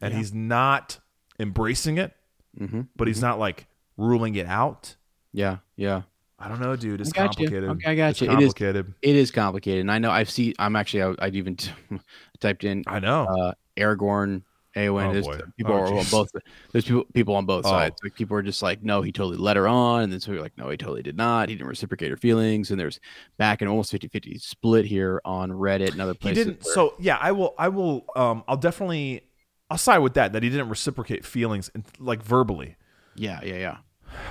and 0.00 0.12
Yeah. 0.12 0.18
he's 0.18 0.32
not 0.32 0.98
embracing 1.40 1.98
it, 1.98 2.14
Mm-hmm. 2.58 2.82
but 2.96 3.06
he's 3.08 3.20
not 3.20 3.38
like 3.38 3.66
ruling 3.96 4.34
it 4.36 4.46
out. 4.46 4.96
Yeah. 5.32 5.58
Yeah. 5.76 6.02
I 6.38 6.48
don't 6.48 6.60
know, 6.60 6.76
dude. 6.76 7.00
It's 7.00 7.10
I 7.12 7.16
got 7.16 7.38
you. 7.38 7.46
complicated. 7.48 7.70
Okay, 7.70 7.90
I 7.90 7.94
got 7.96 8.10
it's 8.10 8.20
you. 8.20 8.30
It 8.30 8.34
is- 8.40 8.52
complicated. 8.54 8.94
It 9.02 9.16
is 9.16 9.30
complicated, 9.30 9.80
and 9.80 9.90
I 9.90 9.98
know 9.98 10.10
I've 10.10 10.30
seen. 10.30 10.54
I'm 10.58 10.76
actually. 10.76 11.02
I, 11.02 11.14
I've 11.26 11.34
even 11.36 11.56
t- 11.56 11.72
typed 12.40 12.64
in 12.64 12.84
I 12.86 13.00
know. 13.00 13.24
uh, 13.24 13.52
Aragorn, 13.76 14.42
Eowyn. 14.76 15.08
Oh, 15.08 15.12
there's 15.12 15.26
boy. 15.26 15.40
people 15.56 15.74
Oh, 15.74 15.78
are 15.78 15.98
on 15.98 16.04
both. 16.10 16.30
There's 16.72 16.84
people 16.84 17.04
people 17.12 17.34
on 17.34 17.44
both 17.44 17.66
Oh. 17.66 17.70
sides. 17.70 17.96
Like 18.04 18.14
people 18.14 18.36
are 18.36 18.42
just 18.42 18.62
like, 18.62 18.84
no, 18.84 19.02
he 19.02 19.10
totally 19.10 19.36
let 19.36 19.56
her 19.56 19.66
on, 19.66 20.02
and 20.02 20.12
then 20.12 20.20
so 20.20 20.30
you're 20.30 20.40
like, 20.42 20.56
no, 20.56 20.70
he 20.70 20.76
totally 20.76 21.02
did 21.02 21.16
not. 21.16 21.48
He 21.48 21.56
didn't 21.56 21.66
reciprocate 21.68 22.10
her 22.10 22.16
feelings, 22.16 22.70
and 22.70 22.78
there's 22.78 23.00
back 23.36 23.60
and 23.60 23.68
almost 23.68 23.92
50-50 23.92 24.40
split 24.40 24.84
here 24.84 25.20
on 25.24 25.50
Reddit 25.50 25.90
and 25.92 26.00
other 26.00 26.14
places. 26.14 26.38
he 26.38 26.44
didn't. 26.52 26.64
where- 26.64 26.74
So 26.74 26.94
yeah, 27.00 27.18
I 27.20 27.32
will. 27.32 27.54
I 27.58 27.68
will. 27.68 28.04
Um, 28.14 28.44
I'll 28.46 28.56
definitely. 28.56 29.22
I'll 29.70 29.76
side 29.78 29.98
with 29.98 30.14
that. 30.14 30.32
That 30.34 30.44
he 30.44 30.50
didn't 30.50 30.68
reciprocate 30.68 31.24
feelings, 31.26 31.68
and 31.74 31.84
like 31.98 32.22
verbally. 32.22 32.76
yeah, 33.16 33.40
yeah, 33.42 33.56
yeah. 33.56 33.76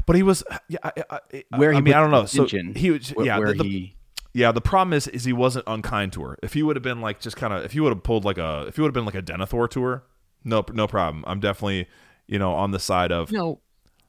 But 0.05 0.15
he 0.15 0.23
was. 0.23 0.43
Yeah. 0.67 0.79
I, 0.83 0.91
I, 1.09 1.19
I, 1.53 1.57
Where 1.57 1.71
I 1.71 1.75
he 1.75 1.81
mean, 1.81 1.93
I 1.93 1.99
don't 2.01 2.11
know. 2.11 2.25
So 2.25 2.45
he 2.45 2.91
was. 2.91 3.09
Where, 3.09 3.25
yeah. 3.25 3.37
where 3.39 3.53
the, 3.53 3.63
the- 3.63 3.69
he. 3.69 3.95
yeah. 4.33 4.51
The 4.51 4.61
problem 4.61 4.93
is, 4.93 5.07
is 5.07 5.23
he 5.25 5.33
wasn't 5.33 5.65
unkind 5.67 6.13
to 6.13 6.23
her. 6.23 6.37
If 6.43 6.53
he 6.53 6.63
would 6.63 6.75
have 6.75 6.83
been 6.83 7.01
like 7.01 7.19
just 7.19 7.35
kind 7.37 7.53
of, 7.53 7.63
if 7.65 7.71
he 7.73 7.79
would 7.79 7.91
have 7.93 8.03
pulled 8.03 8.25
like 8.25 8.37
a, 8.37 8.65
if 8.67 8.75
he 8.75 8.81
would 8.81 8.87
have 8.89 8.93
been 8.93 9.05
like 9.05 9.15
a 9.15 9.21
Denethor 9.21 9.69
to 9.71 9.81
her, 9.83 10.03
no, 10.43 10.63
no 10.73 10.87
problem. 10.87 11.23
I'm 11.27 11.39
definitely, 11.39 11.87
you 12.27 12.39
know, 12.39 12.53
on 12.53 12.71
the 12.71 12.79
side 12.79 13.11
of 13.11 13.31
You 13.31 13.37
know, 13.37 13.59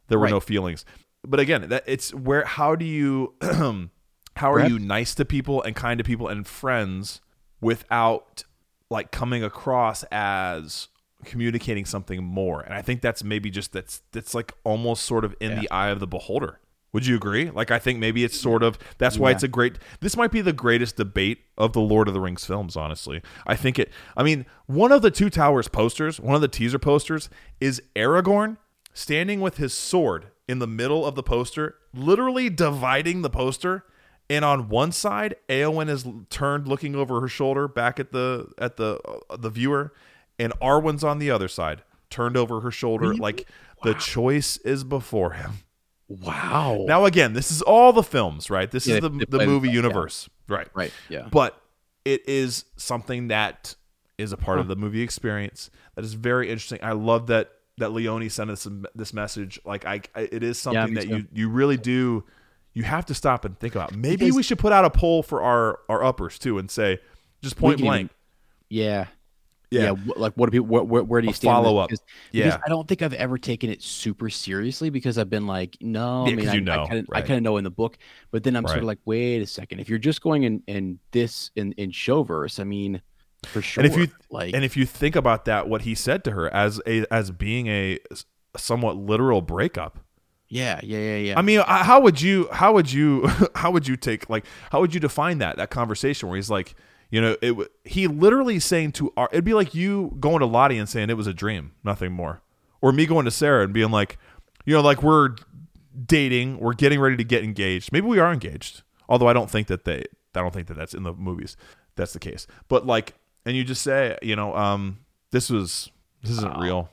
there 0.09 0.19
were 0.19 0.25
Right. 0.25 0.31
no 0.31 0.41
feelings. 0.41 0.85
But 1.27 1.41
again, 1.41 1.69
that 1.71 1.85
it's 1.87 2.15
where 2.15 2.45
how 2.45 2.77
do 2.77 2.85
you 2.85 3.35
how 3.43 4.53
are 4.53 4.55
Brett? 4.59 4.71
you 4.71 4.79
nice 4.79 5.15
to 5.17 5.25
people 5.25 5.63
and 5.63 5.75
kind 5.75 5.99
to 5.99 6.05
people 6.05 6.29
and 6.29 6.47
friends 6.47 7.21
without 7.61 8.45
like 8.91 9.11
coming 9.11 9.43
across 9.45 10.05
as 10.13 10.89
communicating 11.25 11.85
something 11.85 12.23
more? 12.23 12.61
And 12.61 12.75
I 12.75 12.83
think 12.83 13.01
that's 13.03 13.25
maybe 13.25 13.51
just 13.51 13.73
that's 13.73 14.03
that's 14.13 14.35
like 14.35 14.53
almost 14.65 15.05
sort 15.05 15.25
of 15.25 15.35
in 15.41 15.53
Yeah. 15.53 15.61
the 15.61 15.71
eye 15.71 15.89
of 15.89 16.01
the 16.01 16.07
beholder. 16.07 16.61
Would 16.93 17.07
you 17.07 17.17
agree? 17.17 17.51
Like 17.51 17.71
I 17.71 17.79
think 17.79 17.99
maybe 17.99 18.25
it's 18.25 18.39
sort 18.39 18.63
of 18.63 18.79
that's 18.97 19.19
why 19.19 19.31
Yeah. 19.31 19.35
it's 19.35 19.43
a 19.45 19.49
great 19.49 19.79
this 20.01 20.17
might 20.17 20.31
be 20.33 20.41
the 20.41 20.53
greatest 20.55 20.97
debate 20.97 21.41
of 21.59 21.73
the 21.73 21.81
Lord 21.81 22.09
of 22.09 22.15
the 22.15 22.21
Rings 22.21 22.45
films, 22.45 22.77
honestly. 22.77 23.21
I 23.47 23.57
think 23.57 23.79
it 23.79 23.91
I 24.17 24.23
mean, 24.23 24.47
one 24.67 24.93
of 24.93 25.03
the 25.03 25.11
Two 25.11 25.29
Towers 25.31 25.69
posters, 25.69 26.19
one 26.21 26.35
of 26.35 26.41
the 26.41 26.49
teaser 26.49 26.79
posters 26.79 27.29
is 27.61 27.83
Aragorn 27.95 28.57
standing 28.95 29.41
with 29.41 29.59
his 29.59 29.73
sword 29.75 30.29
in 30.49 30.61
the 30.61 30.67
middle 30.67 31.05
of 31.05 31.15
the 31.15 31.23
poster, 31.23 31.75
literally 31.93 32.49
dividing 32.49 33.23
the 33.23 33.31
poster 33.31 33.85
And 34.31 34.45
on 34.45 34.69
one 34.69 34.93
side, 34.93 35.37
Eowyn 35.49 35.89
is 35.89 36.05
turned 36.29 36.69
looking 36.69 36.95
over 36.95 37.21
her 37.23 37.29
shoulder 37.29 37.67
back 37.67 37.99
at 37.99 38.13
the 38.13 38.49
at 38.59 38.77
the 38.77 38.99
uh, 39.31 39.37
the 39.39 39.49
viewer, 39.51 39.93
and 40.39 40.53
Arwen's 40.61 41.03
on 41.05 41.19
the 41.19 41.31
other 41.31 41.49
side, 41.49 41.83
turned 42.11 42.37
over 42.37 42.61
her 42.61 42.71
shoulder 42.71 43.15
like 43.15 43.47
the 43.83 43.95
choice 43.95 44.57
is 44.59 44.85
before 44.85 45.33
him. 45.33 45.53
Wow. 46.09 46.85
Now 46.89 47.05
again, 47.05 47.35
this 47.35 47.51
is 47.51 47.61
all 47.63 47.93
the 47.93 48.03
films, 48.03 48.49
right? 48.51 48.71
This 48.71 48.87
Yeah, 48.87 48.97
is 48.97 49.01
the 49.03 49.11
the 49.11 49.39
movie 49.47 49.47
film, 49.47 49.65
yeah. 49.67 49.73
universe, 49.73 50.29
right? 50.49 50.69
right. 50.75 50.93
Yeah. 51.09 51.29
But 51.31 51.61
it 52.05 52.27
is 52.29 52.65
something 52.77 53.29
that 53.29 53.75
is 54.17 54.33
a 54.33 54.37
part 54.37 54.59
of 54.59 54.69
the 54.69 54.75
movie 54.77 55.03
experience 55.03 55.71
that 55.95 56.05
is 56.05 56.15
very 56.15 56.51
interesting. 56.51 56.79
I 56.83 56.93
love 56.93 57.27
that 57.27 57.51
that 57.77 57.93
Leone 57.93 58.29
sent 58.31 58.51
us 58.51 58.67
this 58.95 59.13
message. 59.13 59.61
Like 59.65 59.85
I, 59.85 60.01
I 60.15 60.23
it 60.33 60.43
is 60.43 60.59
something 60.59 60.95
me 60.95 61.01
that 61.01 61.09
too. 61.09 61.17
you 61.19 61.27
you 61.33 61.49
really 61.51 61.77
do 61.77 62.25
you 62.73 62.85
have 62.85 63.05
to 63.07 63.15
stop 63.15 63.45
and 63.45 63.59
think 63.59 63.75
about. 63.75 63.95
Maybe 63.95 64.17
Because- 64.17 64.37
we 64.37 64.43
should 64.43 64.59
put 64.59 64.73
out 64.73 64.85
a 64.85 64.91
poll 64.91 65.23
for 65.23 65.43
our 65.43 65.79
our 65.91 66.03
uppers 66.03 66.39
too 66.39 66.59
and 66.59 66.71
say 66.71 66.99
just 67.43 67.57
point 67.57 67.77
can 67.77 67.85
even- 67.85 67.91
blank. 67.93 68.11
Yeah. 68.71 69.07
Yeah. 69.71 69.83
Yeah. 69.93 70.13
Like, 70.17 70.33
what 70.35 70.47
do 70.47 70.53
people? 70.53 70.67
Where, 70.67 70.83
where, 70.83 71.03
where 71.05 71.21
do 71.21 71.27
you 71.27 71.35
stand? 71.35 71.53
follow-up. 71.55 71.89
Because, 71.89 72.03
Yeah. 72.33 72.45
because 72.47 72.61
I 72.65 72.69
don't 72.69 72.89
think 72.89 73.03
I've 73.03 73.13
ever 73.15 73.37
taken 73.37 73.69
it 73.71 73.83
super 73.83 74.31
seriously 74.31 74.89
because 74.91 75.19
I've 75.19 75.29
been 75.31 75.47
like, 75.47 75.77
no, 75.81 76.27
Yeah, 76.27 76.33
I 76.33 76.37
mean 76.37 76.49
I, 76.49 76.59
know, 76.61 76.83
I 76.85 76.87
kind 76.87 76.99
of, 77.01 77.07
right. 77.09 77.43
know 77.43 77.57
in 77.59 77.65
the 77.65 77.71
book, 77.71 77.99
but 78.31 78.43
then 78.45 78.57
I'm 78.57 78.67
sort 78.67 78.79
of 78.79 78.85
like, 78.85 78.99
wait 79.05 79.43
a 79.43 79.47
second. 79.47 79.81
If 79.81 79.89
you're 79.89 79.99
just 79.99 80.23
going 80.23 80.45
in, 80.45 80.63
in 80.67 80.99
this 81.13 81.51
in 81.55 81.73
in 81.73 81.91
showverse, 81.91 82.59
I 82.61 82.65
mean, 82.65 83.03
for 83.45 83.61
sure. 83.61 83.85
And 83.85 83.93
if 83.93 83.99
you 83.99 84.09
like, 84.31 84.55
and 84.55 84.65
if 84.65 84.77
you 84.77 84.87
think 84.87 85.15
about 85.17 85.45
that, 85.45 85.69
what 85.69 85.83
he 85.83 85.95
said 85.95 86.25
to 86.25 86.31
her 86.33 86.53
as 86.53 86.81
a 86.87 87.05
as 87.13 87.31
being 87.31 87.67
a 87.67 87.99
somewhat 88.57 88.97
literal 88.97 89.43
breakup. 89.43 89.99
yeah, 90.49 90.81
yeah, 90.83 90.99
yeah, 90.99 91.17
yeah. 91.17 91.39
I 91.39 91.43
mean, 91.43 91.61
how 91.67 92.01
would 92.01 92.21
you 92.23 92.49
how 92.53 92.73
would 92.73 92.91
you 92.91 93.29
how 93.55 93.71
would 93.71 93.87
you 93.87 93.97
take 93.97 94.31
like 94.31 94.47
how 94.73 94.81
would 94.81 94.95
you 94.95 95.01
define 95.01 95.39
that 95.39 95.59
that 95.59 95.69
conversation 95.71 96.29
where 96.29 96.37
he's 96.37 96.49
like, 96.51 96.75
you 97.11 97.21
know, 97.21 97.37
it 97.41 97.49
w- 97.49 97.69
he 97.85 98.07
literally 98.07 98.59
saying 98.59 98.93
to 98.93 99.13
our 99.17 99.29
it'd 99.33 99.45
be 99.45 99.55
like 99.55 99.75
you 99.75 100.17
going 100.21 100.41
to 100.41 100.47
Lottie 100.47 100.79
and 100.79 100.89
saying 100.89 101.11
it 101.11 101.17
was 101.17 101.27
a 101.27 101.35
dream, 101.35 101.73
nothing 101.85 102.13
more, 102.13 102.43
or 102.81 102.93
me 102.93 103.07
going 103.07 103.25
to 103.25 103.31
Sarah 103.31 103.65
and 103.65 103.73
being 103.73 103.91
like, 103.91 104.19
you 104.65 104.75
know, 104.75 104.81
like 104.81 105.03
we're 105.03 105.37
dating, 106.07 106.59
we're 106.59 106.75
getting 106.75 107.01
ready 107.01 107.17
to 107.17 107.25
get 107.25 107.43
engaged. 107.43 107.93
Maybe 107.93 108.07
we 108.07 108.19
are 108.19 108.33
engaged, 108.33 108.83
although 109.09 109.29
I 109.29 109.33
don't 109.33 109.51
think 109.51 109.69
that 109.69 109.85
they 109.85 110.05
I 110.35 110.41
don't 110.41 110.55
think 110.55 110.69
that 110.69 110.77
that's 110.77 110.95
in 110.95 111.03
the 111.03 111.13
movies. 111.13 111.57
That's 111.97 112.13
the 112.13 112.21
case, 112.21 112.47
but 112.69 112.87
like, 112.87 113.15
and 113.45 113.57
you 113.57 113.65
just 113.65 113.83
say, 113.83 114.17
you 114.23 114.37
know, 114.37 114.55
um, 114.55 114.99
this 115.31 115.51
was 115.51 115.91
this 116.23 116.33
isn't 116.33 116.59
real 116.59 116.91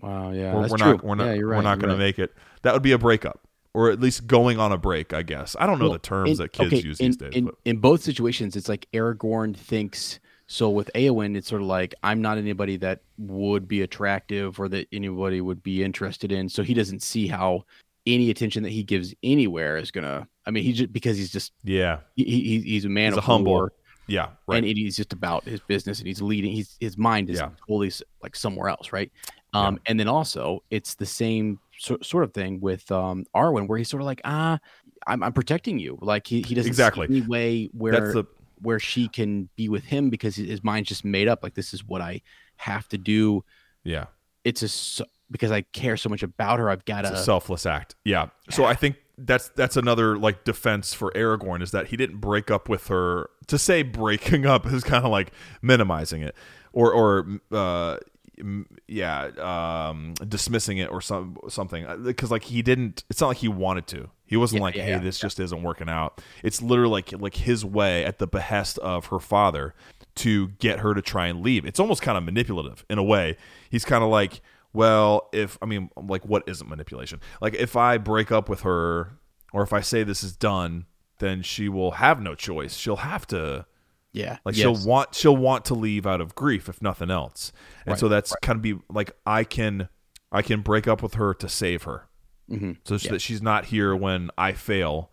wow, 0.00 0.30
yeah, 0.30 0.54
we're, 0.54 0.68
we're 0.68 0.76
not 0.76 1.04
we're 1.04 1.14
not 1.14 1.24
yeah, 1.24 1.30
right, 1.30 1.42
we're 1.42 1.62
not 1.62 1.78
going 1.78 1.88
right. 1.88 1.94
to 1.94 1.98
make 1.98 2.18
it. 2.18 2.34
That 2.62 2.72
would 2.72 2.82
be 2.82 2.92
a 2.92 2.98
breakup, 2.98 3.45
or 3.76 3.90
at 3.90 4.00
least 4.00 4.26
going 4.26 4.58
on 4.58 4.72
a 4.72 4.78
break. 4.78 5.12
I 5.12 5.22
guess 5.22 5.54
I 5.60 5.66
don't 5.66 5.78
know 5.78 5.84
Well, 5.86 5.92
the 5.92 5.98
terms 5.98 6.30
in- 6.30 6.36
that 6.38 6.52
kids 6.52 6.72
okay, 6.72 6.82
use 6.82 6.98
in, 6.98 7.06
these 7.08 7.16
days. 7.18 7.32
In, 7.34 7.50
in 7.66 7.76
both 7.78 8.00
situations, 8.02 8.56
it's 8.56 8.68
like 8.68 8.86
Aragorn 8.94 9.54
thinks. 9.54 10.18
So 10.48 10.70
with 10.70 10.90
Eowyn, 10.94 11.36
it's 11.36 11.48
sort 11.48 11.60
of 11.60 11.68
like 11.68 11.94
I'm 12.02 12.22
not 12.22 12.38
anybody 12.38 12.76
that 12.78 13.00
would 13.18 13.66
be 13.68 13.82
attractive 13.82 14.58
or 14.60 14.68
that 14.70 14.86
anybody 14.92 15.40
would 15.40 15.62
be 15.62 15.82
interested 15.84 16.32
in. 16.32 16.48
So 16.48 16.62
he 16.62 16.72
doesn't 16.72 17.02
see 17.02 17.26
how 17.26 17.64
any 18.06 18.30
attention 18.30 18.62
that 18.62 18.70
he 18.70 18.82
gives 18.84 19.12
anywhere 19.22 19.76
is 19.76 19.90
gonna. 19.90 20.26
I 20.46 20.52
mean, 20.52 20.62
he 20.62 20.72
just 20.72 20.92
because 20.92 21.16
he's 21.18 21.32
just 21.32 21.52
yeah, 21.64 21.98
he, 22.14 22.24
he, 22.24 22.60
he's 22.60 22.84
a 22.84 22.88
man 22.88 23.10
he's 23.10 23.16
a 23.16 23.18
of 23.18 23.24
humble. 23.24 23.52
war, 23.52 23.72
Yeah, 24.06 24.28
right. 24.46 24.58
and 24.64 24.66
he's 24.78 24.96
just 24.96 25.12
about 25.12 25.42
his 25.44 25.60
business 25.60 25.98
and 25.98 26.06
he's 26.06 26.22
leading. 26.22 26.52
He's 26.52 26.76
his 26.78 26.96
mind 26.96 27.28
is 27.28 27.40
Yeah. 27.40 27.50
totally 27.66 27.90
like 28.22 28.36
somewhere 28.36 28.68
else, 28.68 28.92
right? 28.92 29.10
Um, 29.52 29.80
and 29.86 29.98
then 29.98 30.06
also 30.06 30.62
it's 30.70 30.94
the 30.94 31.06
same 31.06 31.58
so, 31.78 31.98
sort 32.02 32.24
of 32.24 32.32
thing 32.34 32.60
with 32.60 32.90
um 32.90 33.24
Arwen, 33.34 33.68
where 33.68 33.78
he's 33.78 33.88
sort 33.88 34.00
of 34.02 34.06
like, 34.06 34.20
ah, 34.24 34.58
I'm, 35.06 35.22
I'm 35.22 35.32
protecting 35.32 35.78
you. 35.78 35.98
Like 36.00 36.26
he, 36.26 36.42
he 36.42 36.54
doesn't 36.54 36.70
Exactly. 36.70 37.06
any 37.08 37.20
way 37.22 37.68
where 37.72 37.92
That's 37.92 38.14
the 38.14 38.24
where 38.60 38.80
she 38.80 39.08
can 39.08 39.48
be 39.56 39.68
with 39.68 39.84
him 39.84 40.08
because 40.10 40.36
his 40.36 40.64
mind's 40.64 40.88
just 40.88 41.04
made 41.04 41.28
up. 41.28 41.42
Like 41.42 41.54
this 41.54 41.74
is 41.74 41.84
what 41.84 42.00
I 42.00 42.22
have 42.56 42.88
to 42.88 42.98
do. 42.98 43.44
yeah. 43.84 44.06
It's 44.44 44.62
a 45.00 45.04
because 45.30 45.50
I 45.50 45.62
care 45.62 45.96
so 45.96 46.08
much 46.08 46.22
about 46.22 46.60
her. 46.60 46.70
I've 46.70 46.84
got 46.84 47.04
It's 47.04 47.20
a 47.20 47.24
selfless 47.24 47.66
act. 47.66 47.96
Yeah. 48.04 48.28
So 48.48 48.64
I 48.64 48.74
think 48.74 48.94
that's 49.18 49.48
that's 49.50 49.76
another 49.76 50.16
like 50.16 50.44
defense 50.44 50.94
for 50.94 51.10
Aragorn 51.12 51.62
is 51.62 51.72
that 51.72 51.88
he 51.88 51.96
didn't 51.96 52.18
break 52.18 52.48
up 52.50 52.68
with 52.68 52.86
her. 52.86 53.28
To 53.48 53.58
say 53.58 53.82
breaking 53.82 54.46
up 54.54 54.64
is 54.66 54.84
kind 54.84 55.04
of 55.04 55.10
like 55.10 55.32
minimizing 55.62 56.22
it, 56.22 56.36
or 56.72 56.92
or 56.92 57.40
uh, 57.50 57.96
yeah, 58.86 59.88
um, 59.88 60.14
dismissing 60.28 60.78
it 60.78 60.90
or 60.90 61.00
some 61.00 61.36
something 61.48 61.86
because 62.04 62.30
like 62.30 62.44
he 62.44 62.62
didn't. 62.62 63.04
It's 63.08 63.20
not 63.20 63.28
like 63.28 63.38
he 63.38 63.48
wanted 63.48 63.86
to. 63.88 64.10
He 64.26 64.36
wasn't 64.36 64.58
Yeah, 64.58 64.64
like, 64.64 64.74
yeah, 64.74 64.84
hey, 64.84 64.90
yeah, 64.90 64.98
this 64.98 65.18
just 65.18 65.38
isn't 65.40 65.62
working 65.62 65.88
out. 65.88 66.20
It's 66.42 66.60
literally 66.60 66.90
like 66.92 67.12
like 67.12 67.34
his 67.36 67.64
way 67.64 68.04
at 68.04 68.18
the 68.18 68.26
behest 68.26 68.78
of 68.78 69.06
her 69.06 69.18
father 69.18 69.74
to 70.16 70.48
get 70.58 70.80
her 70.80 70.94
to 70.94 71.02
try 71.02 71.26
and 71.28 71.42
leave. 71.42 71.64
It's 71.64 71.80
almost 71.80 72.02
kind 72.02 72.18
of 72.18 72.24
manipulative 72.24 72.84
in 72.90 72.98
a 72.98 73.04
way. 73.04 73.36
He's 73.70 73.84
kind 73.84 74.02
of 74.02 74.10
like, 74.10 74.40
well, 74.72 75.28
if 75.32 75.58
I 75.62 75.66
mean, 75.66 75.90
like, 75.96 76.24
what 76.24 76.42
isn't 76.46 76.68
manipulation? 76.68 77.20
Like, 77.40 77.54
if 77.54 77.76
I 77.76 77.98
break 77.98 78.32
up 78.32 78.48
with 78.48 78.60
her, 78.62 79.18
or 79.52 79.62
if 79.62 79.72
I 79.72 79.80
say 79.80 80.02
this 80.02 80.22
is 80.24 80.36
done, 80.36 80.86
then 81.18 81.42
she 81.42 81.68
will 81.68 81.92
have 81.92 82.20
no 82.20 82.34
choice. 82.34 82.76
She'll 82.76 82.96
have 82.96 83.26
to, 83.28 83.64
yeah, 84.16 84.38
like, 84.44 84.56
yes. 84.56 84.62
she'll 84.62 84.88
want, 84.88 85.14
she'll 85.14 85.36
want 85.36 85.64
to 85.66 85.74
leave 85.74 86.06
out 86.06 86.20
of 86.20 86.34
grief, 86.34 86.68
if 86.68 86.80
nothing 86.82 87.10
else. 87.10 87.52
And 87.84 87.92
Right, 87.92 87.98
so 87.98 88.08
that's 88.08 88.34
kind 88.42 88.56
of 88.56 88.62
be 88.62 88.78
like, 88.88 89.12
I 89.26 89.44
can, 89.44 89.88
I 90.32 90.42
can 90.42 90.60
break 90.62 90.88
up 90.88 91.02
with 91.02 91.14
her 91.14 91.34
to 91.34 91.48
save 91.48 91.84
her, 91.84 92.08
hmm 92.48 92.72
so 92.84 92.96
that 92.96 93.20
she's 93.20 93.42
not 93.42 93.66
here 93.66 93.94
when 93.94 94.30
I 94.38 94.52
fail, 94.52 95.10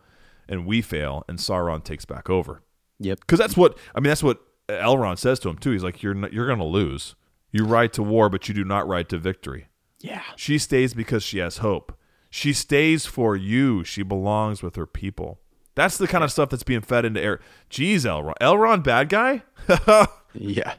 and 0.47 0.65
we 0.65 0.81
fail, 0.81 1.23
and 1.27 1.37
Sauron 1.39 1.83
takes 1.83 2.05
back 2.05 2.29
over 2.29 2.61
Yep. 2.99 3.19
because 3.21 3.39
that's 3.39 3.57
what 3.57 3.77
I 3.95 3.99
mean. 3.99 4.09
That's 4.09 4.23
what 4.23 4.41
Elrond 4.69 5.17
says 5.19 5.39
to 5.39 5.49
him 5.49 5.57
too. 5.57 5.71
He's 5.71 5.83
like, 5.83 6.01
"You're 6.01 6.13
not, 6.13 6.31
you're 6.31 6.47
going 6.47 6.59
to 6.59 6.65
lose. 6.65 7.15
You 7.51 7.65
ride 7.65 7.93
to 7.93 8.03
war, 8.03 8.29
but 8.29 8.47
you 8.47 8.53
do 8.53 8.63
not 8.63 8.87
ride 8.87 9.09
to 9.09 9.17
victory. 9.17 9.67
Yeah. 9.99 10.23
She 10.35 10.57
stays 10.57 10.93
because 10.93 11.21
she 11.23 11.37
has 11.39 11.57
hope. 11.57 11.97
She 12.29 12.51
stays 12.53 13.05
for 13.05 13.35
you. 13.35 13.83
She 13.83 14.01
belongs 14.03 14.63
with 14.63 14.75
her 14.75 14.87
people. 14.87 15.39
That's 15.75 15.97
the 15.97 16.07
kind 16.07 16.23
of 16.23 16.31
stuff 16.31 16.49
that's 16.49 16.63
being 16.63 16.81
fed 16.81 17.03
into 17.05 17.19
air. 17.21 17.39
Jeez, 17.69 18.01
Elrond, 18.05 18.35
Elrond, 18.41 18.83
bad 18.83 19.09
guy. 19.09 19.43
Yeah. 20.35 20.73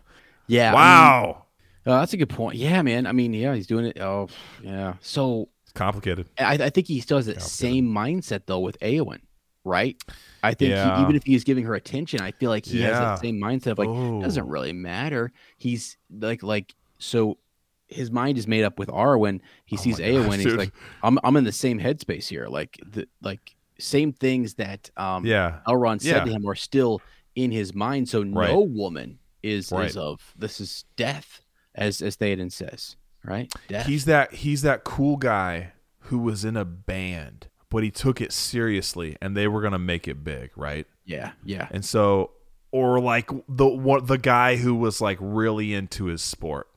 Yeah. 0.49 0.69
I 0.69 0.73
mean, 0.73 0.75
wow, 0.75 1.45
uh, 1.87 2.01
that's 2.01 2.13
a 2.13 2.17
good 2.17 2.29
point. 2.29 2.57
Yeah, 2.57 2.83
man. 2.83 3.07
I 3.07 3.13
mean, 3.13 3.33
yeah, 3.33 3.55
he's 3.55 3.67
doing 3.69 3.87
it. 3.87 4.01
Oh, 4.01 4.29
yeah. 4.63 4.95
So 5.01 5.49
it's 5.63 5.73
complicated. 5.73 6.29
I, 6.39 6.55
I 6.55 6.71
think 6.71 6.89
he 6.89 7.01
still 7.01 7.19
has 7.19 7.27
that 7.27 7.41
same 7.41 7.87
mindset 7.87 8.43
though 8.47 8.59
with 8.59 8.77
Eowyn, 8.81 9.21
right? 9.65 9.97
I 10.43 10.55
think 10.55 10.75
he, 10.75 11.03
even 11.03 11.15
if 11.15 11.23
he's 11.25 11.45
giving 11.45 11.65
her 11.67 11.75
attention, 11.75 12.21
I 12.21 12.33
feel 12.33 12.51
like 12.51 12.67
he 12.67 12.81
has 12.83 12.91
Yeah. 12.95 12.99
that 13.01 13.21
same 13.21 13.37
mindset 13.41 13.69
of 13.73 13.79
like 13.79 13.89
Oh. 13.89 14.21
doesn't 14.21 14.49
really 14.49 14.73
matter. 14.73 15.31
He's 15.57 15.97
like 16.11 16.43
like 16.43 16.75
so 16.99 17.39
his 17.87 18.11
mind 18.11 18.39
is 18.39 18.49
made 18.49 18.65
up 18.65 18.79
with 18.81 18.89
Arwen. 18.89 19.41
He 19.67 19.77
sees 19.77 20.01
Oh 20.01 20.03
Eowyn. 20.03 20.27
gosh, 20.31 20.39
he's 20.41 20.55
like, 20.55 20.73
I'm 21.05 21.19
I'm 21.23 21.37
in 21.37 21.45
the 21.45 21.53
same 21.53 21.79
headspace 21.79 22.27
here. 22.29 22.49
Like 22.49 22.77
the 22.85 23.07
like 23.23 23.54
same 23.79 24.13
things 24.13 24.55
that 24.55 24.91
um 24.97 25.25
Yeah, 25.27 25.61
Elrond 25.67 26.01
said 26.01 26.19
Yeah. 26.19 26.25
to 26.25 26.31
him 26.33 26.47
are 26.47 26.55
still 26.55 27.01
in 27.35 27.51
his 27.51 27.75
mind. 27.75 28.09
So 28.09 28.23
Right. 28.23 28.51
no 28.51 28.61
woman 28.61 29.19
is 29.43 29.71
Right. 29.73 29.89
is 29.91 29.97
of 29.97 30.33
this 30.39 30.61
is 30.61 30.85
death, 30.97 31.41
as 31.75 32.01
as 32.03 32.17
Theoden 32.17 32.53
says, 32.53 32.97
right? 33.25 33.53
Death. 33.69 33.87
he's 33.87 34.05
that 34.07 34.33
he's 34.35 34.63
that 34.63 34.85
cool 34.85 35.17
guy 35.17 35.73
who 36.09 36.19
was 36.19 36.45
in 36.45 36.57
a 36.57 36.65
band, 36.65 37.49
but 37.71 37.83
he 37.83 37.91
took 37.91 38.21
it 38.21 38.33
seriously, 38.33 39.17
and 39.21 39.37
they 39.37 39.49
were 39.49 39.61
gonna 39.63 39.79
make 39.79 40.07
it 40.07 40.23
big, 40.25 40.51
right? 40.57 40.87
yeah, 41.07 41.33
yeah, 41.45 41.69
And 41.71 41.85
so, 41.85 42.31
or 42.71 42.99
like 43.01 43.31
the 43.49 43.67
what 43.67 44.07
the 44.07 44.17
guy 44.19 44.57
who 44.57 44.75
was 44.75 45.01
like 45.03 45.19
really 45.21 45.75
into 45.75 46.07
his 46.07 46.23
sport. 46.23 46.69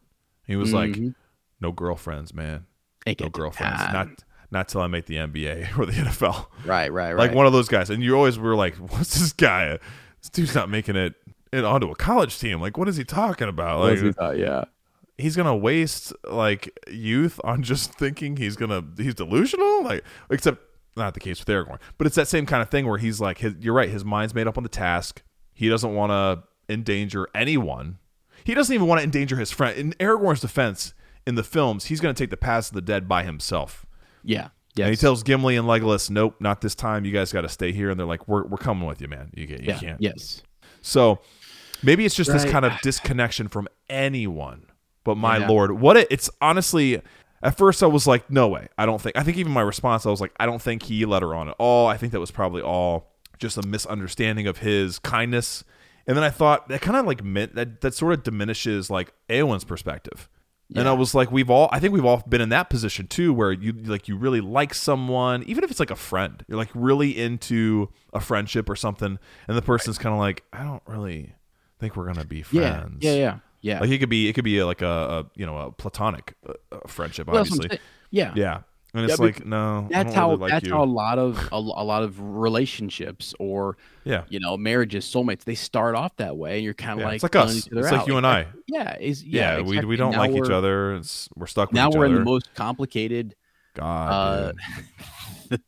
He 0.45 0.55
was 0.57 0.73
like, 0.73 0.91
Mhm. 0.91 1.15
no 1.61 1.71
girlfriends, 1.71 2.33
man, 2.33 2.65
no 3.05 3.29
girlfriends, 3.29 3.81
time. 3.83 3.93
not 3.93 4.23
not 4.51 4.67
till 4.67 4.81
I 4.81 4.87
make 4.87 5.05
the 5.05 5.15
NBA 5.15 5.77
or 5.77 5.85
the 5.85 5.93
NFL. 5.93 6.47
right, 6.65 6.91
right, 6.91 7.13
right. 7.13 7.27
Like 7.27 7.33
one 7.33 7.45
of 7.45 7.53
those 7.53 7.67
guys, 7.67 7.89
and 7.89 8.03
you 8.03 8.15
always 8.15 8.37
were 8.39 8.55
like, 8.55 8.75
"What's 8.91 9.19
this 9.19 9.33
guy? 9.33 9.77
This 10.21 10.29
dude's 10.31 10.55
not 10.55 10.69
making 10.69 10.95
it." 10.95 11.15
it 11.53 11.63
onto 11.63 11.89
a 11.89 11.95
college 11.95 12.39
team. 12.39 12.59
Like, 12.59 12.77
what 12.77 12.89
is 12.89 12.97
he 12.97 13.05
talking 13.05 13.47
about? 13.47 13.79
Like, 13.79 13.99
he 13.99 14.11
thought? 14.11 14.37
Yeah. 14.37 14.65
he's 15.17 15.35
gonna 15.37 15.55
waste 15.55 16.11
like 16.29 16.77
youth 16.91 17.39
on 17.45 17.63
just 17.63 17.93
thinking 17.97 18.35
he's 18.35 18.57
gonna 18.57 18.83
he's 18.97 19.15
delusional 19.15 19.83
like 19.83 20.03
except 20.29 20.61
not 20.97 21.13
the 21.13 21.19
case 21.21 21.39
with 21.39 21.47
Aragorn 21.47 21.79
but 21.97 22.05
it's 22.05 22.17
that 22.17 22.27
same 22.27 22.45
kind 22.45 22.61
of 22.61 22.69
thing 22.69 22.85
where 22.85 22.97
he's 22.97 23.21
like 23.21 23.37
his, 23.37 23.53
you're 23.61 23.73
right 23.73 23.89
his 23.89 24.03
mind's 24.03 24.35
made 24.35 24.45
up 24.45 24.57
on 24.57 24.63
the 24.63 24.69
task 24.69 25.23
he 25.53 25.69
doesn't 25.69 25.95
want 25.95 26.11
to 26.11 26.43
endanger 26.71 27.27
anyone 27.33 27.97
he 28.43 28.53
doesn't 28.53 28.75
even 28.75 28.85
want 28.87 28.99
to 28.99 29.03
endanger 29.05 29.37
his 29.37 29.49
friend 29.51 29.77
in 29.79 29.93
Aragorn's 29.93 30.41
defense 30.41 30.93
in 31.25 31.35
the 31.35 31.43
films 31.43 31.85
he's 31.85 32.01
gonna 32.01 32.13
take 32.13 32.29
the 32.29 32.37
paths 32.37 32.67
of 32.69 32.75
the 32.75 32.81
dead 32.81 33.07
by 33.07 33.23
himself 33.23 33.85
Yeah. 34.27 34.49
and 34.85 34.89
he 34.89 34.95
tells 34.95 35.23
Gimli 35.23 35.55
and 35.57 35.67
Legolas 35.67 36.09
nope 36.09 36.35
not 36.39 36.61
this 36.61 36.75
time 36.75 37.03
you 37.05 37.11
guys 37.11 37.33
got 37.33 37.41
to 37.41 37.49
stay 37.49 37.71
here 37.71 37.89
and 37.89 37.99
they're 37.99 38.05
like 38.07 38.27
we're, 38.27 38.45
we're 38.45 38.57
coming 38.57 38.87
with 38.87 39.01
you 39.01 39.07
man 39.07 39.31
you, 39.33 39.47
get, 39.47 39.61
you 39.61 39.67
yeah. 39.69 39.79
can't 39.79 40.01
Yes. 40.01 40.43
so 40.81 41.19
maybe 41.83 42.05
it's 42.05 42.15
just 42.15 42.31
this 42.31 42.45
kind 42.45 42.65
of 42.65 42.73
disconnection 42.81 43.47
from 43.47 43.67
anyone. 43.89 44.65
But 45.03 45.15
my 45.15 45.37
Yeah. 45.37 45.47
lord, 45.47 45.71
what 45.71 45.95
it, 45.97 46.07
it's 46.11 46.29
honestly 46.41 47.01
at 47.43 47.55
first 47.57 47.81
I 47.83 47.85
was 47.87 48.07
like, 48.07 48.29
no 48.31 48.47
way. 48.47 48.67
I 48.77 48.85
don't 48.85 49.01
think 49.01 49.15
I 49.17 49.23
think 49.23 49.37
even 49.37 49.51
my 49.51 49.61
response 49.61 50.05
I 50.05 50.09
was 50.09 50.19
like, 50.21 50.33
I 50.39 50.45
don't 50.45 50.61
think 50.61 50.83
he 50.83 51.05
let 51.05 51.21
her 51.21 51.33
on 51.33 51.49
at 51.49 51.55
all. 51.59 51.87
I 51.87 51.95
think 51.97 52.11
that 52.13 52.19
was 52.19 52.31
probably 52.31 52.61
all 52.61 53.13
just 53.39 53.57
a 53.57 53.61
misunderstanding 53.61 54.47
of 54.47 54.57
his 54.57 54.99
kindness. 54.99 55.63
And 56.07 56.17
then 56.17 56.23
I 56.23 56.29
thought 56.29 56.67
that 56.69 56.81
kind 56.81 56.97
of 56.97 57.05
like 57.05 57.23
meant 57.23 57.55
that 57.55 57.81
that 57.81 57.93
sort 57.93 58.13
of 58.13 58.23
diminishes 58.23 58.89
like 58.89 59.13
Eowyn's 59.29 59.63
perspective. 59.63 60.27
And 60.75 60.87
I 60.87 60.91
was 60.93 61.15
like, 61.15 61.31
we've 61.31 61.49
all, 61.49 61.69
I 61.71 61.79
think 61.79 61.93
we've 61.93 62.03
all 62.05 62.21
been 62.27 62.41
in 62.41 62.49
that 62.49 62.69
position 62.69 63.07
too, 63.07 63.33
where 63.33 63.51
you 63.53 63.71
like 63.71 64.07
you 64.09 64.17
really 64.17 64.41
like 64.41 64.73
someone, 64.73 65.43
even 65.43 65.63
if 65.63 65.71
it's 65.71 65.79
like 65.79 65.91
a 65.91 65.95
friend, 65.95 66.43
you're 66.47 66.57
like 66.57 66.69
really 66.73 67.17
into 67.17 67.89
a 68.13 68.19
friendship 68.19 68.69
or 68.69 68.75
something, 68.75 69.17
and 69.47 69.57
the 69.57 69.61
person's 69.61 69.97
kind 69.97 70.13
of 70.13 70.19
like, 70.19 70.43
I 70.51 70.63
don't 70.63 70.83
really 70.85 71.33
think 71.79 71.95
we're 71.95 72.07
gonna 72.07 72.25
be 72.25 72.41
friends. 72.41 72.97
yeah, 73.01 73.13
yeah, 73.13 73.39
yeah. 73.61 73.79
Like 73.79 73.89
it 73.91 73.99
could 73.99 74.09
be, 74.09 74.27
it 74.27 74.33
could 74.33 74.43
be 74.43 74.61
like 74.63 74.81
a, 74.81 74.85
a 74.87 75.25
you 75.35 75.45
know 75.45 75.57
a 75.57 75.71
platonic 75.71 76.33
uh, 76.45 76.53
uh, 76.71 76.79
friendship, 76.87 77.27
Well, 77.27 77.37
that's 77.37 77.49
what 77.51 77.59
I'm 77.61 77.65
obviously. 77.65 77.85
yeah, 78.11 78.33
Yeah, 78.35 78.61
and 78.93 79.05
it's 79.05 79.19
Yeah, 79.19 79.25
like 79.25 79.45
no, 79.45 79.87
That's 79.89 80.13
how 80.13 80.29
really 80.29 80.41
like 80.41 80.51
that's 80.51 80.67
you. 80.67 80.73
how 80.73 80.83
a 80.83 80.85
lot 80.85 81.19
of 81.19 81.37
a, 81.51 81.55
a 81.55 81.83
lot 81.83 82.03
of 82.03 82.19
relationships 82.19 83.33
or 83.39 83.77
Yeah. 84.05 84.23
you 84.29 84.39
know 84.39 84.57
marriages, 84.57 85.05
soulmates, 85.05 85.43
they 85.43 85.55
start 85.55 85.95
off 85.95 86.15
that 86.17 86.37
way, 86.37 86.55
and 86.55 86.63
you're 86.63 86.73
kind 86.73 86.93
of 86.93 86.99
Yeah, 86.99 87.05
like 87.05 87.15
it's 87.15 87.23
like 87.23 87.35
us. 87.35 87.67
other 87.71 87.81
It's 87.81 87.91
like 87.91 88.07
you 88.07 88.17
and 88.17 88.25
I. 88.25 88.47
Yeah, 88.67 88.97
is 88.99 89.23
yeah, 89.23 89.57
yeah, 89.57 89.63
we 89.63 89.79
we 89.85 89.95
don't 89.97 90.11
Now 90.11 90.19
like 90.19 90.31
each 90.31 90.49
other. 90.49 90.95
It's 90.95 91.29
we're 91.35 91.47
stuck 91.47 91.69
with 91.69 91.75
Now 91.75 91.89
we're 91.91 92.05
in 92.05 92.15
the 92.15 92.23
most 92.23 92.53
complicated. 92.55 93.35
God, 93.75 94.55
Uh, 95.51 95.57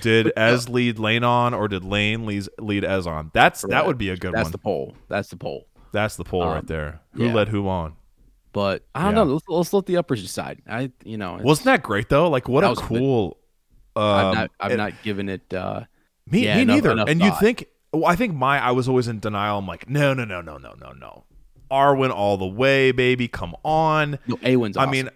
did 0.00 0.24
but, 0.24 0.38
uh, 0.38 0.40
Ez 0.40 0.68
lead 0.68 0.98
Lane 0.98 1.24
on, 1.24 1.54
or 1.54 1.68
did 1.68 1.84
Lane 1.84 2.26
lead 2.26 2.48
lead 2.58 2.84
Ez 2.84 3.06
on? 3.06 3.30
That's 3.34 3.62
that 3.62 3.86
would 3.86 3.98
be 3.98 4.08
a 4.10 4.16
good 4.16 4.32
That's 4.32 4.44
one. 4.44 4.52
the 4.52 4.58
poll. 4.58 4.94
That's 5.08 5.28
the 5.28 5.36
poll. 5.36 5.66
That's 5.92 6.16
the 6.16 6.24
poll 6.24 6.46
right 6.46 6.58
um, 6.58 6.64
there. 6.66 7.00
Who 7.14 7.28
led 7.28 7.48
who 7.48 7.68
on? 7.68 7.96
But 8.52 8.84
I 8.94 9.04
don't 9.04 9.14
Yeah. 9.16 9.24
know. 9.24 9.32
Let's, 9.32 9.44
let's 9.48 9.72
let 9.72 9.86
the 9.86 9.96
uppers 9.96 10.22
decide. 10.22 10.60
I, 10.68 10.90
you 11.04 11.16
know, 11.16 11.38
Wasn't 11.42 11.64
that 11.64 11.82
great 11.82 12.08
though? 12.08 12.28
Like 12.28 12.48
what 12.48 12.60
That 12.62 12.66
a 12.66 12.70
was 12.70 12.78
good. 12.80 12.88
cool. 12.88 13.38
Um, 13.96 14.02
I've 14.04 14.34
not, 14.34 14.50
I've 14.60 14.72
it- 14.72 14.76
not 14.76 14.92
given 15.02 15.28
it. 15.28 15.52
uh 15.54 15.84
Me, 16.26 16.44
Yeah, 16.44 16.56
me 16.56 16.62
enough- 16.62 16.74
neither. 16.76 16.90
enough 16.92 17.08
and 17.08 17.20
you 17.22 17.32
think? 17.40 17.66
Well, 17.92 18.06
I 18.06 18.16
think 18.16 18.34
my 18.34 18.58
I 18.58 18.70
was 18.72 18.88
always 18.88 19.08
in 19.08 19.20
denial. 19.20 19.58
I'm 19.58 19.66
like, 19.66 19.88
no, 19.88 20.14
no, 20.14 20.24
no, 20.24 20.40
no, 20.40 20.56
no, 20.58 20.74
no, 20.80 20.92
no. 20.92 21.24
Arwen 21.70 22.10
all 22.10 22.36
the 22.36 22.46
way, 22.46 22.90
baby. 22.92 23.28
Come 23.28 23.54
on. 23.64 24.18
No, 24.26 24.36
Awen's. 24.36 24.76
I 24.76 24.86
mean, 24.86 25.08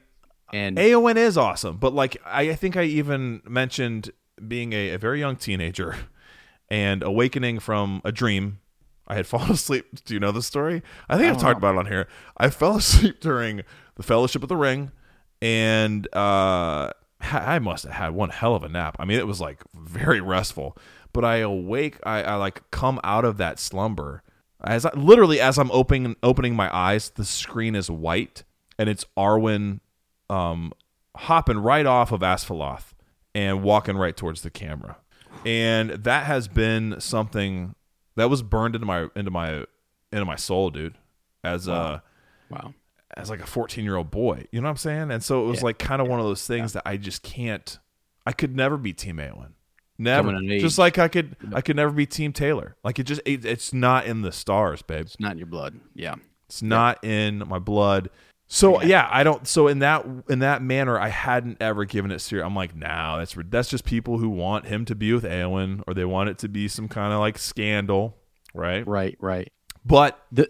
and 0.53 0.77
Eowyn 0.79 1.17
is 1.17 1.37
awesome, 1.37 1.77
but 1.79 1.93
like 1.95 2.17
I, 2.25 2.51
I 2.51 2.55
think 2.55 2.77
I 2.77 2.85
even 2.85 3.43
mentioned 3.47 4.11
being 4.47 4.73
a, 4.73 4.91
a 4.91 4.99
very 4.99 5.21
young 5.21 5.37
teenager 5.37 5.97
and 6.71 7.03
awakening 7.03 7.59
from 7.61 8.01
a 8.05 8.13
dream. 8.13 8.59
I 9.07 9.15
had 9.15 9.27
fallen 9.27 9.51
asleep. 9.51 10.05
Do 10.05 10.15
you 10.15 10.21
know 10.21 10.33
the 10.33 10.43
story? 10.43 10.83
I 11.09 11.17
think 11.17 11.31
I've 11.31 11.41
talked 11.41 11.61
know. 11.61 11.69
about 11.69 11.77
it 11.77 11.79
on 11.79 11.87
here. 11.87 12.09
I 12.37 12.51
fell 12.51 12.77
asleep 12.77 13.21
during 13.21 13.63
the 13.97 14.03
Fellowship 14.03 14.43
of 14.43 14.49
the 14.49 14.57
Ring, 14.57 14.93
and 15.41 16.07
uh, 16.15 16.91
I 17.21 17.59
must 17.59 17.85
have 17.85 17.95
had 17.95 18.15
one 18.15 18.31
hell 18.31 18.55
of 18.55 18.63
a 18.63 18.69
nap. 18.69 18.97
I 18.99 19.05
mean, 19.05 19.19
it 19.19 19.27
was 19.27 19.41
like 19.41 19.63
very 19.75 20.21
restful. 20.21 20.77
But 21.13 21.25
I 21.25 21.37
awake. 21.37 21.99
I, 22.05 22.23
I 22.23 22.35
like 22.35 22.71
come 22.71 23.01
out 23.03 23.25
of 23.25 23.39
that 23.39 23.59
slumber 23.59 24.23
as 24.63 24.85
I, 24.85 24.93
literally 24.95 25.41
as 25.41 25.59
I'm 25.59 25.71
opening 25.71 26.15
opening 26.23 26.55
my 26.55 26.75
eyes. 26.75 27.09
The 27.11 27.25
screen 27.25 27.75
is 27.75 27.91
white, 27.91 28.45
and 28.79 28.89
it's 28.89 29.07
Arwen 29.17 29.81
um, 30.29 30.73
hopping 31.17 31.59
right 31.59 31.87
off 31.87 32.13
of 32.13 32.21
Asfaloth 32.21 32.93
and 33.35 33.63
walking 33.63 33.97
right 33.97 34.17
towards 34.17 34.43
the 34.43 34.51
camera. 34.51 34.99
And 35.45 35.91
that 35.91 36.27
has 36.27 36.49
been 36.49 37.01
something 37.01 37.75
that 38.17 38.29
was 38.29 38.43
burned 38.43 38.75
into 38.75 38.87
my 38.87 39.09
into 39.15 39.31
my 39.31 39.65
into 40.13 40.25
my 40.25 40.37
soul, 40.37 40.71
dude. 40.71 40.97
As 41.45 41.69
a 41.69 42.03
wow. 42.51 42.75
as 43.17 43.31
like 43.31 43.41
a 43.41 43.47
14 43.47 43.85
year 43.85 43.97
old 43.97 44.11
boy, 44.11 44.47
you 44.51 44.61
know 44.61 44.67
what 44.67 44.71
I'm 44.71 44.77
saying? 44.79 45.11
And 45.13 45.23
so 45.23 45.45
it 45.45 45.47
was 45.47 45.59
Yeah. 45.59 45.65
like 45.67 45.79
kind 45.79 46.03
of 46.03 46.09
one 46.09 46.19
of 46.19 46.27
those 46.27 46.47
things 46.47 46.73
that 46.73 46.83
I 46.85 46.97
just 46.97 47.23
can't. 47.23 47.79
I 48.27 48.33
could 48.33 48.57
never 48.57 48.77
be 48.77 48.93
Team 48.93 49.19
Eowyn. 49.19 49.53
Never. 49.99 50.33
Just 50.59 50.79
like 50.79 50.99
I 50.99 51.09
could, 51.09 51.37
I 51.55 51.61
could 51.61 51.77
never 51.77 51.93
be 51.93 52.05
Team 52.05 52.33
Taylor. 52.33 52.77
Like 52.85 52.99
it 52.99 53.05
just, 53.05 53.23
it, 53.25 53.45
it's 53.45 53.73
not 53.73 54.07
in 54.07 54.23
the 54.23 54.33
stars, 54.33 54.83
babe. 54.83 55.03
It's 55.07 55.21
not 55.21 55.33
in 55.33 55.39
your 55.39 55.47
blood. 55.47 55.81
Yeah. 55.95 56.17
It's 56.49 56.63
not 56.63 57.03
in 57.05 57.43
my 57.47 57.59
blood. 57.59 58.11
So 58.49 58.81
Yeah. 58.83 58.87
yeah. 58.89 59.09
I 59.11 59.25
don't. 59.25 59.47
So 59.47 59.67
in 59.69 59.81
that 59.81 60.07
in 60.29 60.39
that 60.39 60.63
manner, 60.63 60.99
I 60.99 61.09
hadn't 61.09 61.57
ever 61.61 61.85
given 61.85 62.11
it 62.13 62.21
serious. 62.21 62.45
I'm 62.47 62.55
like, 62.55 62.75
no, 62.77 63.17
that's 63.19 63.35
that's 63.49 63.69
just 63.69 63.85
people 63.85 64.19
who 64.19 64.29
want 64.29 64.67
him 64.67 64.85
to 64.85 64.95
be 64.95 65.13
with 65.13 65.25
Eowyn, 65.25 65.83
or 65.87 65.95
they 65.95 66.05
want 66.05 66.31
it 66.31 66.39
to 66.39 66.49
be 66.49 66.69
some 66.69 66.87
kind 66.89 67.13
of 67.13 67.19
like 67.21 67.39
scandal, 67.39 68.17
right? 68.55 68.87
Right. 68.87 69.17
Right. 69.21 69.53
But 69.85 70.21
The 70.33 70.49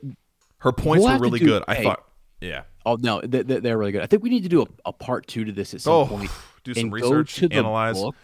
her 0.59 0.73
points 0.73 1.05
We'll 1.05 1.15
were 1.19 1.23
really 1.23 1.39
do- 1.39 1.47
good. 1.47 1.65
I 1.69 1.83
thought, 1.83 2.05
yeah. 2.41 2.63
oh 2.85 2.97
no, 3.01 3.21
they, 3.23 3.43
they- 3.43 3.61
they're 3.61 3.79
really 3.79 3.93
good. 3.93 4.03
I 4.03 4.07
think 4.07 4.23
we 4.23 4.31
need 4.31 4.43
to 4.43 4.49
do 4.49 4.63
a, 4.63 4.67
a 4.87 4.93
part 4.93 5.27
two 5.27 5.45
to 5.45 5.53
this 5.53 5.73
at 5.75 5.81
some 5.81 5.93
Oh, 5.93 6.07
point. 6.07 6.31
do 6.65 6.75
some 6.75 6.91
research, 6.91 7.35
go 7.37 7.41
to 7.41 7.49
the 7.49 7.55
analyze. 7.57 8.01
book. 8.01 8.15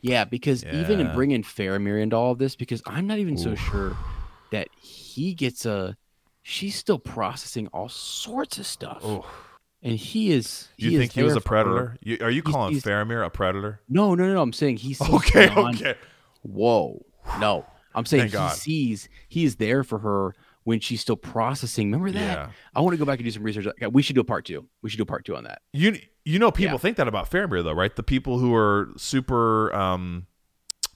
Yeah, 0.00 0.24
because 0.24 0.64
even 0.64 0.98
in 0.98 1.06
Yeah. 1.06 1.14
bringing 1.14 1.42
Faramir 1.44 2.00
into 2.02 2.16
all 2.16 2.32
of 2.32 2.38
this, 2.38 2.56
because 2.56 2.82
I'm 2.86 3.06
not 3.06 3.18
even 3.18 3.36
so 3.36 3.54
sure 3.54 3.96
that 4.50 4.66
he 4.80 5.32
gets 5.34 5.64
a. 5.64 5.96
She's 6.42 6.74
still 6.74 6.98
processing 6.98 7.68
all 7.68 7.88
sorts 7.88 8.58
of 8.58 8.66
stuff, 8.66 9.00
Oh, 9.04 9.24
and 9.82 9.96
he 9.96 10.32
is. 10.32 10.68
you 10.76 10.90
is 10.92 10.98
think 10.98 11.12
he 11.12 11.22
was 11.22 11.36
a 11.36 11.40
predator? 11.40 11.96
You, 12.02 12.18
are 12.20 12.30
you 12.30 12.42
He's- 12.42 12.52
calling 12.52 12.72
he's- 12.72 12.84
Faramir 12.84 13.24
a 13.24 13.30
predator? 13.30 13.80
No, 13.88 14.14
no, 14.14 14.26
no, 14.26 14.34
no. 14.34 14.42
I'm 14.42 14.52
saying 14.52 14.78
he's 14.78 15.00
Okay, 15.00 15.48
beyond- 15.48 15.76
okay. 15.76 15.94
Whoa, 16.42 17.04
no. 17.38 17.64
I'm 17.94 18.04
saying 18.06 18.22
Thank 18.22 18.30
he 18.32 18.36
God. 18.38 18.56
sees 18.56 19.08
he 19.28 19.44
is 19.44 19.56
there 19.56 19.84
for 19.84 19.98
her 20.00 20.34
when 20.64 20.80
she's 20.80 21.00
still 21.00 21.16
processing. 21.16 21.92
Remember 21.92 22.10
that? 22.10 22.20
Yeah. 22.38 22.50
I 22.74 22.80
want 22.80 22.94
to 22.94 22.98
go 22.98 23.04
back 23.04 23.18
and 23.18 23.24
do 23.24 23.30
some 23.30 23.42
research. 23.42 23.66
We 23.90 24.02
should 24.02 24.14
do 24.14 24.20
a 24.22 24.24
part 24.24 24.44
two. 24.44 24.66
We 24.82 24.90
should 24.90 24.96
do 24.96 25.02
a 25.02 25.06
part 25.06 25.24
two 25.24 25.36
on 25.36 25.44
that. 25.44 25.62
You 25.72 25.98
you 26.24 26.38
know 26.38 26.50
people 26.50 26.74
Yeah. 26.74 26.78
think 26.78 26.96
that 26.96 27.06
about 27.06 27.30
Faramir 27.30 27.62
though, 27.62 27.72
right? 27.72 27.94
The 27.94 28.02
people 28.02 28.38
who 28.38 28.54
are 28.54 28.90
super 28.96 29.72
um 29.74 30.26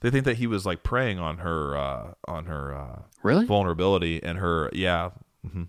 they 0.01 0.11
think 0.11 0.25
that 0.25 0.37
he 0.39 0.47
was 0.47 0.65
like 0.67 0.83
preying 0.83 1.19
on 1.19 1.39
her 1.39 1.77
uh 1.77 2.15
on 2.27 2.47
her 2.47 2.75
uh 2.75 3.03
Really? 3.23 3.45
vulnerability 3.47 4.21
and 4.23 4.39
her 4.39 4.71
yeah. 4.73 5.11
Hmm 5.53 5.63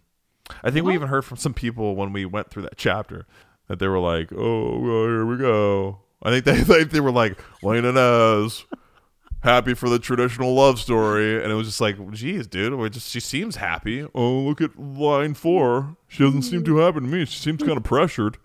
I 0.64 0.72
think 0.72 0.86
we 0.86 0.94
even 0.94 1.10
heard 1.10 1.26
from 1.26 1.38
some 1.38 1.54
people 1.54 1.96
when 1.96 2.14
we 2.14 2.26
went 2.26 2.50
through 2.50 2.64
that 2.64 2.78
chapter 2.78 3.26
that 3.68 3.80
they 3.80 3.88
were 3.88 4.00
like, 4.00 4.32
"Oh, 4.32 4.80
well, 4.80 5.04
here 5.04 5.26
we 5.26 5.38
go." 5.38 6.00
I 6.24 6.30
think 6.32 6.46
they 6.46 6.58
they, 6.64 6.84
they 6.86 7.00
were 7.02 7.12
like, 7.12 7.38
"Lane 7.62 7.84
and 7.86 7.98
happy 9.44 9.74
for 9.74 9.90
the 9.90 10.00
traditional 10.00 10.54
love 10.54 10.80
story," 10.80 11.42
and 11.42 11.52
it 11.52 11.56
was 11.56 11.68
just 11.68 11.82
like, 11.82 11.96
"Geez, 12.12 12.48
dude, 12.48 12.74
we 12.76 12.90
just 12.90 13.10
she 13.10 13.20
seems 13.20 13.58
happy." 13.58 14.08
Oh, 14.16 14.40
look 14.40 14.62
at 14.62 14.80
line 14.80 15.34
four. 15.34 15.98
She 16.08 16.24
doesn't 16.24 16.44
seem 16.44 16.64
too 16.64 16.78
happy 16.78 17.02
to 17.02 17.06
me. 17.06 17.26
She 17.26 17.40
seems 17.40 17.62
kind 17.62 17.78
of 17.78 17.84
pressured. 17.84 18.38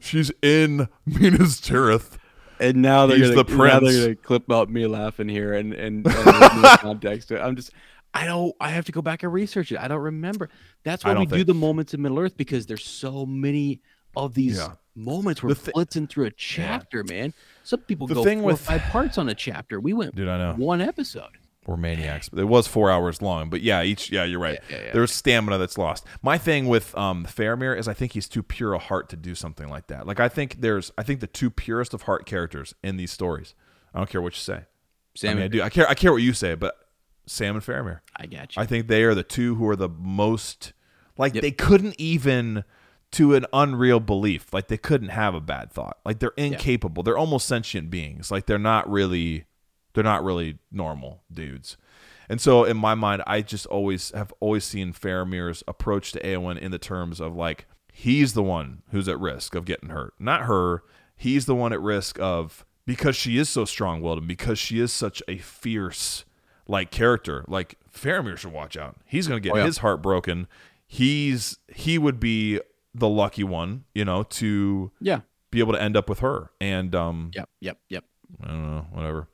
She's 0.00 0.30
in 0.42 0.88
Minas 1.06 1.60
Tirith. 1.60 2.18
And 2.60 2.80
now 2.80 3.06
they're 3.06 3.18
He's 3.18 3.30
gonna, 3.30 3.42
the 3.42 3.50
now 3.50 3.56
prince. 3.58 3.92
they're 3.92 4.02
gonna 4.02 4.16
clip 4.16 4.50
out 4.52 4.70
me 4.70 4.86
laughing 4.86 5.28
here 5.28 5.52
and 5.54 5.72
and, 5.72 6.06
and 6.06 6.26
no 6.62 6.76
context. 6.78 7.32
I'm 7.32 7.56
just 7.56 7.72
I 8.14 8.26
don't 8.26 8.54
I 8.60 8.70
have 8.70 8.84
to 8.86 8.92
go 8.92 9.00
back 9.02 9.22
and 9.22 9.32
research 9.32 9.72
it. 9.72 9.78
I 9.78 9.88
don't 9.88 10.00
remember. 10.02 10.48
That's 10.84 11.04
why 11.04 11.12
we 11.12 11.26
don't 11.26 11.30
do 11.38 11.44
the 11.44 11.54
moments 11.54 11.94
in 11.94 12.02
Middle 12.02 12.18
Earth 12.18 12.36
because 12.36 12.66
there's 12.66 12.84
so 12.84 13.24
many 13.26 13.80
of 14.16 14.34
these 14.34 14.58
Yeah. 14.58 14.72
moments 14.94 15.42
we're 15.42 15.50
The 15.50 15.54
thi- 15.54 15.72
blitzing 15.72 16.08
through 16.10 16.26
a 16.26 16.30
chapter, 16.30 17.02
man. 17.04 17.32
Some 17.64 17.80
people 17.80 18.06
The 18.06 18.14
go 18.14 18.24
thing 18.24 18.40
four 18.40 18.48
with- 18.48 18.60
or 18.60 18.64
five 18.64 18.82
parts 18.82 19.16
on 19.16 19.28
a 19.30 19.34
chapter. 19.34 19.80
We 19.80 19.94
went 19.94 20.14
Dude, 20.14 20.28
I 20.28 20.36
know. 20.36 20.54
one 20.54 20.80
episode. 20.82 21.38
We're 21.64 21.76
maniacs. 21.76 22.28
It 22.36 22.44
was 22.44 22.66
four 22.66 22.90
hours 22.90 23.22
long, 23.22 23.48
but 23.48 23.62
yeah, 23.62 23.82
each 23.84 24.10
yeah, 24.10 24.24
you're 24.24 24.40
right. 24.40 24.58
Yeah, 24.68 24.76
yeah, 24.76 24.84
yeah. 24.86 24.92
There's 24.92 25.12
stamina 25.12 25.58
that's 25.58 25.78
lost. 25.78 26.04
My 26.20 26.36
thing 26.36 26.66
with 26.66 26.94
um 26.98 27.24
Faramir 27.24 27.78
is 27.78 27.86
I 27.88 27.94
think 27.94 28.12
he's 28.12 28.28
too 28.28 28.42
pure 28.42 28.74
a 28.74 28.78
heart 28.80 29.08
to 29.10 29.16
do 29.16 29.34
something 29.36 29.68
like 29.68 29.86
that. 29.86 30.06
Like 30.06 30.18
I 30.20 30.28
think 30.28 30.60
there's 30.60 30.90
I 30.98 31.02
think 31.04 31.20
the 31.20 31.26
two 31.28 31.50
purest 31.50 31.94
of 31.94 32.02
heart 32.02 32.26
characters 32.26 32.74
in 32.82 32.96
these 32.96 33.12
stories. 33.12 33.54
I 33.94 33.98
don't 33.98 34.10
care 34.10 34.20
what 34.20 34.34
you 34.34 34.40
say. 34.40 34.62
Sam, 35.14 35.30
I 35.30 35.34
mean, 35.34 35.44
I 35.44 35.48
do. 35.48 35.62
I 35.62 35.68
care. 35.70 35.88
I 35.88 35.94
care 35.94 36.10
what 36.12 36.22
you 36.22 36.32
say, 36.32 36.54
but 36.56 36.74
Sam 37.26 37.56
and 37.56 37.64
Faramir. 37.64 38.00
I 38.16 38.26
got 38.26 38.56
you. 38.56 38.62
I 38.62 38.66
think 38.66 38.88
they 38.88 39.02
are 39.04 39.14
the 39.14 39.22
two 39.22 39.54
who 39.56 39.68
are 39.68 39.76
the 39.76 39.88
most 39.88 40.72
like 41.18 41.34
Yep. 41.34 41.42
they 41.42 41.50
couldn't 41.50 41.94
even 41.98 42.64
to 43.12 43.34
an 43.34 43.46
unreal 43.52 44.00
belief. 44.00 44.52
Like 44.52 44.68
they 44.68 44.78
couldn't 44.78 45.10
have 45.10 45.34
a 45.34 45.40
bad 45.40 45.70
thought. 45.72 45.98
Like 46.04 46.18
they're 46.18 46.32
incapable. 46.36 47.02
They're 47.02 47.18
almost 47.18 47.46
sentient 47.46 47.90
beings. 47.90 48.30
Like 48.30 48.46
they're 48.46 48.58
not 48.58 48.90
really 48.90 49.44
they're 49.94 50.02
not 50.04 50.24
really 50.24 50.58
normal 50.70 51.22
dudes. 51.32 51.76
And 52.28 52.40
so 52.40 52.64
in 52.64 52.76
my 52.78 52.94
mind, 52.94 53.22
I 53.26 53.42
just 53.42 53.66
always 53.66 54.10
have 54.12 54.32
always 54.40 54.64
seen 54.64 54.92
Faramir's 54.94 55.62
approach 55.68 56.12
to 56.12 56.20
Eowyn 56.20 56.58
in 56.58 56.70
the 56.70 56.78
terms 56.78 57.20
of 57.20 57.36
like 57.36 57.66
he's 57.92 58.32
the 58.32 58.42
one 58.42 58.82
who's 58.90 59.06
at 59.08 59.20
risk 59.20 59.54
of 59.54 59.66
getting 59.66 59.90
hurt, 59.90 60.14
not 60.18 60.42
her. 60.42 60.82
He's 61.14 61.44
the 61.46 61.54
one 61.54 61.72
at 61.74 61.80
risk 61.80 62.18
of 62.20 62.64
because 62.86 63.14
she 63.14 63.36
is 63.38 63.48
so 63.50 63.64
strong-willed 63.66 64.18
and 64.18 64.26
because 64.28 64.58
she 64.58 64.80
is 64.80 64.92
such 64.92 65.22
a 65.28 65.36
fierce 65.38 66.24
like 66.68 66.90
character. 66.90 67.44
Like 67.48 67.76
Faramir 67.92 68.36
should 68.36 68.52
watch 68.52 68.76
out. 68.76 68.96
He's 69.04 69.26
going 69.28 69.40
to 69.42 69.46
get 69.46 69.54
Oh, 69.54 69.58
yeah. 69.58 69.64
his 69.66 69.78
heart 69.78 70.02
broken. 70.02 70.46
He's 70.86 71.58
he 71.68 71.98
would 71.98 72.20
be 72.20 72.60
the 72.94 73.08
lucky 73.08 73.44
one, 73.44 73.84
you 73.94 74.04
know, 74.04 74.22
to 74.24 74.90
yeah. 75.00 75.20
be 75.50 75.60
able 75.60 75.72
to 75.72 75.80
end 75.82 75.96
up 75.96 76.08
with 76.08 76.18
her. 76.20 76.50
And 76.60 76.94
um 76.94 77.30
Yep. 77.34 77.48
Yep. 77.60 77.78
Yep. 77.88 78.04
I 78.42 78.46
don't 78.48 78.62
know, 78.76 78.86
whatever. 78.92 79.28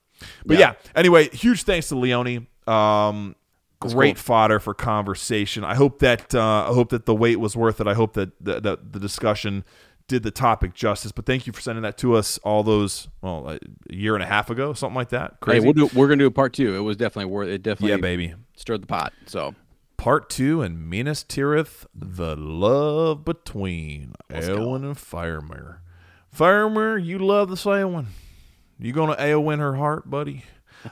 But 0.47 0.59
Yeah. 0.59 0.75
yeah. 0.85 0.91
anyway, 0.97 1.29
huge 1.31 1.63
thanks 1.65 1.89
to 1.89 1.97
Leone. 1.97 2.47
Um, 2.67 3.35
That's 3.81 3.95
great 3.95 4.17
cool. 4.17 4.23
fodder 4.23 4.61
for 4.61 4.75
conversation. 4.75 5.65
I 5.65 5.75
hope 5.75 5.99
that 6.01 6.35
uh, 6.35 6.67
I 6.71 6.75
hope 6.75 6.91
that 6.91 7.07
the 7.07 7.15
wait 7.15 7.37
was 7.41 7.57
worth 7.57 7.81
it. 7.81 7.87
I 7.89 7.95
hope 7.95 8.15
that 8.15 8.31
the, 8.45 8.61
the, 8.61 8.79
the 8.91 9.01
discussion 9.01 9.65
did 10.09 10.23
the 10.23 10.31
topic 10.31 10.75
justice. 10.75 11.13
But 11.13 11.27
thank 11.27 11.47
you 11.47 11.53
for 11.53 11.61
sending 11.61 11.83
that 11.83 11.97
to 11.99 12.15
us 12.17 12.39
all 12.39 12.63
those 12.63 13.09
well 13.23 13.49
a 13.51 13.59
year 13.95 14.15
and 14.15 14.23
a 14.23 14.27
half 14.27 14.51
ago, 14.51 14.73
something 14.73 14.97
like 14.97 15.11
that. 15.11 15.41
Crazy. 15.41 15.61
Hey, 15.61 15.65
we'll 15.65 15.89
do. 15.89 15.97
We're 15.97 16.09
gonna 16.09 16.19
do 16.19 16.27
a 16.27 16.31
part 16.31 16.53
two. 16.53 16.75
It 16.75 16.81
was 16.81 16.97
definitely 16.97 17.31
worth. 17.31 17.49
It 17.49 17.63
definitely. 17.63 17.91
yeah, 17.91 17.97
baby. 17.99 18.35
Stirred 18.57 18.83
the 18.83 18.87
pot. 18.87 19.13
So 19.27 19.55
Part 19.99 20.31
two 20.31 20.63
and 20.63 20.89
Minas 20.89 21.25
Tirith, 21.25 21.85
the 21.93 22.37
love 22.37 23.25
between 23.25 24.13
Eowyn 24.31 24.85
and 24.85 24.95
Faramir. 24.95 25.79
Faramir, 26.35 27.05
you 27.05 27.19
love 27.19 27.49
the 27.49 27.57
Eowyn. 27.57 28.07
You 28.79 28.93
gonna 28.93 29.17
Eowyn 29.17 29.59
her 29.59 29.75
heart, 29.75 30.09
buddy? 30.09 30.45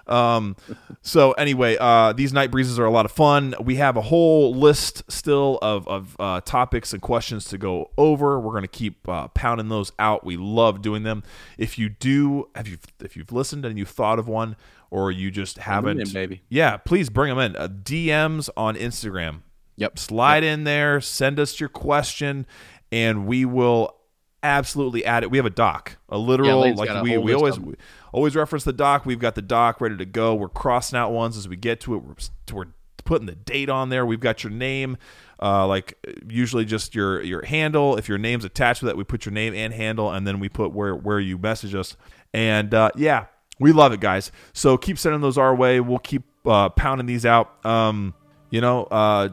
Um, 0.07 0.57
so 1.03 1.33
anyway, 1.33 1.77
uh, 1.79 2.13
these 2.13 2.33
night 2.33 2.51
breezes 2.51 2.79
are 2.79 2.85
a 2.85 2.91
lot 2.91 3.05
of 3.05 3.13
fun. 3.13 3.55
We 3.61 3.77
have 3.77 3.97
a 3.97 4.03
whole 4.03 4.55
list 4.55 5.03
still 5.11 5.59
of, 5.63 5.87
of 5.89 6.17
uh, 6.19 6.41
topics 6.43 6.93
and 6.93 7.03
questions 7.03 7.47
to 7.47 7.59
go 7.59 7.91
over. 7.97 8.39
We're 8.41 8.55
gonna 8.55 8.69
keep 8.69 9.09
uh, 9.09 9.29
pounding 9.29 9.69
those 9.69 9.93
out. 9.99 10.25
We 10.25 10.37
love 10.37 10.83
doing 10.83 11.03
them. 11.03 11.23
If 11.59 11.79
you 11.79 11.89
do, 11.89 12.49
have 12.55 12.69
you 12.69 12.79
if 13.01 13.17
you've 13.17 13.33
listened 13.33 13.65
and 13.65 13.79
you've 13.79 13.89
thought 13.89 14.19
of 14.19 14.29
one, 14.29 14.57
or 14.91 15.11
you 15.11 15.31
just 15.31 15.59
haven't, 15.59 16.01
in, 16.01 16.13
baby. 16.13 16.43
yeah, 16.49 16.77
please 16.77 17.11
bring 17.11 17.35
them 17.35 17.39
in. 17.39 17.57
Uh, 17.57 17.69
DMs 17.69 18.49
on 18.57 18.77
Instagram. 18.77 19.43
Yep. 19.77 19.99
Slide 19.99 20.43
in 20.43 20.65
there, 20.65 21.01
send 21.01 21.39
us 21.39 21.61
your 21.61 21.69
question, 21.69 22.47
and 22.91 23.27
we 23.27 23.45
will 23.45 23.95
absolutely 24.43 25.05
add 25.05 25.23
it. 25.23 25.31
We 25.31 25.39
have 25.39 25.47
a 25.47 25.51
doc, 25.51 25.97
a 26.09 26.19
literal 26.19 26.61
Lane's 26.61 26.79
like 26.79 27.03
we, 27.03 27.19
we 27.19 27.35
always 27.35 27.59
we 27.59 27.75
always 28.13 28.37
reference 28.37 28.65
the 28.65 28.73
doc. 28.73 29.07
We've 29.07 29.19
got 29.19 29.35
the 29.35 29.43
doc 29.43 29.81
ready 29.81 29.97
to 29.97 30.05
go. 30.05 30.35
We're 30.35 30.49
crossing 30.49 30.99
out 30.99 31.13
ones 31.13 31.37
as 31.37 31.49
we 31.49 31.57
get 31.57 31.81
to 31.83 31.95
it. 31.95 31.99
We're, 31.99 32.15
we're 32.53 32.67
putting 33.05 33.27
the 33.27 33.35
date 33.35 33.69
on 33.69 33.89
there. 33.89 34.05
We've 34.05 34.21
got 34.21 34.45
your 34.45 34.53
name, 34.53 34.97
uh, 35.41 35.67
like 35.67 35.95
usually 36.29 36.65
just 36.65 36.95
your 36.95 37.23
your 37.23 37.45
handle. 37.45 37.97
If 37.97 38.09
your 38.09 38.19
name's 38.19 38.45
attached 38.45 38.81
to 38.81 38.87
that, 38.87 38.97
we 38.97 39.05
put 39.05 39.25
your 39.27 39.33
name 39.33 39.55
and 39.55 39.73
handle, 39.73 40.11
and 40.11 40.27
then 40.27 40.41
we 40.41 40.49
put 40.49 40.73
where 40.73 40.95
where 40.95 41.21
you 41.21 41.39
message 41.39 41.75
us. 41.75 41.97
And 42.33 42.73
uh, 42.75 42.91
yeah, 42.97 43.27
we 43.59 43.73
love 43.73 43.93
it, 43.93 44.01
guys. 44.01 44.31
So 44.53 44.77
keep 44.77 44.99
sending 44.99 45.21
those 45.21 45.39
our 45.39 45.55
way. 45.55 45.81
We'll 45.81 45.99
keep 45.99 46.25
uh, 46.45 46.69
pounding 46.71 47.07
these 47.07 47.25
out. 47.25 47.65
Um, 47.65 48.15
you 48.51 48.61
know, 48.61 48.85
uh, 48.85 49.31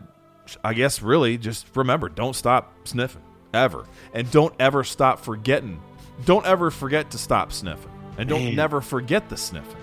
I 0.63 0.73
guess 0.73 1.01
really 1.01 1.37
just 1.37 1.67
remember, 1.75 2.09
don't 2.09 2.35
stop 2.35 2.87
sniffing 2.87 3.21
ever, 3.53 3.85
and 4.13 4.29
don't 4.31 4.53
ever 4.59 4.83
stop 4.83 5.19
forgetting. 5.19 5.81
Don't 6.25 6.45
ever 6.45 6.71
forget 6.71 7.11
to 7.11 7.17
stop 7.17 7.51
sniffing, 7.51 7.91
and 8.17 8.29
don't 8.29 8.43
Man. 8.43 8.55
never 8.55 8.81
forget 8.81 9.29
the 9.29 9.37
sniffing. 9.37 9.82